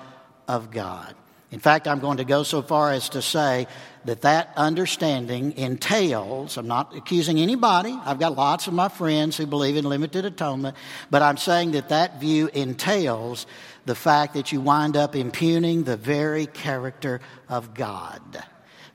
of 0.46 0.72
God. 0.72 1.16
In 1.52 1.60
fact, 1.60 1.88
I'm 1.88 2.00
going 2.00 2.18
to 2.18 2.26
go 2.26 2.44
so 2.44 2.62
far 2.62 2.92
as 2.92 3.10
to 3.10 3.24
say 3.24 3.66
that 4.06 4.22
that 4.22 4.54
understanding 4.56 5.58
entails, 5.58 6.58
I'm 6.58 6.68
not 6.68 6.96
accusing 6.96 7.40
anybody, 7.40 7.98
I've 8.06 8.20
got 8.20 8.36
lots 8.36 8.68
of 8.68 8.74
my 8.74 8.88
friends 8.88 9.36
who 9.36 9.48
believe 9.48 9.76
in 9.76 9.86
limited 9.86 10.26
atonement, 10.26 10.78
but 11.10 11.24
I'm 11.24 11.38
saying 11.38 11.72
that 11.72 11.90
that 11.90 12.20
view 12.20 12.50
entails 12.54 13.48
the 13.86 13.96
fact 13.96 14.36
that 14.36 14.52
you 14.52 14.62
wind 14.62 14.96
up 14.96 15.16
impugning 15.16 15.84
the 15.84 15.98
very 15.98 16.46
character 16.46 17.20
of 17.48 17.74
God. 17.74 18.22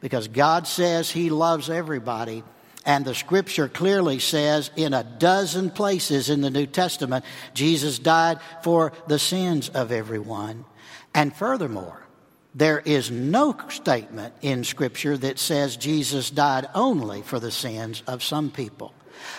Because 0.01 0.29
God 0.29 0.69
says 0.69 1.11
He 1.11 1.31
loves 1.31 1.69
everybody, 1.69 2.45
and 2.87 3.05
the 3.05 3.17
scripture 3.17 3.69
clearly 3.69 4.21
says 4.21 4.71
in 4.77 4.95
a 4.95 5.03
dozen 5.03 5.71
places 5.71 6.31
in 6.31 6.41
the 6.41 6.51
New 6.51 6.67
Testament, 6.67 7.25
Jesus 7.53 7.99
died 7.99 8.39
for 8.63 8.93
the 9.09 9.19
sins 9.19 9.71
of 9.71 9.91
everyone. 9.91 10.65
And 11.15 11.35
furthermore, 11.35 12.04
there 12.55 12.81
is 12.81 13.11
no 13.11 13.57
statement 13.69 14.35
in 14.43 14.65
Scripture 14.65 15.17
that 15.19 15.39
says 15.39 15.77
Jesus 15.77 16.31
died 16.31 16.67
only 16.75 17.23
for 17.23 17.41
the 17.41 17.51
sins 17.51 18.03
of 18.07 18.23
some 18.23 18.51
people. 18.51 18.93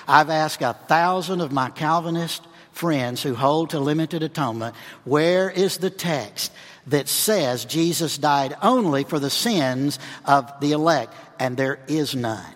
I've 0.07 0.29
asked 0.29 0.61
a 0.61 0.73
thousand 0.73 1.41
of 1.41 1.51
my 1.51 1.69
Calvinist 1.69 2.43
friends 2.71 3.23
who 3.23 3.35
hold 3.35 3.69
to 3.69 3.79
limited 3.79 4.23
atonement, 4.23 4.75
where 5.05 5.49
is 5.49 5.77
the 5.77 5.89
text 5.89 6.51
that 6.87 7.07
says 7.07 7.65
Jesus 7.65 8.17
died 8.17 8.55
only 8.61 9.05
for 9.05 9.17
the 9.17 9.29
sins 9.29 9.97
of 10.25 10.51
the 10.59 10.73
elect? 10.73 11.13
and 11.39 11.57
there 11.57 11.79
is 11.87 12.15
none. 12.15 12.53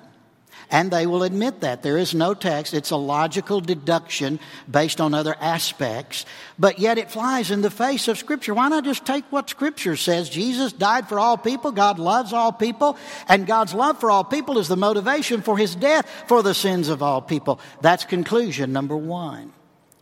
And 0.72 0.92
they 0.92 1.08
will 1.08 1.24
admit 1.24 1.62
that. 1.62 1.82
There 1.82 1.98
is 1.98 2.14
no 2.14 2.34
text. 2.36 2.76
It's 2.76 2.92
a 2.92 2.96
logical 2.96 3.60
deduction 3.60 4.40
based 4.70 5.02
on 5.02 5.16
other 5.16 5.36
aspects, 5.40 6.26
but 6.60 6.78
yet 6.78 7.00
it 7.00 7.10
flies 7.10 7.50
in 7.50 7.62
the 7.62 7.72
face 7.72 8.08
of 8.08 8.20
Scripture. 8.20 8.54
Why 8.54 8.70
not 8.70 8.86
just 8.86 9.06
take 9.06 9.26
what 9.32 9.50
Scripture 9.50 9.96
says? 9.96 10.30
Jesus 10.30 10.72
died 10.72 11.10
for 11.10 11.20
all 11.20 11.38
people. 11.38 11.72
God 11.72 11.98
loves 11.98 12.34
all 12.34 12.52
people. 12.52 12.98
And 13.28 13.48
God's 13.48 13.74
love 13.74 14.00
for 14.00 14.12
all 14.12 14.24
people 14.24 14.60
is 14.60 14.68
the 14.68 14.78
motivation 14.78 15.42
for 15.42 15.58
His 15.58 15.76
death 15.76 16.08
for 16.28 16.44
the 16.44 16.54
sins 16.54 16.90
of 16.90 17.02
all 17.02 17.22
people. 17.22 17.60
That's 17.82 18.06
conclusion 18.06 18.72
number 18.72 18.96
one. 18.96 19.54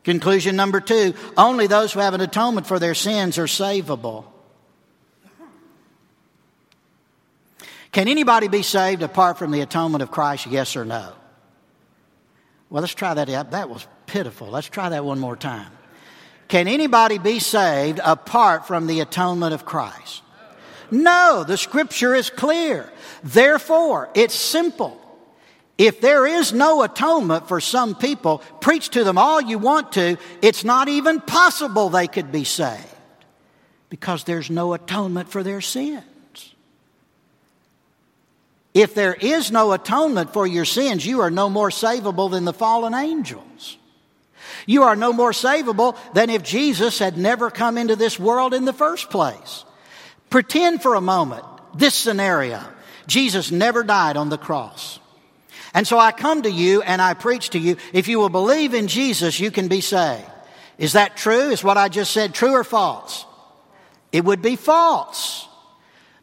Conclusion 0.03 0.55
number 0.55 0.79
two 0.79 1.13
only 1.37 1.67
those 1.67 1.93
who 1.93 1.99
have 1.99 2.13
an 2.13 2.21
atonement 2.21 2.67
for 2.67 2.79
their 2.79 2.95
sins 2.95 3.37
are 3.37 3.45
savable. 3.45 4.25
Can 7.91 8.07
anybody 8.07 8.47
be 8.47 8.61
saved 8.61 9.01
apart 9.01 9.37
from 9.37 9.51
the 9.51 9.61
atonement 9.61 10.03
of 10.03 10.11
Christ? 10.11 10.47
Yes 10.47 10.75
or 10.75 10.85
no? 10.85 11.13
Well, 12.69 12.81
let's 12.81 12.93
try 12.93 13.13
that 13.13 13.29
out. 13.29 13.51
That 13.51 13.69
was 13.69 13.87
pitiful. 14.05 14.47
Let's 14.47 14.67
try 14.67 14.89
that 14.89 15.05
one 15.05 15.19
more 15.19 15.35
time. 15.35 15.71
Can 16.47 16.67
anybody 16.67 17.17
be 17.17 17.39
saved 17.39 17.99
apart 18.03 18.67
from 18.67 18.87
the 18.87 19.01
atonement 19.01 19.53
of 19.53 19.65
Christ? 19.65 20.23
No, 20.91 21.43
the 21.45 21.57
scripture 21.57 22.15
is 22.15 22.29
clear. 22.29 22.89
Therefore, 23.23 24.09
it's 24.13 24.35
simple. 24.35 25.01
If 25.77 26.01
there 26.01 26.25
is 26.25 26.53
no 26.53 26.81
atonement 26.83 27.47
for 27.47 27.61
some 27.61 27.93
people, 27.95 28.39
preach 28.61 28.89
to 28.91 29.03
them 29.03 29.17
all 29.17 29.41
you 29.41 29.59
want 29.59 29.91
to, 29.93 30.17
it's 30.41 30.63
not 30.63 30.87
even 30.87 31.19
possible 31.19 31.89
they 31.89 32.07
could 32.07 32.31
be 32.31 32.45
saved 32.45 32.83
because 33.89 34.23
there's 34.23 34.49
no 34.49 34.73
atonement 34.73 35.29
for 35.29 35.43
their 35.43 35.61
sin. 35.61 36.03
If 38.77 38.93
there 38.93 39.15
is 39.15 39.51
no 39.51 39.71
atonement 39.71 40.33
for 40.33 40.45
your 40.45 40.63
sins, 40.63 41.03
you 41.03 41.21
are 41.21 41.31
no 41.31 41.49
more 41.49 41.71
savable 41.71 42.29
than 42.29 42.45
the 42.45 42.53
fallen 42.53 42.93
angels. 42.93 43.75
You 44.67 44.83
are 44.83 44.95
no 44.95 45.11
more 45.11 45.31
savable 45.31 45.97
than 46.13 46.29
if 46.29 46.43
Jesus 46.43 46.99
had 46.99 47.17
never 47.17 47.49
come 47.49 47.79
into 47.79 47.95
this 47.95 48.19
world 48.19 48.53
in 48.53 48.65
the 48.65 48.73
first 48.73 49.09
place. 49.09 49.65
Pretend 50.29 50.83
for 50.83 50.93
a 50.93 51.01
moment 51.01 51.43
this 51.73 51.95
scenario. 51.95 52.61
Jesus 53.07 53.49
never 53.49 53.81
died 53.81 54.15
on 54.15 54.29
the 54.29 54.37
cross. 54.37 54.99
And 55.73 55.87
so 55.87 55.97
I 55.97 56.11
come 56.11 56.43
to 56.43 56.51
you 56.51 56.83
and 56.83 57.01
I 57.01 57.15
preach 57.15 57.49
to 57.51 57.59
you, 57.59 57.77
if 57.93 58.07
you 58.07 58.19
will 58.19 58.29
believe 58.29 58.75
in 58.75 58.87
Jesus, 58.87 59.39
you 59.39 59.49
can 59.49 59.69
be 59.69 59.81
saved. 59.81 60.29
Is 60.77 60.93
that 60.93 61.17
true? 61.17 61.49
Is 61.49 61.63
what 61.63 61.77
I 61.77 61.89
just 61.89 62.11
said 62.11 62.35
true 62.35 62.53
or 62.53 62.63
false? 62.63 63.25
It 64.11 64.23
would 64.23 64.43
be 64.43 64.55
false. 64.55 65.46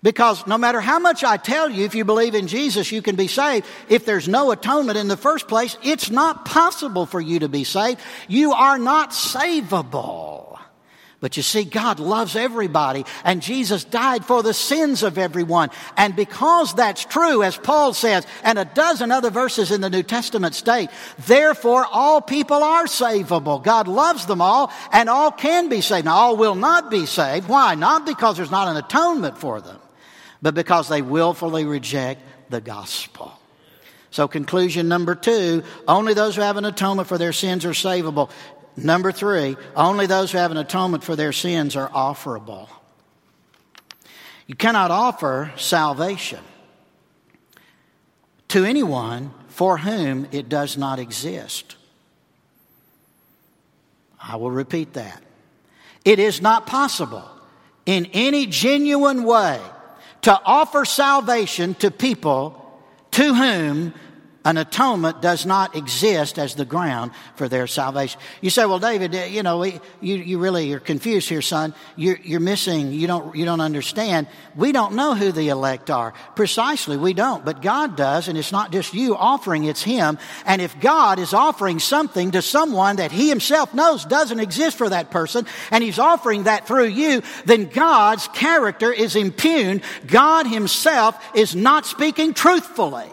Because 0.05 0.47
no 0.47 0.59
matter 0.59 0.83
how 0.83 0.99
much 0.99 1.25
I 1.25 1.39
tell 1.39 1.71
you, 1.71 1.87
if 1.87 1.95
you 1.95 2.05
believe 2.05 2.35
in 2.35 2.47
Jesus, 2.47 2.93
you 2.93 3.01
can 3.01 3.17
be 3.17 3.27
saved. 3.27 3.67
If 3.89 4.05
there's 4.05 4.29
no 4.29 4.51
atonement 4.51 4.99
in 4.99 5.09
the 5.09 5.17
first 5.17 5.49
place, 5.49 5.79
it's 5.83 6.11
not 6.11 6.45
possible 6.45 7.07
for 7.07 7.23
you 7.23 7.39
to 7.39 7.49
be 7.49 7.65
saved. 7.65 8.03
You 8.29 8.53
are 8.53 8.79
not 8.79 9.13
savable. 9.13 10.59
But 11.21 11.39
you 11.39 11.43
see, 11.43 11.65
God 11.65 12.01
loves 12.01 12.37
everybody, 12.37 13.07
and 13.25 13.41
Jesus 13.41 13.83
died 13.83 14.27
for 14.27 14.43
the 14.43 14.53
sins 14.53 15.03
of 15.03 15.17
everyone. 15.17 15.71
And 15.97 16.15
because 16.15 16.75
that's 16.75 17.07
true, 17.07 17.43
as 17.43 17.57
Paul 17.57 17.95
says, 17.95 18.27
and 18.43 18.59
a 18.59 18.67
dozen 18.67 19.11
other 19.11 19.31
verses 19.31 19.71
in 19.71 19.81
the 19.81 19.89
New 19.89 20.03
Testament 20.03 20.55
state, 20.55 20.91
therefore 21.21 21.87
all 21.91 22.21
people 22.21 22.63
are 22.63 22.85
savable. 22.85 23.65
God 23.65 23.89
loves 23.89 24.27
them 24.27 24.43
all, 24.43 24.71
and 24.93 25.09
all 25.09 25.31
can 25.31 25.71
be 25.71 25.81
saved. 25.81 26.05
Now, 26.05 26.17
all 26.17 26.37
will 26.37 26.57
not 26.57 26.91
be 26.91 27.07
saved. 27.07 27.49
Why? 27.49 27.75
Not 27.75 28.05
because 28.05 28.37
there's 28.37 28.51
not 28.51 28.69
an 28.69 28.77
atonement 28.77 29.39
for 29.39 29.63
them 29.63 29.81
but 30.43 30.55
because 30.55 30.89
they 30.89 31.03
willfully 31.03 31.65
reject 31.65 32.21
the 32.51 32.61
gospel. 32.61 33.33
So, 34.11 34.29
conclusion 34.29 34.87
number 34.89 35.15
two 35.15 35.65
only 35.89 36.15
those 36.15 36.37
who 36.37 36.43
have 36.43 36.57
an 36.57 36.65
atonement 36.65 37.09
for 37.09 37.19
their 37.19 37.33
sins 37.33 37.65
are 37.65 37.71
savable. 37.71 38.31
Number 38.77 39.13
three, 39.13 39.57
only 39.77 40.07
those 40.07 40.33
who 40.33 40.39
have 40.39 40.51
an 40.51 40.57
atonement 40.57 41.05
for 41.05 41.17
their 41.17 41.33
sins 41.33 41.77
are 41.77 41.89
offerable. 41.89 42.69
You 44.47 44.55
cannot 44.55 44.91
offer 44.91 45.53
salvation 45.57 46.41
to 48.49 48.65
anyone 48.65 49.33
for 49.49 49.79
whom 49.79 50.29
it 50.33 50.49
does 50.49 50.77
not 50.77 50.99
exist. 50.99 51.77
I 54.21 54.37
will 54.37 54.51
repeat 54.51 54.95
that. 54.95 55.23
It 56.05 56.19
is 56.19 56.43
not 56.43 56.67
possible 56.67 57.29
in 57.87 58.07
any 58.13 58.47
genuine 58.47 59.25
way 59.25 59.61
to 60.25 60.41
offer 60.45 60.85
salvation 60.87 61.75
to 61.75 61.91
people 61.91 62.61
to 63.11 63.35
whom 63.35 63.93
an 64.45 64.59
atonement 64.59 65.23
does 65.23 65.47
not 65.47 65.75
exist 65.75 66.39
as 66.39 66.55
the 66.55 66.67
ground 66.67 67.13
for 67.37 67.49
their 67.49 67.67
salvation. 67.67 68.21
You 68.43 68.51
say, 68.51 68.67
well, 68.67 68.79
David, 68.79 69.15
eh, 69.15 69.27
you 69.27 69.43
know, 69.43 69.65
you, 69.65 69.81
you 70.01 70.39
really 70.39 70.71
are 70.75 70.81
confused 70.81 71.31
here, 71.31 71.41
son. 71.41 71.75
You're, 71.97 72.19
you're 72.23 72.41
missing, 72.41 72.93
you 72.93 73.07
don't, 73.07 73.35
you 73.35 73.47
don't 73.47 73.63
understand. 73.63 74.27
We 74.55 74.73
don't 74.73 74.95
know 74.95 75.15
who 75.15 75.33
the 75.33 75.49
elect 75.49 75.89
are. 75.89 76.13
Precisely, 76.37 76.99
we 76.99 77.15
don't, 77.15 77.43
but 77.43 77.63
God 77.63 77.97
does, 77.97 78.29
and 78.29 78.37
it's 78.37 78.53
not 78.53 78.71
just 78.71 78.93
you 78.93 79.17
offering, 79.17 79.65
it's 79.65 79.83
Him. 79.83 80.19
And 80.45 80.61
if 80.61 80.79
God 80.79 81.19
is 81.19 81.33
offering 81.33 81.79
something 81.79 82.33
to 82.33 82.43
someone 82.43 82.97
that 82.97 83.13
He 83.13 83.31
Himself 83.31 83.73
knows 83.73 84.05
doesn't 84.05 84.41
exist 84.41 84.77
for 84.77 84.91
that 84.91 85.11
person, 85.11 85.47
and 85.71 85.83
He's 85.83 85.99
offering 85.99 86.43
that 86.43 86.67
through 86.67 86.89
you, 86.89 87.23
then 87.47 87.65
God's 87.65 88.29
character 88.29 88.93
is 88.93 89.17
impugned. 89.17 89.81
God 90.07 90.47
Himself 90.47 91.19
is 91.35 91.57
not 91.57 91.87
speaking 91.87 92.35
truthfully. 92.35 93.09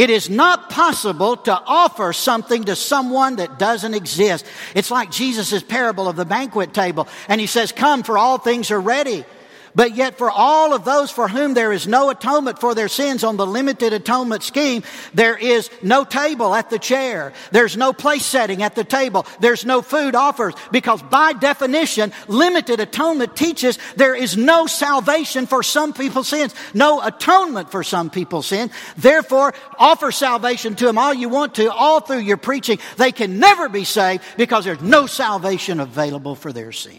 It 0.00 0.08
is 0.08 0.30
not 0.30 0.70
possible 0.70 1.36
to 1.36 1.52
offer 1.52 2.14
something 2.14 2.64
to 2.64 2.74
someone 2.74 3.36
that 3.36 3.58
doesn't 3.58 3.92
exist. 3.92 4.46
It's 4.74 4.90
like 4.90 5.10
Jesus' 5.10 5.62
parable 5.62 6.08
of 6.08 6.16
the 6.16 6.24
banquet 6.24 6.72
table. 6.72 7.06
And 7.28 7.38
he 7.38 7.46
says, 7.46 7.70
come 7.70 8.02
for 8.02 8.16
all 8.16 8.38
things 8.38 8.70
are 8.70 8.80
ready. 8.80 9.26
But 9.74 9.94
yet, 9.94 10.18
for 10.18 10.30
all 10.30 10.74
of 10.74 10.84
those 10.84 11.10
for 11.10 11.28
whom 11.28 11.54
there 11.54 11.72
is 11.72 11.86
no 11.86 12.10
atonement 12.10 12.58
for 12.58 12.74
their 12.74 12.88
sins 12.88 13.24
on 13.24 13.36
the 13.36 13.46
limited 13.46 13.92
atonement 13.92 14.42
scheme, 14.42 14.82
there 15.14 15.36
is 15.36 15.70
no 15.82 16.04
table 16.04 16.54
at 16.54 16.70
the 16.70 16.78
chair. 16.78 17.32
There's 17.52 17.76
no 17.76 17.92
place 17.92 18.24
setting 18.24 18.62
at 18.62 18.74
the 18.74 18.84
table. 18.84 19.26
There's 19.40 19.64
no 19.64 19.82
food 19.82 20.14
offered 20.14 20.54
because 20.72 21.02
by 21.02 21.32
definition, 21.34 22.12
limited 22.28 22.80
atonement 22.80 23.36
teaches 23.36 23.78
there 23.96 24.14
is 24.14 24.36
no 24.36 24.66
salvation 24.66 25.46
for 25.46 25.62
some 25.62 25.92
people's 25.92 26.28
sins, 26.28 26.54
no 26.74 27.00
atonement 27.02 27.70
for 27.70 27.84
some 27.84 28.10
people's 28.10 28.46
sins. 28.46 28.72
Therefore, 28.96 29.54
offer 29.78 30.10
salvation 30.10 30.74
to 30.76 30.86
them 30.86 30.98
all 30.98 31.14
you 31.14 31.28
want 31.28 31.54
to, 31.56 31.72
all 31.72 32.00
through 32.00 32.18
your 32.18 32.36
preaching. 32.36 32.78
They 32.96 33.12
can 33.12 33.38
never 33.38 33.68
be 33.68 33.84
saved 33.84 34.22
because 34.36 34.64
there's 34.64 34.82
no 34.82 35.06
salvation 35.06 35.80
available 35.80 36.34
for 36.34 36.52
their 36.52 36.72
sin. 36.72 36.98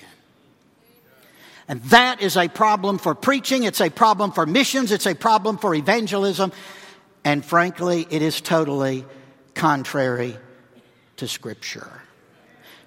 And 1.71 1.81
that 1.83 2.21
is 2.21 2.35
a 2.35 2.49
problem 2.49 2.97
for 2.97 3.15
preaching, 3.15 3.63
it's 3.63 3.79
a 3.79 3.89
problem 3.89 4.33
for 4.33 4.45
missions, 4.45 4.91
it's 4.91 5.05
a 5.05 5.15
problem 5.15 5.57
for 5.57 5.73
evangelism, 5.73 6.51
and 7.23 7.45
frankly, 7.45 8.05
it 8.09 8.21
is 8.21 8.41
totally 8.41 9.05
contrary 9.55 10.35
to 11.15 11.29
Scripture. 11.29 12.01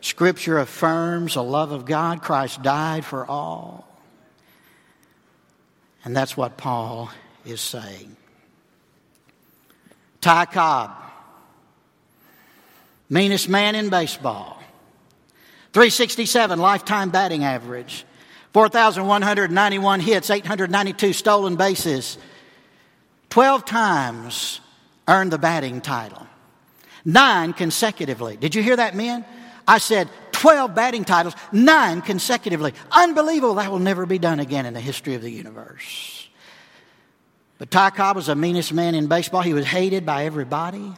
Scripture 0.03 0.59
affirms 0.59 1.32
the 1.32 1.43
love 1.43 1.72
of 1.72 1.87
God. 1.87 2.20
Christ 2.20 2.62
died 2.62 3.07
for 3.07 3.24
all. 3.24 3.89
And 6.05 6.14
that's 6.14 6.37
what 6.37 6.59
Paul 6.59 7.11
is 7.47 7.62
saying. 7.62 8.14
Ty 10.20 10.45
Cobb, 10.45 10.91
meanest 13.09 13.49
man 13.49 13.76
in 13.76 13.89
baseball, 13.89 14.62
367 15.72 16.59
lifetime 16.59 17.09
batting 17.09 17.45
average. 17.45 18.05
4,191 18.55 20.00
hits, 20.00 20.30
892 20.30 21.12
stolen 21.12 21.57
bases. 21.57 22.16
12 23.30 23.64
times 23.64 24.61
earned 25.09 25.32
the 25.32 25.38
batting 25.38 25.80
title. 25.80 26.24
Nine 27.05 27.52
consecutively. 27.52 28.36
Did 28.36 28.55
you 28.55 28.62
hear 28.62 28.76
that, 28.76 28.94
men? 28.94 29.24
I 29.66 29.78
said 29.78 30.09
12 30.32 30.72
batting 30.72 31.05
titles, 31.05 31.34
nine 31.50 32.00
consecutively. 32.00 32.74
Unbelievable. 32.92 33.57
That 33.57 33.72
will 33.72 33.80
never 33.80 34.07
be 34.07 34.18
done 34.18 34.38
again 34.38 34.66
in 34.66 34.72
the 34.72 34.80
history 34.80 35.14
of 35.14 35.22
the 35.22 35.30
universe. 35.30 36.28
But 37.59 37.72
Ty 37.72 37.90
Cobb 37.90 38.16
was 38.16 38.26
the 38.26 38.36
meanest 38.36 38.72
man 38.72 38.94
in 38.94 39.09
baseball. 39.09 39.42
He 39.42 39.52
was 39.52 39.66
hated 39.66 40.07
by 40.07 40.26
everybody. 40.26 40.92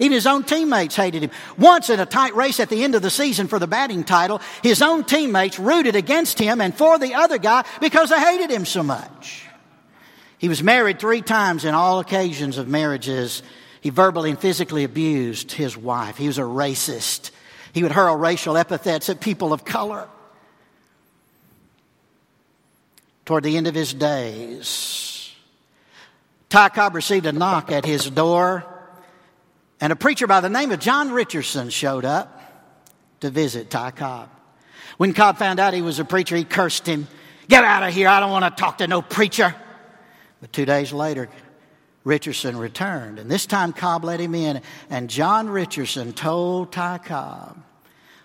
Even 0.00 0.12
his 0.12 0.26
own 0.26 0.42
teammates 0.42 0.96
hated 0.96 1.22
him. 1.22 1.30
Once 1.56 1.88
in 1.88 2.00
a 2.00 2.06
tight 2.06 2.34
race 2.34 2.58
at 2.58 2.68
the 2.68 2.82
end 2.82 2.96
of 2.96 3.02
the 3.02 3.10
season 3.10 3.46
for 3.46 3.60
the 3.60 3.68
batting 3.68 4.02
title, 4.02 4.40
his 4.62 4.82
own 4.82 5.04
teammates 5.04 5.60
rooted 5.60 5.94
against 5.94 6.38
him 6.38 6.60
and 6.60 6.74
for 6.74 6.98
the 6.98 7.14
other 7.14 7.38
guy 7.38 7.64
because 7.80 8.10
they 8.10 8.18
hated 8.18 8.50
him 8.50 8.64
so 8.64 8.82
much. 8.82 9.46
He 10.38 10.48
was 10.48 10.62
married 10.62 10.98
three 10.98 11.22
times 11.22 11.64
in 11.64 11.74
all 11.74 12.00
occasions 12.00 12.58
of 12.58 12.66
marriages. 12.66 13.44
He 13.80 13.90
verbally 13.90 14.30
and 14.30 14.38
physically 14.38 14.82
abused 14.82 15.52
his 15.52 15.76
wife. 15.76 16.16
He 16.16 16.26
was 16.26 16.38
a 16.38 16.42
racist. 16.42 17.30
He 17.72 17.84
would 17.84 17.92
hurl 17.92 18.16
racial 18.16 18.56
epithets 18.56 19.08
at 19.08 19.20
people 19.20 19.52
of 19.52 19.64
color. 19.64 20.08
toward 23.30 23.44
the 23.44 23.56
end 23.56 23.68
of 23.68 23.76
his 23.76 23.94
days. 23.94 25.32
Ty 26.48 26.70
Cobb 26.70 26.96
received 26.96 27.26
a 27.26 27.32
knock 27.32 27.70
at 27.70 27.84
his 27.84 28.10
door, 28.10 28.64
and 29.80 29.92
a 29.92 29.96
preacher 29.96 30.26
by 30.26 30.40
the 30.40 30.48
name 30.48 30.70
of 30.70 30.80
John 30.80 31.10
Richardson 31.10 31.70
showed 31.70 32.04
up 32.04 32.40
to 33.20 33.30
visit 33.30 33.70
Ty 33.70 33.92
Cobb. 33.92 34.28
When 34.96 35.14
Cobb 35.14 35.38
found 35.38 35.58
out 35.60 35.74
he 35.74 35.82
was 35.82 35.98
a 35.98 36.04
preacher, 36.04 36.36
he 36.36 36.44
cursed 36.44 36.86
him. 36.86 37.08
Get 37.48 37.64
out 37.64 37.82
of 37.82 37.94
here. 37.94 38.08
I 38.08 38.20
don't 38.20 38.30
want 38.30 38.44
to 38.44 38.60
talk 38.60 38.78
to 38.78 38.86
no 38.86 39.02
preacher. 39.02 39.54
But 40.40 40.52
two 40.52 40.64
days 40.64 40.92
later, 40.92 41.28
Richardson 42.04 42.56
returned. 42.56 43.18
And 43.18 43.30
this 43.30 43.46
time 43.46 43.72
Cobb 43.72 44.04
let 44.04 44.20
him 44.20 44.34
in. 44.34 44.60
And 44.88 45.08
John 45.10 45.48
Richardson 45.48 46.12
told 46.12 46.72
Ty 46.72 46.98
Cobb 46.98 47.62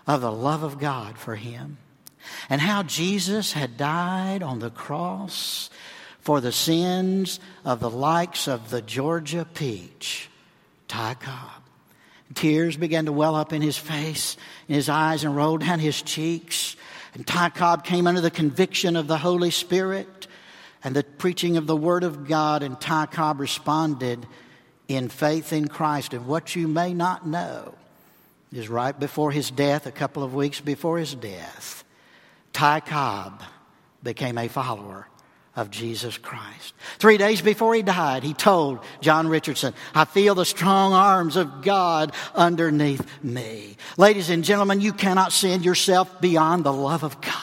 of 0.08 0.22
the 0.22 0.32
love 0.32 0.64
of 0.64 0.80
God 0.80 1.18
for 1.18 1.36
him 1.36 1.78
and 2.50 2.62
how 2.62 2.84
Jesus 2.84 3.54
had 3.54 3.78
died 3.78 4.44
on 4.44 4.60
the 4.60 4.70
cross 4.70 5.70
for 6.20 6.42
the 6.42 6.52
sins 6.52 7.40
of 7.64 7.80
the 7.80 7.90
likes 7.90 8.48
of 8.48 8.70
the 8.70 8.82
Georgia 8.82 9.46
peach, 9.54 10.30
Ty 10.88 11.16
Cobb. 11.16 11.62
Tears 12.34 12.76
began 12.76 13.06
to 13.06 13.12
well 13.12 13.36
up 13.36 13.54
in 13.54 13.62
his 13.62 13.78
face, 13.78 14.36
in 14.68 14.76
his 14.76 14.90
eyes, 14.90 15.24
and 15.24 15.36
rolled 15.36 15.62
down 15.62 15.80
his 15.80 16.02
cheeks. 16.02 16.76
And 17.14 17.26
Ty 17.26 17.50
Cobb 17.50 17.84
came 17.84 18.08
under 18.08 18.22
the 18.22 18.32
conviction 18.32 18.96
of 18.96 19.08
the 19.08 19.18
Holy 19.18 19.52
Spirit 19.52 20.28
and 20.84 20.96
the 20.96 21.04
preaching 21.04 21.58
of 21.58 21.68
the 21.68 21.76
Word 21.76 22.04
of 22.04 22.28
God, 22.28 22.62
and 22.62 22.80
Ty 22.80 23.08
Cobb 23.08 23.40
responded 23.40 24.26
in 24.88 25.10
faith 25.10 25.54
in 25.54 25.68
Christ. 25.68 26.14
And 26.14 26.28
what 26.28 26.56
you 26.56 26.68
may 26.68 26.94
not 26.94 27.28
know 27.28 27.76
is 28.52 28.70
right 28.70 28.98
before 28.98 29.32
his 29.32 29.50
death, 29.52 29.86
a 29.86 29.92
couple 29.92 30.24
of 30.24 30.34
weeks 30.34 30.60
before 30.60 30.98
his 30.98 31.16
death, 31.16 31.84
Ty 32.54 32.82
Cobb 32.82 33.44
became 34.04 34.38
a 34.38 34.48
follower 34.48 35.08
of 35.56 35.72
Jesus 35.72 36.18
Christ. 36.18 36.74
Three 37.00 37.18
days 37.18 37.42
before 37.42 37.74
he 37.74 37.82
died, 37.82 38.24
he 38.24 38.34
told 38.34 38.80
John 39.02 39.28
Richardson, 39.28 39.74
I 39.94 40.06
feel 40.06 40.36
the 40.36 40.46
strong 40.46 40.94
arms 40.94 41.36
of 41.36 41.62
God 41.62 42.12
underneath 42.34 43.06
me. 43.24 43.78
Ladies 43.98 44.30
and 44.30 44.44
gentlemen, 44.44 44.82
you 44.82 44.92
cannot 44.94 45.32
send 45.32 45.64
yourself 45.64 46.20
beyond 46.20 46.64
the 46.64 46.74
love 46.74 47.04
of 47.04 47.22
God. 47.22 47.34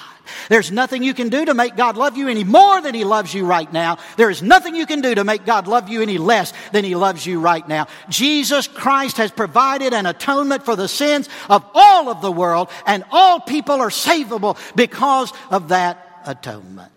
There's 0.49 0.71
nothing 0.71 1.03
you 1.03 1.15
can 1.15 1.29
do 1.29 1.45
to 1.45 1.55
make 1.55 1.77
God 1.77 1.97
love 1.97 2.17
you 2.17 2.29
any 2.29 2.45
more 2.45 2.81
than 2.81 2.95
He 2.95 3.05
loves 3.05 3.33
you 3.33 3.47
right 3.47 3.71
now. 3.73 3.99
There 4.17 4.31
is 4.31 4.43
nothing 4.43 4.75
you 4.75 4.87
can 4.87 5.01
do 5.01 5.15
to 5.15 5.25
make 5.25 5.45
God 5.45 5.67
love 5.67 5.89
you 5.89 6.03
any 6.03 6.19
less 6.19 6.53
than 6.73 6.85
He 6.85 6.95
loves 6.95 7.25
you 7.25 7.41
right 7.41 7.67
now. 7.67 7.87
Jesus 8.09 8.67
Christ 8.67 9.19
has 9.19 9.31
provided 9.31 9.95
an 9.95 10.07
atonement 10.07 10.65
for 10.65 10.77
the 10.77 10.89
sins 10.89 11.29
of 11.49 11.65
all 11.75 12.09
of 12.09 12.21
the 12.21 12.33
world, 12.33 12.71
and 12.87 13.05
all 13.11 13.41
people 13.41 13.81
are 13.81 13.91
savable 13.91 14.59
because 14.75 15.33
of 15.51 15.69
that 15.69 16.23
atonement. 16.27 16.91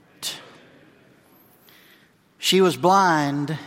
She 2.46 2.62
was 2.62 2.78
blind, 2.78 3.58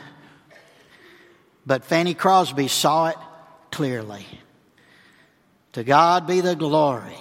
but 1.67 1.85
Fanny 1.85 2.15
Crosby 2.15 2.69
saw 2.69 3.09
it 3.09 3.17
clearly. 3.73 4.25
To 5.73 5.83
God 5.83 6.29
be 6.29 6.43
the 6.43 6.55
glory. 6.55 7.19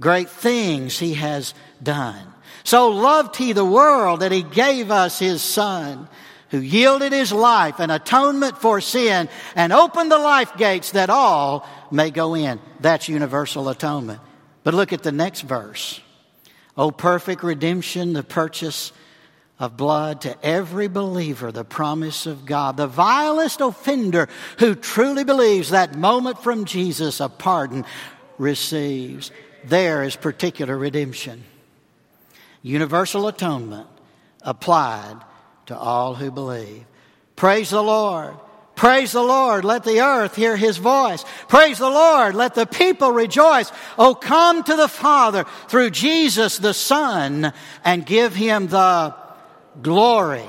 Great 0.00 0.30
things 0.30 0.98
he 0.98 1.12
has 1.12 1.52
done. 1.82 2.32
So 2.64 2.88
loved 2.88 3.36
he 3.36 3.52
the 3.52 3.66
world 3.66 4.20
that 4.20 4.32
he 4.32 4.42
gave 4.42 4.90
us 4.90 5.18
his 5.18 5.42
son 5.42 6.08
who 6.52 6.58
yielded 6.58 7.12
his 7.12 7.32
life 7.32 7.80
an 7.80 7.90
atonement 7.90 8.56
for 8.56 8.80
sin 8.80 9.28
and 9.54 9.74
opened 9.74 10.10
the 10.10 10.18
life 10.18 10.56
gates 10.56 10.92
that 10.92 11.10
all 11.10 11.68
may 11.90 12.10
go 12.10 12.34
in. 12.34 12.60
That's 12.80 13.10
universal 13.10 13.68
atonement. 13.68 14.20
But 14.64 14.72
look 14.72 14.94
at 14.94 15.02
the 15.02 15.12
next 15.12 15.42
verse. 15.42 16.00
O 16.78 16.90
perfect 16.90 17.42
redemption, 17.42 18.14
the 18.14 18.22
purchase 18.22 18.90
of 19.58 19.76
blood 19.76 20.20
to 20.20 20.36
every 20.44 20.88
believer, 20.88 21.50
the 21.50 21.64
promise 21.64 22.26
of 22.26 22.46
God. 22.46 22.76
The 22.76 22.86
vilest 22.86 23.60
offender 23.60 24.28
who 24.58 24.74
truly 24.74 25.24
believes 25.24 25.70
that 25.70 25.96
moment 25.96 26.42
from 26.42 26.64
Jesus, 26.64 27.20
a 27.20 27.28
pardon 27.28 27.84
receives. 28.38 29.30
There 29.64 30.04
is 30.04 30.14
particular 30.16 30.76
redemption. 30.76 31.44
Universal 32.62 33.26
atonement 33.26 33.88
applied 34.42 35.16
to 35.66 35.76
all 35.76 36.14
who 36.14 36.30
believe. 36.30 36.84
Praise 37.34 37.70
the 37.70 37.82
Lord. 37.82 38.34
Praise 38.76 39.10
the 39.10 39.22
Lord. 39.22 39.64
Let 39.64 39.82
the 39.82 40.00
earth 40.02 40.36
hear 40.36 40.56
his 40.56 40.76
voice. 40.76 41.24
Praise 41.48 41.78
the 41.78 41.90
Lord. 41.90 42.36
Let 42.36 42.54
the 42.54 42.64
people 42.64 43.10
rejoice. 43.10 43.72
Oh, 43.98 44.14
come 44.14 44.62
to 44.62 44.76
the 44.76 44.86
Father 44.86 45.44
through 45.66 45.90
Jesus 45.90 46.58
the 46.58 46.74
Son 46.74 47.52
and 47.84 48.06
give 48.06 48.36
him 48.36 48.68
the 48.68 49.16
glory. 49.82 50.44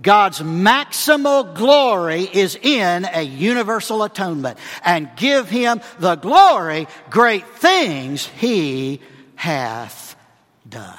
God's 0.00 0.40
maximal 0.40 1.54
glory 1.54 2.22
is 2.22 2.56
in 2.56 3.06
a 3.12 3.22
universal 3.22 4.02
atonement. 4.02 4.58
And 4.84 5.08
give 5.16 5.48
him 5.48 5.80
the 5.98 6.16
glory, 6.16 6.88
great 7.08 7.46
things 7.46 8.26
he 8.26 9.00
hath 9.36 10.16
done. 10.68 10.98